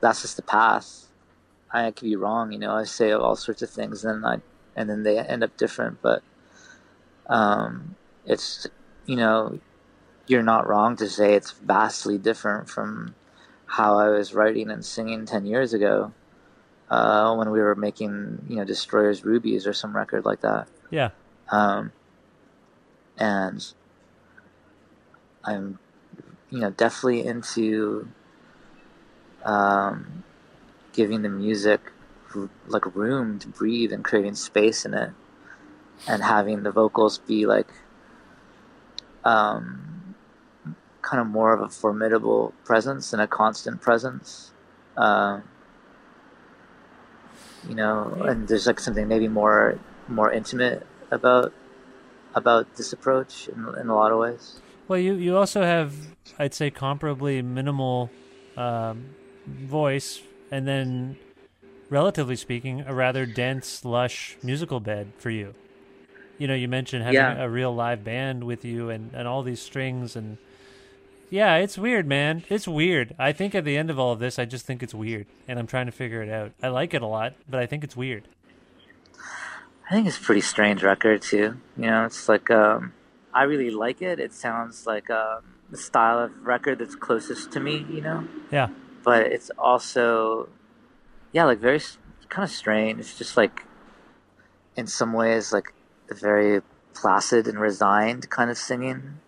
That's 0.00 0.22
just 0.22 0.36
the 0.36 0.42
path. 0.42 1.06
I 1.72 1.90
could 1.90 2.04
be 2.04 2.16
wrong, 2.16 2.52
you 2.52 2.58
know. 2.58 2.74
I 2.74 2.84
say 2.84 3.12
all 3.12 3.36
sorts 3.36 3.62
of 3.62 3.70
things, 3.70 4.04
and 4.04 4.24
I 4.26 4.40
and 4.76 4.88
then 4.88 5.02
they 5.02 5.18
end 5.18 5.42
up 5.42 5.56
different. 5.56 6.02
But 6.02 6.22
um, 7.26 7.96
it's 8.26 8.66
you 9.06 9.16
know, 9.16 9.58
you're 10.26 10.42
not 10.42 10.68
wrong 10.68 10.96
to 10.96 11.08
say 11.08 11.34
it's 11.34 11.52
vastly 11.52 12.18
different 12.18 12.68
from 12.68 13.14
how 13.66 13.98
I 13.98 14.08
was 14.08 14.34
writing 14.34 14.70
and 14.70 14.84
singing 14.84 15.24
ten 15.24 15.46
years 15.46 15.72
ago, 15.72 16.12
uh, 16.90 17.34
when 17.34 17.50
we 17.50 17.60
were 17.60 17.74
making 17.74 18.44
you 18.48 18.56
know 18.56 18.64
Destroyers 18.64 19.24
Rubies 19.24 19.66
or 19.66 19.72
some 19.72 19.96
record 19.96 20.24
like 20.24 20.42
that. 20.42 20.68
Yeah. 20.90 21.10
Um, 21.50 21.92
and 23.18 23.72
I'm, 25.44 25.78
you 26.50 26.60
know, 26.60 26.70
definitely 26.70 27.26
into 27.26 28.08
um, 29.44 30.24
giving 30.92 31.22
the 31.22 31.28
music 31.28 31.80
like 32.66 32.94
room 32.94 33.38
to 33.38 33.48
breathe 33.48 33.92
and 33.92 34.04
creating 34.04 34.34
space 34.34 34.84
in 34.84 34.94
it. 34.94 35.10
And 36.08 36.22
having 36.22 36.64
the 36.64 36.72
vocals 36.72 37.18
be 37.18 37.46
like 37.46 37.68
um, 39.24 40.14
kind 41.02 41.20
of 41.20 41.26
more 41.26 41.52
of 41.52 41.60
a 41.60 41.68
formidable 41.68 42.52
presence 42.64 43.12
and 43.12 43.22
a 43.22 43.28
constant 43.28 43.80
presence. 43.80 44.52
Uh, 44.96 45.40
you 47.68 47.74
know 47.74 48.12
and 48.26 48.48
there's 48.48 48.66
like 48.66 48.80
something 48.80 49.06
maybe 49.08 49.28
more 49.28 49.78
more 50.08 50.32
intimate 50.32 50.86
about 51.10 51.52
about 52.34 52.76
this 52.76 52.92
approach 52.92 53.48
in, 53.48 53.66
in 53.80 53.88
a 53.88 53.94
lot 53.94 54.10
of 54.10 54.18
ways. 54.18 54.60
Well 54.88 54.98
you 54.98 55.14
you 55.14 55.36
also 55.36 55.62
have 55.62 55.94
i'd 56.38 56.54
say 56.54 56.70
comparably 56.70 57.44
minimal 57.44 58.10
um, 58.56 59.14
voice 59.46 60.20
and 60.52 60.68
then, 60.68 61.16
relatively 61.90 62.36
speaking, 62.36 62.82
a 62.86 62.94
rather 62.94 63.26
dense, 63.26 63.84
lush 63.84 64.36
musical 64.42 64.78
bed 64.78 65.12
for 65.18 65.30
you. 65.30 65.54
You 66.38 66.46
know, 66.46 66.54
you 66.54 66.68
mentioned 66.68 67.02
having 67.02 67.14
Yeah. 67.16 67.42
a 67.42 67.48
real 67.48 67.74
live 67.74 68.04
band 68.04 68.44
with 68.44 68.64
you 68.64 68.90
and, 68.90 69.10
and 69.14 69.26
all 69.26 69.42
these 69.42 69.60
strings 69.60 70.14
and 70.14 70.38
yeah, 71.30 71.56
it's 71.56 71.78
weird, 71.78 72.06
man. 72.06 72.44
It's 72.50 72.68
weird. 72.68 73.14
I 73.18 73.32
think 73.32 73.54
at 73.54 73.64
the 73.64 73.78
end 73.78 73.88
of 73.90 73.98
all 73.98 74.12
of 74.12 74.18
this, 74.18 74.38
I 74.38 74.44
just 74.44 74.66
think 74.66 74.82
it's 74.82 74.92
weird, 74.92 75.26
and 75.48 75.58
I'm 75.58 75.66
trying 75.66 75.86
to 75.86 75.92
figure 75.92 76.20
it 76.22 76.28
out. 76.28 76.52
I 76.62 76.68
like 76.68 76.92
it 76.92 77.00
a 77.00 77.06
lot, 77.06 77.32
but 77.48 77.58
I 77.58 77.64
think 77.64 77.82
it's 77.84 77.96
weird. 77.96 78.28
I 79.88 79.94
think 79.94 80.06
it's 80.06 80.18
a 80.18 80.20
pretty 80.20 80.42
strange 80.42 80.82
record 80.82 81.22
too. 81.22 81.56
You 81.78 81.86
know, 81.86 82.04
it's 82.04 82.28
like 82.28 82.50
um, 82.50 82.92
I 83.32 83.44
really 83.44 83.70
like 83.70 84.02
it. 84.02 84.20
It 84.20 84.34
sounds 84.34 84.86
like 84.86 85.08
um, 85.08 85.42
the 85.70 85.78
style 85.78 86.18
of 86.18 86.32
record 86.46 86.78
that's 86.80 86.94
closest 86.94 87.50
to 87.52 87.60
me. 87.60 87.86
You 87.90 88.02
know, 88.02 88.28
Yeah. 88.50 88.68
But 89.02 89.26
it's 89.26 89.50
also 89.58 90.48
yeah, 91.32 91.44
like 91.44 91.58
very 91.58 91.80
kind 92.28 92.44
of 92.44 92.50
strange. 92.50 93.00
It's 93.00 93.18
just 93.18 93.36
like 93.36 93.64
in 94.76 94.86
some 94.86 95.12
ways 95.12 95.52
like 95.52 95.72
a 96.10 96.14
very 96.14 96.62
placid 96.94 97.46
and 97.48 97.58
resigned 97.58 98.30
kind 98.30 98.50
of 98.50 98.58
singing. 98.58 99.18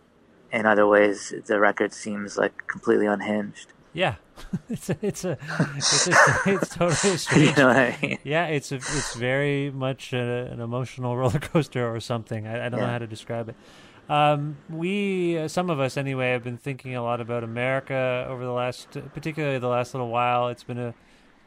In 0.52 0.66
other 0.66 0.86
ways, 0.86 1.34
the 1.46 1.58
record 1.58 1.92
seems 1.92 2.36
like 2.36 2.66
completely 2.68 3.06
unhinged. 3.06 3.72
Yeah, 3.92 4.16
it's 4.68 4.90
a, 4.90 4.96
it's 5.02 5.24
a 5.24 5.38
it's 5.76 6.06
a, 6.06 6.12
it's 6.46 6.74
totally 6.74 7.16
strange. 7.16 7.50
You 7.50 7.56
know 7.56 7.68
what 7.68 7.76
I 7.76 7.98
mean? 8.02 8.18
Yeah, 8.24 8.46
it's 8.46 8.70
a, 8.72 8.76
it's 8.76 9.14
very 9.14 9.70
much 9.70 10.12
a, 10.12 10.48
an 10.52 10.60
emotional 10.60 11.16
roller 11.16 11.38
coaster 11.38 11.92
or 11.92 12.00
something. 12.00 12.46
I, 12.46 12.66
I 12.66 12.68
don't 12.68 12.80
know 12.80 12.86
how 12.86 12.98
to 12.98 13.06
describe 13.06 13.48
it. 13.48 13.56
Um, 14.08 14.58
we, 14.68 15.38
uh, 15.38 15.48
some 15.48 15.70
of 15.70 15.80
us 15.80 15.96
anyway, 15.96 16.32
have 16.32 16.44
been 16.44 16.58
thinking 16.58 16.94
a 16.94 17.02
lot 17.02 17.20
about 17.20 17.42
America 17.42 18.26
over 18.28 18.44
the 18.44 18.52
last, 18.52 18.88
particularly 19.14 19.58
the 19.58 19.68
last 19.68 19.94
little 19.94 20.10
while. 20.10 20.48
It's 20.48 20.64
been 20.64 20.78
a 20.78 20.94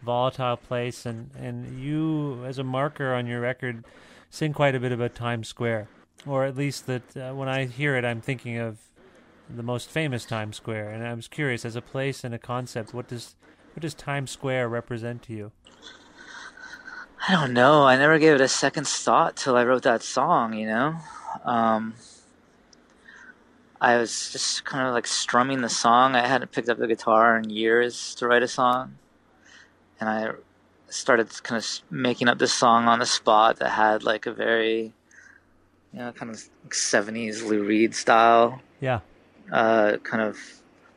volatile 0.01 0.57
place, 0.57 1.05
and 1.05 1.29
and 1.37 1.79
you, 1.79 2.43
as 2.45 2.57
a 2.57 2.63
marker 2.63 3.13
on 3.13 3.27
your 3.27 3.41
record, 3.41 3.85
sing 4.29 4.53
quite 4.53 4.73
a 4.73 4.79
bit 4.79 4.91
about 4.91 5.13
Times 5.13 5.47
Square, 5.47 5.87
or 6.25 6.45
at 6.45 6.57
least 6.57 6.87
that 6.87 7.15
uh, 7.15 7.33
when 7.33 7.47
I 7.47 7.65
hear 7.65 7.95
it, 7.95 8.03
I'm 8.03 8.21
thinking 8.21 8.57
of 8.57 8.79
the 9.49 9.63
most 9.63 9.89
famous 9.89 10.25
Times 10.25 10.57
Square. 10.57 10.89
And 10.89 11.05
I 11.05 11.13
was 11.13 11.27
curious, 11.27 11.63
as 11.63 11.75
a 11.75 11.81
place 11.81 12.23
and 12.23 12.33
a 12.33 12.39
concept, 12.39 12.93
what 12.93 13.07
does 13.07 13.35
what 13.73 13.81
does 13.81 13.93
Times 13.93 14.31
Square 14.31 14.69
represent 14.69 15.21
to 15.23 15.33
you? 15.33 15.51
I 17.27 17.33
don't 17.33 17.53
know. 17.53 17.83
I 17.83 17.97
never 17.97 18.17
gave 18.17 18.35
it 18.35 18.41
a 18.41 18.47
second 18.47 18.87
thought 18.87 19.35
till 19.35 19.55
I 19.55 19.63
wrote 19.63 19.83
that 19.83 20.01
song, 20.01 20.53
you 20.53 20.65
know? 20.65 20.95
Um, 21.43 21.93
I 23.79 23.97
was 23.97 24.31
just 24.31 24.65
kind 24.65 24.87
of 24.87 24.93
like 24.93 25.05
strumming 25.07 25.61
the 25.61 25.69
song. 25.69 26.15
I 26.15 26.25
hadn't 26.27 26.51
picked 26.51 26.69
up 26.69 26.77
the 26.77 26.87
guitar 26.87 27.37
in 27.37 27.49
years 27.49 28.15
to 28.15 28.27
write 28.27 28.43
a 28.43 28.47
song. 28.47 28.97
And 29.99 30.09
I 30.09 30.31
started 30.89 31.29
kind 31.43 31.57
of 31.57 31.67
making 31.91 32.27
up 32.27 32.39
this 32.39 32.53
song 32.53 32.87
on 32.87 32.99
the 32.99 33.05
spot 33.05 33.57
that 33.57 33.69
had 33.69 34.03
like 34.03 34.25
a 34.25 34.31
very, 34.33 34.93
you 35.93 35.99
know, 35.99 36.11
kind 36.11 36.31
of 36.31 36.43
70s 36.69 37.43
Lou 37.47 37.63
Reed 37.63 37.93
style 37.93 38.61
Yeah. 38.79 39.01
uh, 39.51 39.97
kind 40.03 40.23
of 40.23 40.37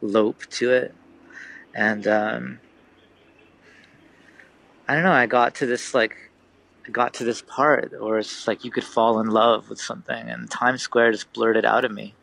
lope 0.00 0.46
to 0.50 0.72
it. 0.72 0.94
And 1.74 2.06
um, 2.06 2.60
I 4.88 4.94
don't 4.94 5.02
know, 5.04 5.12
I 5.12 5.26
got 5.26 5.54
to 5.56 5.66
this 5.66 5.94
like, 5.94 6.16
I 6.86 6.90
got 6.90 7.14
to 7.14 7.24
this 7.24 7.42
part 7.42 7.92
where 8.00 8.18
it's 8.18 8.48
like 8.48 8.64
you 8.64 8.70
could 8.70 8.84
fall 8.84 9.20
in 9.20 9.28
love 9.28 9.68
with 9.68 9.80
something, 9.80 10.28
and 10.28 10.50
Times 10.50 10.82
Square 10.82 11.12
just 11.12 11.32
blurted 11.32 11.64
out 11.64 11.84
of 11.84 11.92
me. 11.92 12.14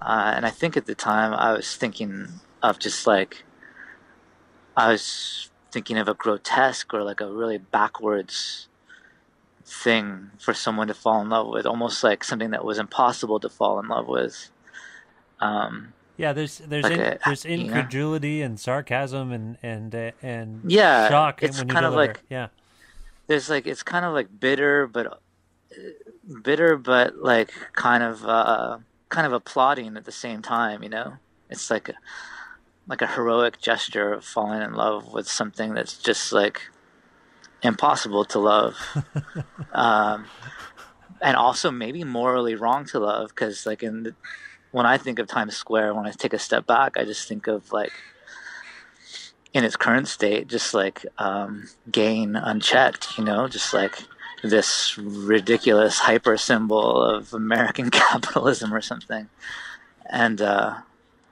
Uh, 0.00 0.32
and 0.36 0.46
I 0.46 0.50
think 0.50 0.76
at 0.76 0.86
the 0.86 0.94
time 0.94 1.34
I 1.34 1.52
was 1.52 1.76
thinking 1.76 2.28
of 2.62 2.78
just 2.78 3.06
like, 3.06 3.44
I 4.76 4.88
was 4.92 5.50
thinking 5.72 5.98
of 5.98 6.08
a 6.08 6.14
grotesque 6.14 6.92
or 6.94 7.02
like 7.02 7.20
a 7.20 7.30
really 7.30 7.58
backwards 7.58 8.68
thing 9.64 10.30
for 10.38 10.54
someone 10.54 10.88
to 10.88 10.94
fall 10.94 11.20
in 11.20 11.28
love 11.28 11.48
with, 11.48 11.66
almost 11.66 12.02
like 12.02 12.24
something 12.24 12.50
that 12.50 12.64
was 12.64 12.78
impossible 12.78 13.38
to 13.40 13.48
fall 13.48 13.78
in 13.78 13.88
love 13.88 14.08
with. 14.08 14.50
Um, 15.40 15.92
Yeah, 16.16 16.32
there's 16.32 16.58
there's 16.58 16.84
Like 16.84 16.92
in, 16.94 17.00
a- 17.00 17.18
there's 17.24 17.44
you 17.44 17.56
know? 17.58 17.62
incredulity 17.64 18.42
and 18.42 18.58
sarcasm 18.58 19.32
and 19.32 19.58
and 19.62 19.94
uh, 19.94 20.10
and 20.22 20.70
Yeah, 20.70 21.08
shock 21.08 21.42
it's 21.42 21.58
when 21.58 21.68
you 21.68 21.74
kind 21.74 21.86
of 21.86 21.94
like- 21.94 22.22
yeah 22.28 22.48
there's 23.26 23.48
like 23.48 23.66
it's 23.66 23.82
kind 23.84 24.04
of 24.04 24.12
like 24.12 24.28
bitter 24.40 24.86
but 24.88 25.06
uh, 25.06 25.16
bitter 26.42 26.76
but 26.76 27.16
like 27.16 27.52
kind 27.74 28.02
of 28.02 28.24
uh 28.24 28.78
kind 29.10 29.26
of 29.26 29.32
applauding 29.32 29.96
at 29.96 30.04
the 30.04 30.12
same 30.12 30.42
time 30.42 30.82
you 30.82 30.88
know? 30.88 31.14
It's 31.48 31.70
like 31.70 31.88
a, 31.88 31.94
like 32.86 33.02
a 33.02 33.06
heroic 33.06 33.60
gesture 33.60 34.12
of 34.14 34.24
falling 34.24 34.62
in 34.62 34.72
love 34.74 35.12
with 35.12 35.28
something 35.28 35.74
that's 35.74 35.98
just 35.98 36.32
like 36.32 36.70
impossible 37.62 38.24
to 38.26 38.38
love. 38.38 38.76
Um 39.72 40.24
and 41.22 41.36
also 41.36 41.70
maybe 41.70 42.02
morally 42.02 42.56
wrong 42.56 42.84
to 42.86 42.98
love 42.98 43.28
because 43.28 43.66
like 43.66 43.84
in 43.84 44.02
the, 44.02 44.14
when 44.72 44.84
i 44.84 44.96
think 44.98 45.18
of 45.18 45.28
times 45.28 45.54
square 45.54 45.94
when 45.94 46.06
i 46.06 46.10
take 46.10 46.32
a 46.32 46.38
step 46.38 46.66
back 46.66 46.96
i 46.96 47.04
just 47.04 47.28
think 47.28 47.46
of 47.46 47.70
like 47.70 47.92
in 49.52 49.64
its 49.64 49.76
current 49.76 50.08
state 50.08 50.46
just 50.46 50.74
like 50.74 51.04
um, 51.18 51.68
gain 51.90 52.36
unchecked, 52.36 53.18
you 53.18 53.24
know, 53.24 53.48
just 53.48 53.74
like 53.74 53.98
this 54.42 54.96
ridiculous 54.98 55.98
hyper 55.98 56.36
symbol 56.36 57.02
of 57.02 57.34
American 57.34 57.90
capitalism 58.02 58.72
or 58.72 58.80
something. 58.80 59.28
And 60.06 60.40
uh, 60.40 60.78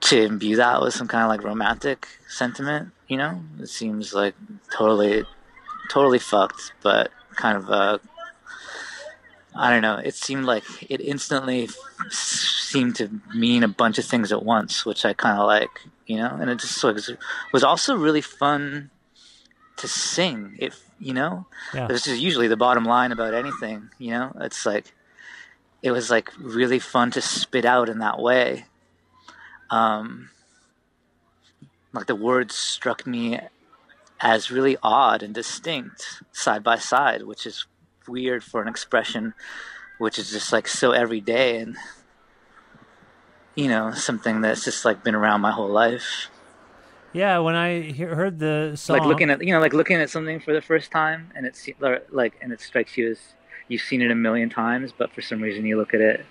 to 0.02 0.22
imbue 0.22 0.56
that 0.56 0.80
with 0.80 0.94
some 0.94 1.09
kind 1.09 1.24
of 1.24 1.28
like 1.28 1.42
romantic 1.42 2.06
sentiment, 2.28 2.92
you 3.09 3.16
know, 3.16 3.40
it 3.61 3.68
seems 3.68 4.12
like 4.14 4.34
totally, 4.70 5.24
totally 5.90 6.18
fucked, 6.18 6.72
but 6.82 7.11
kind 7.36 7.56
of 7.56 7.70
uh, 7.70 7.98
I 9.54 9.70
don't 9.70 9.82
know. 9.82 9.96
It 9.96 10.14
seemed 10.14 10.44
like 10.44 10.64
it 10.88 11.00
instantly 11.00 11.68
seemed 12.11 12.94
to 12.96 13.11
mean 13.34 13.64
a 13.64 13.68
bunch 13.68 13.98
of 13.98 14.04
things 14.04 14.30
at 14.30 14.44
once, 14.44 14.86
which 14.86 15.04
I 15.04 15.14
kind 15.14 15.38
of 15.38 15.46
like, 15.46 15.70
you 16.06 16.16
know. 16.16 16.36
And 16.40 16.48
it 16.48 16.61
just 16.61 16.82
was 16.84 17.11
was 17.52 17.64
also 17.64 17.96
really 17.96 18.20
fun 18.20 18.90
to 19.78 19.88
sing. 19.88 20.56
It, 20.61 20.74
you 20.99 21.14
know, 21.14 21.46
Yeah. 21.72 21.86
this 21.86 22.07
is 22.07 22.20
usually 22.20 22.49
the 22.49 22.57
bottom 22.57 22.84
line 22.84 23.12
about 23.12 23.34
anything. 23.34 23.90
You 23.99 24.11
know, 24.12 24.32
it's 24.40 24.66
like 24.66 24.94
it 25.82 25.90
was 25.92 26.11
like 26.11 26.30
really 26.38 26.78
fun 26.78 27.11
to 27.12 27.20
spit 27.20 27.64
out 27.64 27.88
in 27.88 27.99
that 27.99 28.18
way. 28.18 28.66
Um, 29.70 30.30
like 31.92 32.07
the 32.07 32.14
words 32.16 32.55
struck 32.55 33.07
me 33.07 33.38
as 34.20 34.51
really 34.51 34.76
odd 34.82 35.22
and 35.22 35.32
distinct 35.34 36.22
side 36.32 36.64
by 36.64 36.76
side, 36.76 37.22
which 37.22 37.46
is 37.46 37.66
weird 38.09 38.42
for 38.42 38.62
an 38.62 38.68
expression 38.68 39.34
which 39.99 40.18
is 40.18 40.30
just 40.30 40.53
like 40.53 40.66
so 40.66 40.92
everyday 40.92 41.59
and 41.59 41.76
you 43.55 43.68
know 43.68 43.92
something 43.92 44.40
that's 44.40 44.64
just 44.64 44.84
like 44.84 45.03
been 45.05 45.14
around 45.14 45.40
my 45.40 45.51
whole 45.51 45.68
life 45.68 46.30
Yeah, 47.12 47.38
when 47.38 47.54
I 47.54 47.80
hear, 47.80 48.14
heard 48.14 48.38
the 48.38 48.72
song, 48.76 48.98
like 48.98 49.06
looking 49.06 49.30
at 49.30 49.42
you 49.42 49.52
know 49.52 49.61
like 49.61 49.72
looking 49.72 49.96
at 49.96 50.11
something 50.11 50.40
for 50.40 50.52
the 50.52 50.61
first 50.61 50.90
time 50.90 51.30
and 51.34 51.46
it's 51.46 51.68
like 52.11 52.34
and 52.42 52.52
it 52.52 52.61
strikes 52.61 52.96
you 52.96 53.11
as 53.11 53.18
you've 53.68 53.82
seen 53.82 54.02
it 54.02 54.11
a 54.11 54.14
million 54.14 54.50
times 54.50 54.92
but 54.96 55.12
for 55.12 55.22
some 55.22 55.42
reason 55.42 55.64
you 55.64 55.76
look 55.76 55.94
at 55.94 56.00
it 56.00 56.24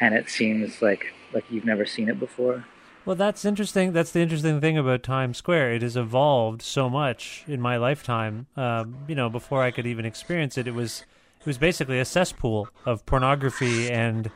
and 0.00 0.14
it 0.14 0.28
seems 0.28 0.80
like 0.80 1.12
like 1.32 1.44
you've 1.50 1.64
never 1.64 1.84
seen 1.84 2.08
it 2.08 2.18
before 2.18 2.64
Well, 3.04 3.16
that's 3.16 3.44
interesting. 3.44 3.92
That's 3.92 4.10
the 4.10 4.20
interesting 4.20 4.60
thing 4.60 4.76
about 4.76 5.04
Times 5.04 5.38
Square. 5.38 5.74
It 5.74 5.82
has 5.82 5.96
evolved 5.96 6.60
so 6.60 6.90
much 6.90 7.44
in 7.46 7.60
my 7.60 7.76
lifetime. 7.76 8.46
Um, 8.56 8.96
you 9.06 9.14
know, 9.14 9.30
before 9.30 9.62
I 9.62 9.70
could 9.70 9.86
even 9.86 10.04
experience 10.04 10.58
it, 10.58 10.66
it 10.66 10.74
was 10.74 11.04
it 11.40 11.46
was 11.46 11.56
basically 11.56 12.00
a 12.00 12.04
cesspool 12.04 12.68
of 12.84 13.06
pornography 13.06 13.88
and 13.88 14.30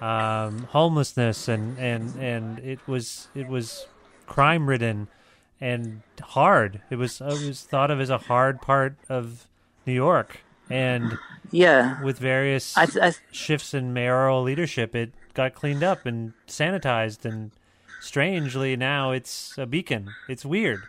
um, 0.00 0.64
homelessness, 0.70 1.48
and, 1.48 1.78
and 1.78 2.14
and 2.18 2.58
it 2.60 2.80
was 2.86 3.28
it 3.34 3.48
was 3.48 3.86
crime 4.26 4.68
ridden 4.68 5.08
and 5.60 6.02
hard. 6.20 6.82
It 6.90 6.96
was 6.96 7.20
it 7.20 7.46
was 7.46 7.62
thought 7.62 7.90
of 7.90 8.00
as 8.00 8.10
a 8.10 8.18
hard 8.18 8.60
part 8.60 8.96
of 9.08 9.46
New 9.86 9.94
York, 9.94 10.40
and 10.68 11.18
yeah, 11.50 12.02
with 12.02 12.18
various 12.18 12.76
I 12.76 12.86
I 13.00 13.12
shifts 13.30 13.74
in 13.74 13.92
mayoral 13.92 14.42
leadership, 14.42 14.94
it 14.94 15.12
got 15.34 15.54
cleaned 15.54 15.84
up 15.84 16.06
and 16.06 16.32
sanitized 16.48 17.24
and 17.24 17.50
strangely 18.00 18.76
now 18.76 19.10
it's 19.10 19.56
a 19.58 19.66
beacon. 19.66 20.10
It's 20.28 20.44
weird. 20.44 20.82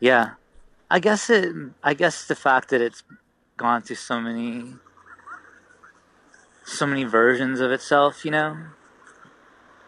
Yeah, 0.00 0.32
I 0.90 0.98
guess 0.98 1.30
it. 1.30 1.54
I 1.82 1.94
guess 1.94 2.26
the 2.26 2.34
fact 2.34 2.70
that 2.70 2.80
it's 2.80 3.02
gone 3.56 3.82
through 3.82 3.96
so 3.96 4.20
many, 4.20 4.74
so 6.64 6.86
many 6.86 7.04
versions 7.04 7.60
of 7.60 7.70
itself, 7.70 8.24
you 8.24 8.30
know, 8.30 8.56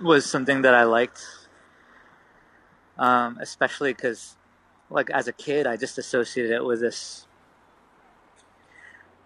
was 0.00 0.26
something 0.26 0.62
that 0.62 0.74
I 0.74 0.84
liked. 0.84 1.20
Um, 2.98 3.38
especially 3.40 3.92
because, 3.92 4.36
like, 4.90 5.10
as 5.10 5.26
a 5.26 5.32
kid, 5.32 5.66
I 5.66 5.76
just 5.76 5.98
associated 5.98 6.52
it 6.52 6.64
with 6.64 6.80
this 6.80 7.26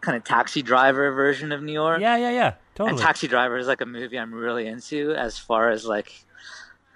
kind 0.01 0.17
of 0.17 0.25
taxi 0.25 0.63
driver 0.63 1.13
version 1.13 1.53
of 1.53 1.63
New 1.63 1.73
York. 1.73 2.01
Yeah, 2.01 2.17
yeah, 2.17 2.31
yeah. 2.31 2.55
Totally. 2.75 2.91
And 2.91 2.99
Taxi 3.01 3.27
Driver 3.27 3.59
is 3.59 3.67
like 3.67 3.81
a 3.81 3.87
movie 3.87 4.19
I'm 4.19 4.33
really 4.33 4.69
into 4.69 5.13
as 5.13 5.37
far 5.37 5.69
as 5.71 5.85
like 5.85 6.13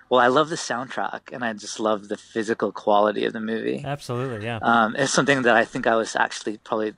well, 0.09 0.21
I 0.21 0.27
love 0.27 0.51
the 0.51 0.57
soundtrack 0.57 1.33
and 1.33 1.43
I 1.43 1.55
just 1.55 1.81
love 1.81 2.09
the 2.09 2.19
physical 2.19 2.71
quality 2.71 3.25
of 3.25 3.33
the 3.33 3.41
movie. 3.41 3.83
Absolutely, 3.83 4.45
yeah. 4.45 4.59
Um, 4.61 4.95
it's 4.95 5.11
something 5.11 5.41
that 5.43 5.57
I 5.57 5.65
think 5.65 5.87
I 5.87 5.97
was 5.97 6.15
actually 6.15 6.59
probably 6.59 6.93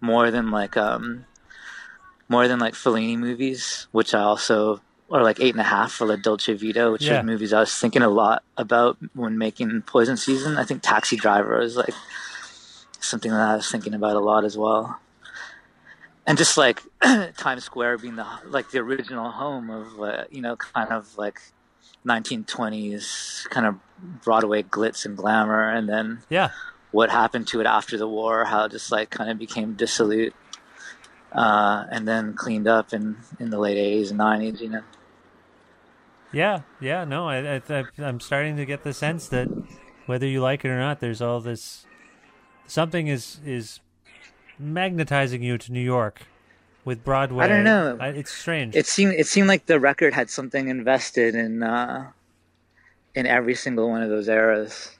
more 0.00 0.30
than 0.30 0.52
like 0.52 0.76
um, 0.76 1.26
more 2.28 2.46
than 2.46 2.60
like 2.60 2.74
Fellini 2.74 3.18
movies, 3.18 3.88
which 3.90 4.14
I 4.14 4.20
also 4.20 4.80
or 5.12 5.22
like 5.22 5.38
Eight 5.40 5.52
and 5.54 5.60
a 5.60 5.64
Half 5.64 5.92
for 5.92 6.06
La 6.06 6.16
Dolce 6.16 6.54
Vita, 6.54 6.90
which 6.90 7.02
Yeah. 7.02 7.20
are 7.20 7.22
movies 7.22 7.52
I 7.52 7.60
was 7.60 7.74
thinking 7.78 8.00
a 8.02 8.08
lot 8.08 8.42
about 8.56 8.96
when 9.14 9.36
making 9.36 9.82
Poison 9.82 10.16
Season. 10.16 10.56
I 10.56 10.64
think 10.64 10.80
Taxi 10.82 11.16
Driver 11.16 11.60
is 11.60 11.76
like 11.76 11.92
something 12.98 13.30
that 13.30 13.40
I 13.40 13.56
was 13.56 13.70
thinking 13.70 13.92
about 13.92 14.16
a 14.16 14.20
lot 14.20 14.44
as 14.44 14.56
well. 14.56 14.98
And 16.26 16.38
just 16.38 16.56
like 16.56 16.82
Times 17.36 17.64
Square 17.64 17.98
being 17.98 18.16
the 18.16 18.26
like 18.46 18.70
the 18.70 18.78
original 18.78 19.30
home 19.30 19.68
of 19.68 20.00
uh, 20.00 20.24
you 20.30 20.40
know 20.40 20.56
kind 20.56 20.90
of 20.90 21.18
like 21.18 21.40
1920s 22.06 23.48
kind 23.50 23.66
of 23.66 23.74
Broadway 24.24 24.62
glitz 24.62 25.04
and 25.04 25.16
glamour, 25.16 25.68
and 25.68 25.88
then 25.88 26.22
Yeah. 26.30 26.50
what 26.90 27.10
happened 27.10 27.48
to 27.48 27.60
it 27.60 27.66
after 27.66 27.98
the 27.98 28.08
war, 28.08 28.46
how 28.46 28.64
it 28.64 28.72
just 28.72 28.90
like 28.90 29.10
kind 29.10 29.30
of 29.30 29.38
became 29.38 29.74
dissolute, 29.74 30.34
uh, 31.32 31.84
and 31.90 32.08
then 32.08 32.34
cleaned 32.34 32.66
up 32.68 32.92
in 32.94 33.18
in 33.38 33.50
the 33.50 33.58
late 33.58 33.76
80s 33.76 34.10
and 34.10 34.18
90s. 34.20 34.60
You 34.60 34.70
know. 34.70 34.82
Yeah, 36.32 36.62
yeah, 36.80 37.04
no, 37.04 37.28
I, 37.28 37.56
I, 37.56 37.62
I, 37.68 37.84
I'm 37.98 38.20
starting 38.20 38.56
to 38.56 38.64
get 38.64 38.84
the 38.84 38.94
sense 38.94 39.28
that 39.28 39.48
whether 40.06 40.26
you 40.26 40.40
like 40.40 40.64
it 40.64 40.68
or 40.68 40.78
not, 40.78 41.00
there's 41.00 41.20
all 41.20 41.40
this 41.40 41.86
something 42.66 43.06
is 43.06 43.40
is 43.44 43.80
magnetizing 44.58 45.42
you 45.42 45.58
to 45.58 45.72
New 45.72 45.80
York 45.80 46.22
with 46.84 47.04
Broadway. 47.04 47.44
I 47.44 47.48
don't 47.48 47.64
know. 47.64 47.98
I, 48.00 48.08
it's 48.08 48.32
strange. 48.32 48.74
It 48.74 48.86
seemed 48.86 49.14
it 49.14 49.26
seemed 49.26 49.48
like 49.48 49.66
the 49.66 49.78
record 49.78 50.14
had 50.14 50.30
something 50.30 50.68
invested 50.68 51.34
in 51.34 51.62
uh, 51.62 52.10
in 53.14 53.26
every 53.26 53.54
single 53.54 53.88
one 53.88 54.02
of 54.02 54.08
those 54.08 54.28
eras. 54.28 54.96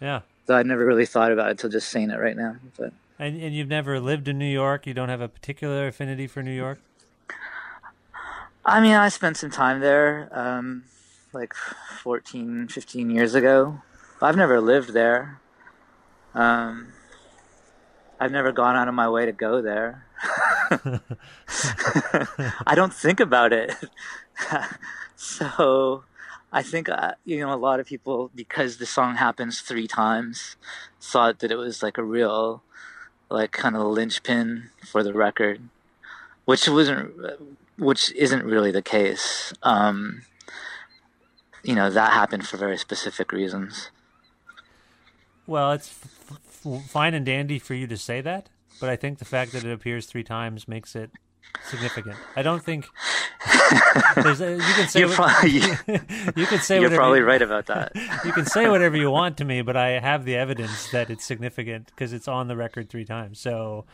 yeah, 0.00 0.20
Though 0.46 0.56
I'd 0.56 0.66
never 0.66 0.84
really 0.84 1.06
thought 1.06 1.32
about 1.32 1.48
it 1.48 1.50
until 1.52 1.70
just 1.70 1.88
saying 1.88 2.10
it 2.10 2.18
right 2.18 2.36
now. 2.36 2.56
But 2.78 2.92
and 3.18 3.40
and 3.40 3.54
you've 3.54 3.68
never 3.68 4.00
lived 4.00 4.28
in 4.28 4.38
New 4.38 4.50
York. 4.50 4.86
You 4.86 4.94
don't 4.94 5.08
have 5.08 5.20
a 5.20 5.28
particular 5.28 5.86
affinity 5.88 6.26
for 6.26 6.42
New 6.42 6.54
York. 6.54 6.78
I 8.64 8.80
mean, 8.80 8.94
I 8.94 9.08
spent 9.08 9.36
some 9.36 9.50
time 9.50 9.80
there, 9.80 10.28
um, 10.30 10.84
like 11.32 11.52
14, 11.54 12.68
15 12.68 13.10
years 13.10 13.34
ago. 13.34 13.82
I've 14.20 14.36
never 14.36 14.60
lived 14.60 14.92
there. 14.92 15.40
Um, 16.32 16.92
I've 18.20 18.30
never 18.30 18.52
gone 18.52 18.76
out 18.76 18.86
of 18.86 18.94
my 18.94 19.08
way 19.08 19.26
to 19.26 19.32
go 19.32 19.60
there. 19.60 20.06
I 22.64 22.74
don't 22.76 22.94
think 22.94 23.18
about 23.18 23.52
it. 23.52 23.74
so 25.16 26.04
I 26.52 26.62
think, 26.62 26.88
uh, 26.88 27.14
you 27.24 27.40
know, 27.40 27.52
a 27.52 27.56
lot 27.56 27.80
of 27.80 27.86
people, 27.86 28.30
because 28.32 28.76
the 28.76 28.86
song 28.86 29.16
happens 29.16 29.60
three 29.60 29.88
times, 29.88 30.54
thought 31.00 31.40
that 31.40 31.50
it 31.50 31.56
was 31.56 31.82
like 31.82 31.98
a 31.98 32.04
real, 32.04 32.62
like, 33.28 33.50
kind 33.50 33.74
of 33.74 33.82
linchpin 33.86 34.70
for 34.86 35.02
the 35.02 35.12
record, 35.12 35.62
which 36.44 36.68
wasn't, 36.68 37.12
which 37.78 38.12
isn't 38.12 38.44
really 38.44 38.70
the 38.70 38.82
case. 38.82 39.52
Um, 39.62 40.22
you 41.62 41.74
know, 41.74 41.90
that 41.90 42.12
happened 42.12 42.46
for 42.46 42.56
very 42.56 42.76
specific 42.78 43.32
reasons. 43.32 43.90
Well, 45.46 45.72
it's 45.72 45.88
f- 45.88 46.38
f- 46.66 46.90
fine 46.90 47.14
and 47.14 47.26
dandy 47.26 47.58
for 47.58 47.74
you 47.74 47.86
to 47.88 47.96
say 47.96 48.20
that, 48.20 48.48
but 48.80 48.88
I 48.88 48.96
think 48.96 49.18
the 49.18 49.24
fact 49.24 49.52
that 49.52 49.64
it 49.64 49.72
appears 49.72 50.06
three 50.06 50.22
times 50.24 50.66
makes 50.68 50.94
it 50.94 51.10
significant. 51.68 52.16
I 52.36 52.42
don't 52.42 52.62
think 52.64 52.86
there's 54.16 54.40
a, 54.40 54.52
you 54.52 54.58
can 54.60 54.88
say 54.88 55.00
You're 55.00 55.08
what- 55.08 55.16
probably- 55.16 55.50
you 56.40 56.46
can 56.46 56.58
say 56.60 56.80
You're 56.80 56.90
probably 56.90 57.18
you- 57.18 57.24
right 57.26 57.42
about 57.42 57.66
that. 57.66 57.92
you 58.24 58.32
can 58.32 58.46
say 58.46 58.68
whatever 58.68 58.96
you 58.96 59.10
want 59.10 59.36
to 59.38 59.44
me, 59.44 59.62
but 59.62 59.76
I 59.76 59.98
have 60.00 60.24
the 60.24 60.36
evidence 60.36 60.90
that 60.92 61.10
it's 61.10 61.24
significant 61.24 61.86
because 61.88 62.12
it's 62.12 62.28
on 62.28 62.48
the 62.48 62.56
record 62.56 62.88
three 62.88 63.04
times. 63.04 63.38
So, 63.40 63.84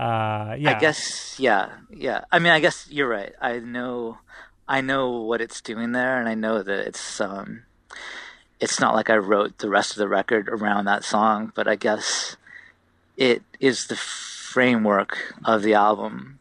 uh, 0.00 0.56
yeah, 0.58 0.76
I 0.76 0.80
guess, 0.80 1.38
yeah, 1.38 1.68
yeah. 1.90 2.24
I 2.32 2.38
mean, 2.38 2.52
I 2.52 2.60
guess 2.60 2.88
you're 2.90 3.06
right. 3.06 3.34
I 3.38 3.58
know, 3.58 4.16
I 4.66 4.80
know 4.80 5.10
what 5.10 5.42
it's 5.42 5.60
doing 5.60 5.92
there, 5.92 6.18
and 6.18 6.26
I 6.26 6.34
know 6.34 6.62
that 6.62 6.86
it's, 6.86 7.20
um, 7.20 7.64
it's 8.60 8.80
not 8.80 8.94
like 8.94 9.10
I 9.10 9.18
wrote 9.18 9.58
the 9.58 9.68
rest 9.68 9.92
of 9.92 9.98
the 9.98 10.08
record 10.08 10.48
around 10.48 10.86
that 10.86 11.04
song, 11.04 11.52
but 11.54 11.68
I 11.68 11.76
guess 11.76 12.36
it 13.18 13.42
is 13.60 13.88
the 13.88 13.96
framework 13.96 15.34
of 15.44 15.60
the 15.62 15.74
album. 15.74 16.38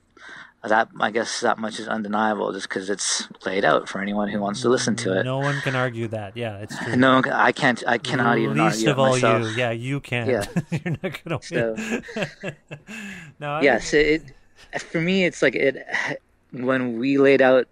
That 0.62 0.90
I 1.00 1.10
guess 1.12 1.40
that 1.40 1.58
much 1.58 1.80
is 1.80 1.88
undeniable, 1.88 2.52
just 2.52 2.68
because 2.68 2.90
it's 2.90 3.28
laid 3.46 3.64
out 3.64 3.88
for 3.88 4.02
anyone 4.02 4.28
who 4.28 4.42
wants 4.42 4.62
to 4.64 4.70
listen 4.70 4.96
to 4.98 5.18
it. 5.18 5.24
no 5.24 5.38
one 5.38 5.62
can 5.62 5.74
argue 5.74 6.10
that. 6.10 6.36
Yeah, 6.36 6.58
it's 6.58 6.78
true. 6.78 6.98
No, 6.98 7.22
I 7.32 7.54
can't. 7.54 7.82
I 7.88 7.98
cannot 7.98 8.40
even 8.40 8.58
Least 8.58 8.86
of 8.86 9.00
all 9.00 9.12
myself. 9.12 9.42
you. 9.44 9.50
Yeah, 9.52 9.72
you 9.72 10.02
can't. 10.02 10.30
Yeah. 10.30 10.44
You're 10.84 10.98
not 11.02 11.24
gonna 11.24 11.40
win. 11.50 12.04
no, 13.40 13.52
I- 13.52 13.62
yes 13.62 13.94
it, 13.94 14.22
it 14.74 14.82
for 14.82 15.00
me 15.00 15.24
it's 15.24 15.42
like 15.42 15.56
it 15.56 15.78
when 16.52 17.00
we 17.00 17.18
laid 17.18 17.42
out 17.42 17.68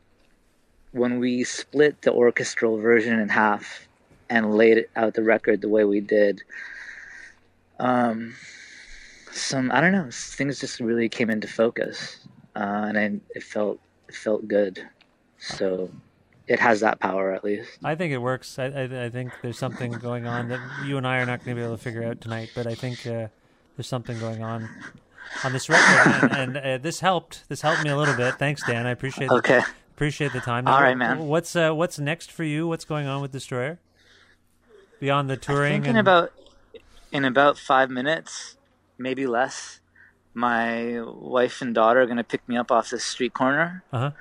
when 0.93 1.19
we 1.19 1.43
split 1.43 2.01
the 2.03 2.13
orchestral 2.13 2.77
version 2.77 3.19
in 3.19 3.27
half 3.27 3.85
and 4.29 4.55
laid 4.55 4.85
out 4.95 5.13
the 5.13 5.23
record 5.23 5.59
the 5.61 5.69
way 5.69 5.83
we 5.83 5.99
did, 5.99 6.41
um, 7.79 8.33
some 9.31 9.71
I 9.71 9.81
don't 9.81 9.91
know 9.91 10.07
things 10.11 10.59
just 10.59 10.79
really 10.79 11.09
came 11.09 11.29
into 11.29 11.47
focus, 11.47 12.17
uh, 12.57 12.85
and 12.87 12.97
I, 12.97 13.11
it 13.35 13.43
felt 13.43 13.79
it 14.07 14.15
felt 14.15 14.47
good. 14.47 14.81
So 15.37 15.91
it 16.47 16.59
has 16.59 16.79
that 16.79 16.99
power 16.99 17.31
at 17.33 17.43
least. 17.43 17.77
I 17.83 17.95
think 17.95 18.11
it 18.13 18.17
works. 18.17 18.57
I, 18.57 18.65
I, 18.65 19.05
I 19.05 19.09
think 19.09 19.31
there's 19.41 19.59
something 19.59 19.91
going 19.91 20.25
on 20.25 20.49
that 20.49 20.59
you 20.85 20.97
and 20.97 21.05
I 21.05 21.17
are 21.17 21.25
not 21.25 21.43
going 21.43 21.55
to 21.55 21.61
be 21.61 21.65
able 21.65 21.77
to 21.77 21.83
figure 21.83 22.03
out 22.03 22.21
tonight, 22.21 22.51
but 22.55 22.65
I 22.65 22.73
think 22.73 23.05
uh, 23.05 23.27
there's 23.75 23.87
something 23.87 24.17
going 24.19 24.41
on 24.41 24.69
on 25.43 25.53
this 25.53 25.69
record, 25.69 26.31
and, 26.31 26.57
and 26.57 26.57
uh, 26.57 26.77
this 26.77 27.01
helped. 27.01 27.47
This 27.49 27.61
helped 27.61 27.83
me 27.83 27.89
a 27.89 27.97
little 27.97 28.15
bit. 28.15 28.35
Thanks, 28.35 28.65
Dan. 28.65 28.87
I 28.87 28.91
appreciate. 28.91 29.29
Okay. 29.29 29.59
The, 29.59 29.65
appreciate 29.95 30.33
the 30.33 30.39
time. 30.39 30.67
All 30.67 30.81
right, 30.81 30.97
man. 30.97 31.27
What's 31.27 31.55
uh, 31.55 31.73
what's 31.73 31.99
next 31.99 32.31
for 32.31 32.43
you? 32.43 32.67
What's 32.67 32.85
going 32.85 33.07
on 33.07 33.21
with 33.21 33.31
Destroyer? 33.31 33.79
Beyond 34.99 35.29
the 35.29 35.37
touring, 35.37 35.73
I 35.73 35.75
think 35.75 35.85
in 35.85 35.89
and 35.91 35.99
about 35.99 36.33
in 37.11 37.25
about 37.25 37.57
five 37.59 37.91
minutes, 37.91 38.55
maybe 38.97 39.27
less. 39.27 39.79
My 40.37 41.01
wife 41.03 41.61
and 41.63 41.73
daughter 41.73 42.01
are 42.01 42.05
going 42.05 42.17
to 42.17 42.23
pick 42.23 42.47
me 42.47 42.55
up 42.57 42.71
off 42.71 42.91
this 42.91 43.03
street 43.03 43.33
corner. 43.33 43.83
uh-huh. 43.91 44.11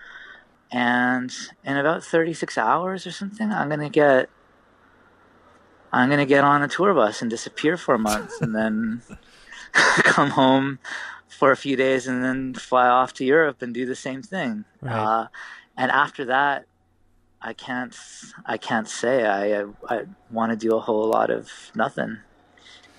and 0.72 1.30
in 1.62 1.76
about 1.76 2.02
36 2.02 2.56
hours 2.58 3.06
or 3.06 3.12
something 3.12 3.52
i'm 3.52 3.68
gonna 3.68 3.88
get 4.02 4.28
i'm 5.92 6.08
gonna 6.10 6.26
get 6.26 6.42
on 6.42 6.62
a 6.62 6.68
tour 6.68 6.92
bus 6.94 7.20
and 7.22 7.30
disappear 7.30 7.76
for 7.76 7.94
a 7.94 7.98
month 7.98 8.32
and 8.40 8.52
then 8.54 9.02
come 10.14 10.30
home 10.30 10.78
for 11.28 11.52
a 11.52 11.56
few 11.56 11.76
days 11.76 12.06
and 12.08 12.24
then 12.24 12.54
fly 12.54 12.88
off 12.88 13.12
to 13.14 13.24
europe 13.24 13.62
and 13.62 13.72
do 13.74 13.84
the 13.86 13.94
same 13.94 14.22
thing 14.22 14.64
Right. 14.80 14.96
uh, 14.96 15.26
and 15.76 15.90
after 15.92 16.24
that 16.24 16.64
i 17.40 17.52
can't 17.52 17.94
i 18.46 18.56
can't 18.56 18.88
say 18.88 19.24
i 19.24 19.60
i, 19.60 19.64
I 19.88 19.96
want 20.30 20.50
to 20.50 20.56
do 20.56 20.74
a 20.74 20.80
whole 20.80 21.06
lot 21.08 21.30
of 21.30 21.52
nothing 21.74 22.18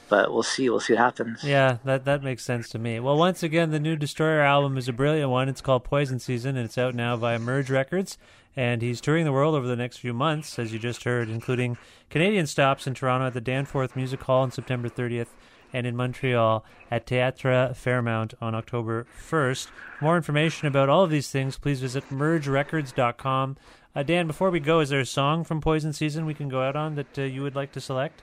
but 0.10 0.32
we'll 0.32 0.44
see 0.44 0.70
we'll 0.70 0.80
see 0.80 0.94
what 0.94 1.00
happens 1.02 1.44
Yeah, 1.44 1.78
that 1.84 2.06
that 2.06 2.24
makes 2.24 2.44
sense 2.44 2.70
to 2.70 2.80
me. 2.80 3.00
Well, 3.00 3.18
once 3.18 3.44
again, 3.44 3.72
the 3.72 3.80
new 3.80 3.96
Destroyer 3.96 4.42
album 4.42 4.78
is 4.78 4.88
a 4.88 4.94
brilliant 4.94 5.30
one. 5.30 5.50
It's 5.50 5.62
called 5.62 5.84
Poison 5.84 6.20
Season, 6.20 6.56
and 6.56 6.66
it's 6.66 6.78
out 6.78 6.96
now 6.96 7.16
via 7.16 7.40
Merge 7.40 7.70
Records. 7.70 8.18
And 8.56 8.82
he's 8.82 9.02
touring 9.02 9.26
the 9.26 9.32
world 9.32 9.54
over 9.54 9.68
the 9.68 9.76
next 9.76 9.98
few 9.98 10.14
months, 10.14 10.58
as 10.58 10.74
you 10.74 10.80
just 10.80 11.04
heard, 11.04 11.30
including 11.30 11.78
Canadian 12.10 12.48
stops 12.48 12.88
in 12.88 12.96
Toronto 12.96 13.28
at 13.28 13.34
the 13.36 13.42
Danforth 13.42 13.96
Music 13.96 14.24
Hall 14.24 14.42
on 14.42 14.52
September 14.52 14.90
30th, 14.90 15.28
and 15.72 15.86
in 15.86 15.96
Montreal 15.96 16.66
at 16.90 17.06
Théâtre 17.06 17.76
Fairmount 17.76 18.34
on 18.42 18.56
October 18.56 19.06
1st. 19.30 19.68
More 20.02 20.18
information 20.18 20.68
about 20.68 20.90
all 20.90 21.04
of 21.04 21.12
these 21.12 21.30
things, 21.30 21.60
please 21.60 21.82
visit 21.82 22.10
mergerecords.com. 22.10 23.58
Uh, 23.96 24.04
Dan, 24.04 24.28
before 24.28 24.50
we 24.50 24.60
go, 24.60 24.80
is 24.80 24.90
there 24.90 25.00
a 25.00 25.06
song 25.06 25.44
from 25.44 25.62
Poison 25.62 25.94
Season 25.94 26.26
we 26.26 26.34
can 26.34 26.50
go 26.50 26.62
out 26.62 26.76
on 26.76 26.96
that 26.96 27.18
uh, 27.18 27.22
you 27.24 27.44
would 27.44 27.56
like 27.56 27.72
to 27.74 27.82
select? 27.82 28.22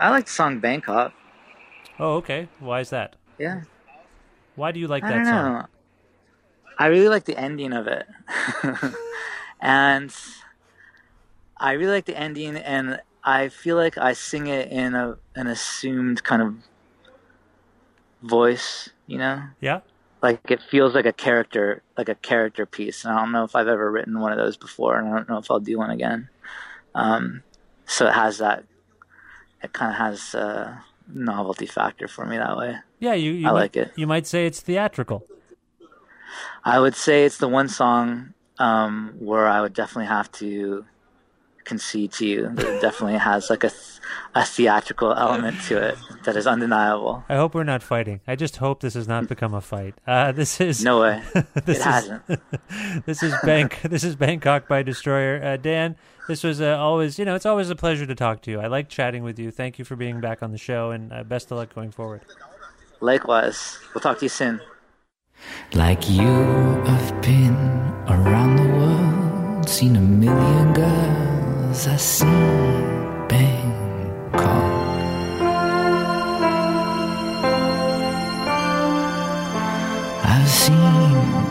I 0.00 0.10
like 0.10 0.26
the 0.26 0.30
song 0.32 0.60
bangkok 0.60 1.12
Oh, 1.98 2.14
okay. 2.16 2.48
Why 2.60 2.80
is 2.80 2.90
that? 2.90 3.16
yeah 3.38 3.62
Why 4.56 4.72
do 4.72 4.80
you 4.80 4.88
like 4.88 5.02
I 5.02 5.08
that 5.08 5.16
don't 5.16 5.24
song? 5.26 5.52
know. 5.52 5.66
I 6.78 6.86
really 6.86 7.08
like 7.08 7.24
the 7.24 7.38
ending 7.38 7.72
of 7.72 7.86
it, 7.86 8.06
and 9.60 10.14
I 11.58 11.72
really 11.72 11.92
like 11.92 12.04
the 12.06 12.16
ending, 12.18 12.56
and 12.56 13.00
I 13.22 13.48
feel 13.48 13.76
like 13.76 13.96
I 13.96 14.12
sing 14.12 14.46
it 14.48 14.70
in 14.70 14.94
a 14.94 15.18
an 15.36 15.46
assumed 15.46 16.24
kind 16.24 16.42
of 16.42 16.54
voice, 18.22 18.90
you 19.06 19.18
know, 19.18 19.42
Yeah. 19.60 19.80
like 20.22 20.40
it 20.50 20.62
feels 20.62 20.94
like 20.94 21.06
a 21.06 21.12
character, 21.12 21.82
like 21.96 22.08
a 22.08 22.14
character 22.16 22.66
piece. 22.66 23.04
And 23.04 23.12
I 23.14 23.20
don't 23.20 23.32
know 23.32 23.44
if 23.44 23.54
I've 23.56 23.68
ever 23.68 23.90
written 23.90 24.20
one 24.20 24.32
of 24.32 24.38
those 24.38 24.56
before, 24.56 24.98
and 24.98 25.08
I 25.08 25.12
don't 25.16 25.28
know 25.28 25.38
if 25.38 25.50
I'll 25.50 25.60
do 25.60 25.78
one 25.78 25.90
again. 25.90 26.28
Um, 26.94 27.44
so 27.86 28.06
it 28.08 28.14
has 28.14 28.38
that. 28.38 28.64
It 29.64 29.72
kind 29.72 29.90
of 29.90 29.96
has 29.98 30.34
a 30.34 30.82
novelty 31.12 31.66
factor 31.66 32.06
for 32.06 32.24
me 32.26 32.36
that 32.36 32.56
way. 32.56 32.76
Yeah, 33.00 33.14
you, 33.14 33.32
you 33.32 33.48
I 33.48 33.52
might- 33.52 33.60
like 33.60 33.76
it. 33.76 33.92
You 33.96 34.06
might 34.06 34.26
say 34.26 34.46
it's 34.46 34.60
theatrical. 34.60 35.26
I 36.64 36.78
would 36.80 36.94
say 36.94 37.24
it's 37.24 37.38
the 37.38 37.48
one 37.48 37.68
song 37.68 38.32
um, 38.58 39.14
where 39.18 39.46
I 39.46 39.60
would 39.60 39.74
definitely 39.74 40.06
have 40.06 40.30
to 40.32 40.84
concede 41.64 42.12
to 42.12 42.26
you 42.26 42.48
that 42.54 42.66
it 42.66 42.80
definitely 42.82 43.18
has 43.18 43.48
like 43.48 43.64
a, 43.64 43.70
th- 43.70 43.98
a 44.34 44.44
theatrical 44.44 45.12
element 45.14 45.58
to 45.62 45.78
it 45.78 45.96
that 46.24 46.36
is 46.36 46.46
undeniable. 46.46 47.24
I 47.28 47.36
hope 47.36 47.54
we're 47.54 47.64
not 47.64 47.82
fighting. 47.82 48.20
I 48.26 48.36
just 48.36 48.56
hope 48.58 48.80
this 48.80 48.94
has 48.94 49.08
not 49.08 49.28
become 49.28 49.54
a 49.54 49.60
fight. 49.62 49.94
Uh, 50.06 50.32
this 50.32 50.60
is 50.60 50.84
No 50.84 51.00
way. 51.00 51.22
this 51.34 51.44
It 51.56 51.68
is, 51.68 51.82
hasn't. 51.84 52.22
this 53.06 53.22
is 53.22 53.34
Bank. 53.44 53.80
This 53.82 54.04
is 54.04 54.14
Bangkok 54.16 54.68
by 54.68 54.82
Destroyer. 54.82 55.42
Uh, 55.42 55.56
Dan, 55.56 55.96
this 56.26 56.42
was 56.42 56.60
uh, 56.60 56.76
always 56.78 57.18
you 57.18 57.24
know 57.24 57.34
it's 57.34 57.46
always 57.46 57.70
a 57.70 57.76
pleasure 57.76 58.06
to 58.06 58.14
talk 58.14 58.42
to 58.42 58.50
you. 58.50 58.60
I 58.60 58.66
like 58.66 58.88
chatting 58.88 59.22
with 59.22 59.38
you. 59.38 59.50
Thank 59.50 59.78
you 59.78 59.84
for 59.84 59.96
being 59.96 60.20
back 60.20 60.42
on 60.42 60.52
the 60.52 60.58
show, 60.58 60.90
and 60.90 61.12
uh, 61.12 61.24
best 61.24 61.50
of 61.50 61.58
luck 61.58 61.74
going 61.74 61.90
forward. 61.90 62.22
Likewise. 63.00 63.78
We'll 63.94 64.00
talk 64.00 64.18
to 64.18 64.24
you 64.24 64.30
soon. 64.30 64.60
Like 65.74 66.08
you, 66.08 66.82
I've 66.86 67.20
been 67.22 67.56
around 68.08 68.56
the 68.56 68.68
world, 68.78 69.68
seen 69.68 69.96
a 69.96 70.00
million 70.00 70.72
girls. 70.72 71.86
I 71.86 71.96
see 71.96 72.24
Bangkok. 73.28 74.42
I've 80.24 80.48
seen 80.48 80.74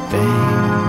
Bangkok. 0.10 0.83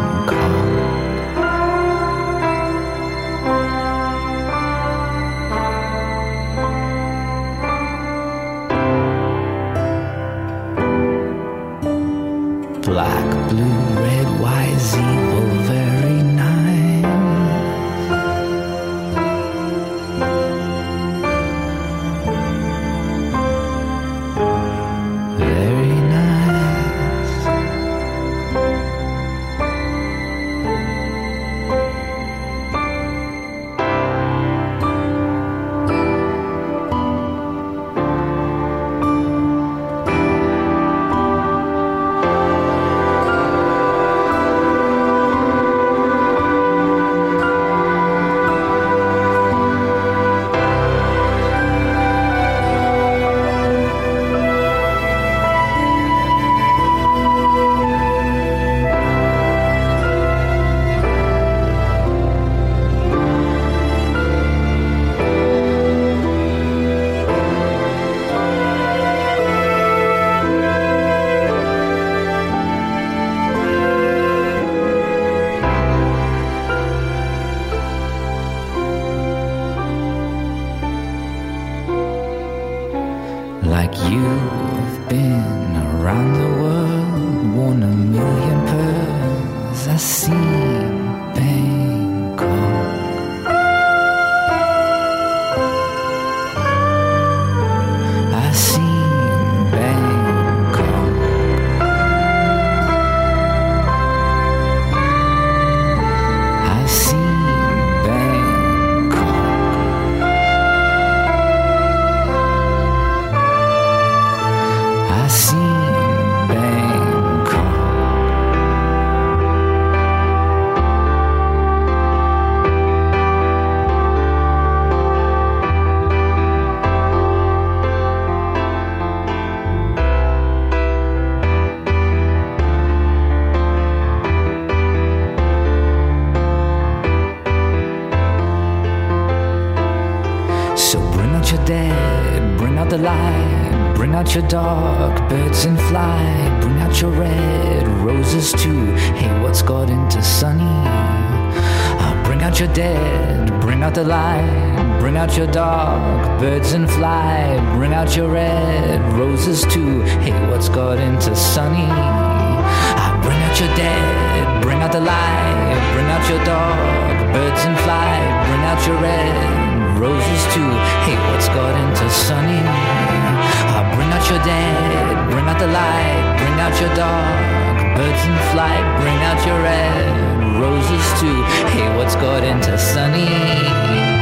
The 175.66 175.72
light, 175.72 176.36
bring 176.38 176.60
out 176.60 176.78
your 176.80 176.94
dark 176.94 177.96
birds 177.96 178.24
in 178.26 178.36
flight, 178.52 178.84
bring 179.00 179.20
out 179.28 179.46
your 179.46 179.60
red 179.62 180.60
roses 180.60 181.20
too. 181.20 181.42
Hey, 181.72 181.96
what's 181.96 182.16
got 182.16 182.44
into 182.44 182.76
sunny? 182.76 184.13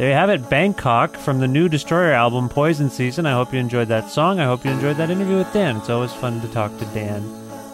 There 0.00 0.08
you 0.08 0.14
have 0.14 0.30
it, 0.30 0.48
Bangkok 0.48 1.14
from 1.14 1.40
the 1.40 1.46
new 1.46 1.68
Destroyer 1.68 2.12
album, 2.12 2.48
Poison 2.48 2.88
Season. 2.88 3.26
I 3.26 3.32
hope 3.32 3.52
you 3.52 3.60
enjoyed 3.60 3.88
that 3.88 4.08
song. 4.08 4.40
I 4.40 4.46
hope 4.46 4.64
you 4.64 4.70
enjoyed 4.70 4.96
that 4.96 5.10
interview 5.10 5.36
with 5.36 5.52
Dan. 5.52 5.76
It's 5.76 5.90
always 5.90 6.10
fun 6.10 6.40
to 6.40 6.48
talk 6.48 6.74
to 6.78 6.86
Dan. 6.86 7.20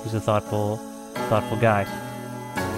He's 0.03 0.12
a 0.12 0.20
thoughtful, 0.20 0.79
thoughtful 1.29 1.57
guy. 1.57 1.85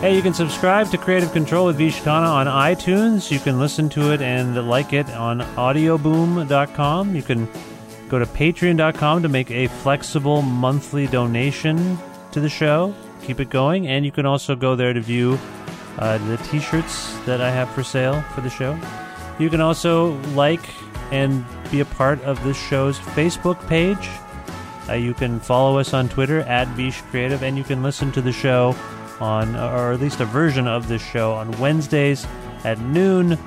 Hey, 0.02 0.14
you 0.14 0.20
can 0.20 0.34
subscribe 0.34 0.90
to 0.90 0.98
Creative 0.98 1.32
Control 1.32 1.64
with 1.64 1.78
Vish 1.78 1.98
Khanna 2.02 2.28
on 2.28 2.46
iTunes. 2.46 3.30
You 3.30 3.38
can 3.38 3.58
listen 3.58 3.88
to 3.88 4.12
it 4.12 4.20
and 4.20 4.68
like 4.68 4.92
it 4.92 5.08
on 5.12 5.40
audioboom.com. 5.40 7.16
You 7.16 7.22
can 7.22 7.48
go 8.10 8.18
to 8.18 8.26
patreon.com 8.26 9.22
to 9.22 9.30
make 9.30 9.50
a 9.50 9.68
flexible 9.68 10.42
monthly 10.42 11.06
donation 11.06 11.96
to 12.32 12.40
the 12.40 12.50
show. 12.50 12.94
Keep 13.22 13.40
it 13.40 13.48
going. 13.48 13.88
And 13.88 14.04
you 14.04 14.12
can 14.12 14.26
also 14.26 14.54
go 14.54 14.76
there 14.76 14.92
to 14.92 15.00
view 15.00 15.38
uh, 15.96 16.18
the 16.28 16.36
t 16.36 16.60
shirts 16.60 17.18
that 17.20 17.40
I 17.40 17.50
have 17.50 17.70
for 17.70 17.82
sale 17.82 18.20
for 18.34 18.42
the 18.42 18.50
show. 18.50 18.78
You 19.38 19.50
can 19.50 19.60
also 19.60 20.12
like 20.34 20.68
and 21.10 21.44
be 21.70 21.80
a 21.80 21.84
part 21.84 22.20
of 22.22 22.42
this 22.44 22.56
show's 22.56 22.98
Facebook 22.98 23.64
page. 23.68 24.08
Uh, 24.88 24.94
you 24.94 25.14
can 25.14 25.38
follow 25.40 25.78
us 25.78 25.92
on 25.92 26.08
Twitter 26.08 26.40
at 26.40 26.66
Vish 26.68 27.00
Creative, 27.02 27.42
and 27.42 27.56
you 27.56 27.64
can 27.64 27.82
listen 27.82 28.10
to 28.12 28.22
the 28.22 28.32
show 28.32 28.74
on, 29.20 29.54
or 29.56 29.92
at 29.92 30.00
least 30.00 30.20
a 30.20 30.24
version 30.24 30.66
of 30.66 30.88
this 30.88 31.02
show, 31.02 31.32
on 31.32 31.50
Wednesdays 31.58 32.26
at 32.64 32.78
noon 32.80 33.38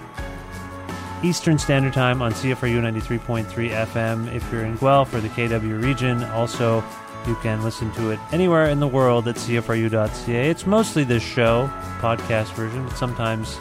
Eastern 1.24 1.58
Standard 1.60 1.94
Time 1.94 2.22
on 2.22 2.34
CFRU 2.34 2.82
93.3 2.82 3.46
FM 3.70 4.34
if 4.34 4.52
you're 4.52 4.66
in 4.66 4.76
Guelph 4.78 5.14
or 5.14 5.22
the 5.22 5.30
KW 5.30 5.82
region. 5.82 6.24
Also, 6.26 6.84
you 7.28 7.36
can 7.36 7.64
listen 7.64 7.92
to 7.94 8.10
it 8.10 8.20
anywhere 8.32 8.70
in 8.70 8.80
the 8.80 8.88
world 8.88 9.28
at 9.28 9.36
CFRU.ca. 9.36 10.50
It's 10.50 10.66
mostly 10.66 11.04
this 11.04 11.22
show, 11.22 11.70
podcast 12.00 12.54
version, 12.54 12.88
but 12.88 12.98
sometimes 12.98 13.60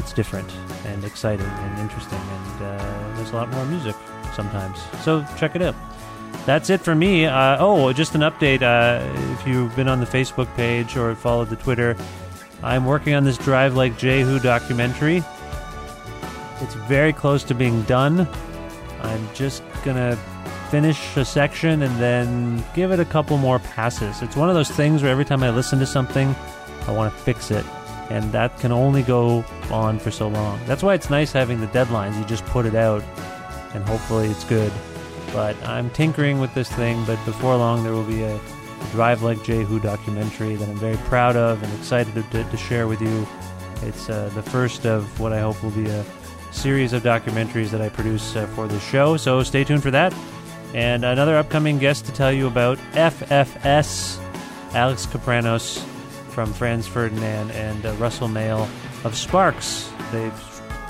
it's 0.00 0.12
different 0.14 0.50
and 0.86 1.04
exciting 1.04 1.46
and 1.46 1.78
interesting, 1.78 2.18
and 2.18 2.62
uh, 2.62 3.16
there's 3.16 3.30
a 3.32 3.36
lot 3.36 3.50
more 3.50 3.64
music 3.66 3.94
sometimes. 4.34 4.78
So 5.02 5.24
check 5.36 5.54
it 5.54 5.62
out. 5.62 5.74
That's 6.46 6.70
it 6.70 6.80
for 6.80 6.94
me. 6.94 7.26
Uh, 7.26 7.58
oh, 7.60 7.92
just 7.92 8.14
an 8.14 8.22
update. 8.22 8.62
Uh, 8.62 9.04
if 9.32 9.46
you've 9.46 9.76
been 9.76 9.88
on 9.88 10.00
the 10.00 10.06
Facebook 10.06 10.52
page 10.56 10.96
or 10.96 11.14
followed 11.14 11.50
the 11.50 11.56
Twitter, 11.56 11.96
I'm 12.62 12.86
working 12.86 13.14
on 13.14 13.24
this 13.24 13.36
Drive 13.36 13.76
Like 13.76 13.98
Jehu 13.98 14.38
documentary. 14.38 15.22
It's 16.62 16.74
very 16.74 17.12
close 17.12 17.44
to 17.44 17.54
being 17.54 17.82
done. 17.82 18.26
I'm 19.02 19.28
just 19.34 19.62
gonna 19.84 20.16
finish 20.70 21.16
a 21.16 21.24
section 21.24 21.82
and 21.82 21.94
then 22.00 22.64
give 22.74 22.90
it 22.90 23.00
a 23.00 23.04
couple 23.04 23.36
more 23.36 23.58
passes. 23.58 24.22
It's 24.22 24.36
one 24.36 24.48
of 24.48 24.54
those 24.54 24.70
things 24.70 25.02
where 25.02 25.10
every 25.10 25.24
time 25.26 25.42
I 25.42 25.50
listen 25.50 25.78
to 25.80 25.86
something, 25.86 26.34
I 26.86 26.92
want 26.92 27.12
to 27.12 27.20
fix 27.20 27.50
it. 27.50 27.66
And 28.10 28.30
that 28.32 28.58
can 28.58 28.72
only 28.72 29.02
go 29.02 29.44
on 29.70 29.98
for 29.98 30.10
so 30.10 30.28
long. 30.28 30.60
That's 30.66 30.82
why 30.82 30.94
it's 30.94 31.10
nice 31.10 31.32
having 31.32 31.60
the 31.60 31.68
deadlines. 31.68 32.18
You 32.18 32.24
just 32.26 32.44
put 32.46 32.66
it 32.66 32.74
out 32.74 33.02
and 33.72 33.84
hopefully 33.84 34.28
it's 34.28 34.44
good. 34.44 34.72
But 35.32 35.56
I'm 35.64 35.90
tinkering 35.90 36.40
with 36.40 36.52
this 36.54 36.70
thing, 36.72 37.04
but 37.04 37.24
before 37.24 37.56
long 37.56 37.84
there 37.84 37.92
will 37.92 38.04
be 38.04 38.22
a, 38.24 38.40
Drive 38.92 39.22
Like 39.22 39.42
Jehu 39.44 39.78
documentary 39.78 40.56
that 40.56 40.68
I'm 40.68 40.76
very 40.76 40.96
proud 40.96 41.36
of 41.36 41.62
and 41.62 41.72
excited 41.74 42.12
to, 42.32 42.44
to, 42.44 42.56
share 42.56 42.88
with 42.88 43.00
you. 43.00 43.26
It's 43.82 44.10
uh, 44.10 44.30
the 44.34 44.42
first 44.42 44.84
of 44.84 45.20
what 45.20 45.32
I 45.32 45.40
hope 45.40 45.62
will 45.62 45.70
be 45.70 45.86
a 45.86 46.04
series 46.50 46.92
of 46.92 47.02
documentaries 47.02 47.70
that 47.70 47.80
I 47.80 47.88
produce 47.88 48.34
uh, 48.34 48.46
for 48.48 48.66
the 48.66 48.80
show, 48.80 49.16
so 49.16 49.42
stay 49.44 49.62
tuned 49.62 49.82
for 49.82 49.92
that. 49.92 50.12
And 50.74 51.04
another 51.04 51.36
upcoming 51.36 51.78
guest 51.78 52.06
to 52.06 52.12
tell 52.12 52.32
you 52.32 52.48
about 52.48 52.78
FFS, 52.92 54.18
Alex 54.74 55.06
Kapranos 55.06 55.84
from 56.30 56.52
Franz 56.52 56.86
Ferdinand 56.86 57.50
and 57.52 57.84
uh, 57.84 57.92
Russell 57.94 58.28
Mael 58.28 58.68
of 59.04 59.16
Sparks. 59.16 59.90
They've 60.12 60.32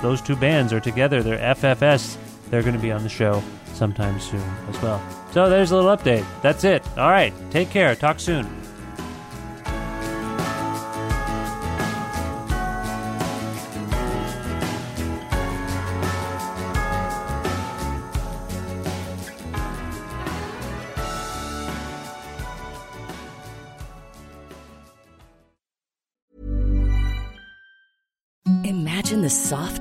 those 0.02 0.20
two 0.22 0.36
bands 0.36 0.72
are 0.72 0.80
together. 0.80 1.22
They're 1.22 1.54
FFS. 1.54 2.16
They're 2.48 2.62
going 2.62 2.74
to 2.74 2.80
be 2.80 2.92
on 2.92 3.02
the 3.02 3.08
show 3.08 3.42
sometime 3.74 4.18
soon 4.18 4.42
as 4.68 4.80
well. 4.82 5.02
So 5.32 5.48
there's 5.48 5.70
a 5.70 5.76
little 5.76 5.94
update. 5.94 6.24
That's 6.42 6.64
it. 6.64 6.82
All 6.96 7.10
right. 7.10 7.32
Take 7.50 7.70
care. 7.70 7.94
Talk 7.94 8.18
soon. 8.18 8.59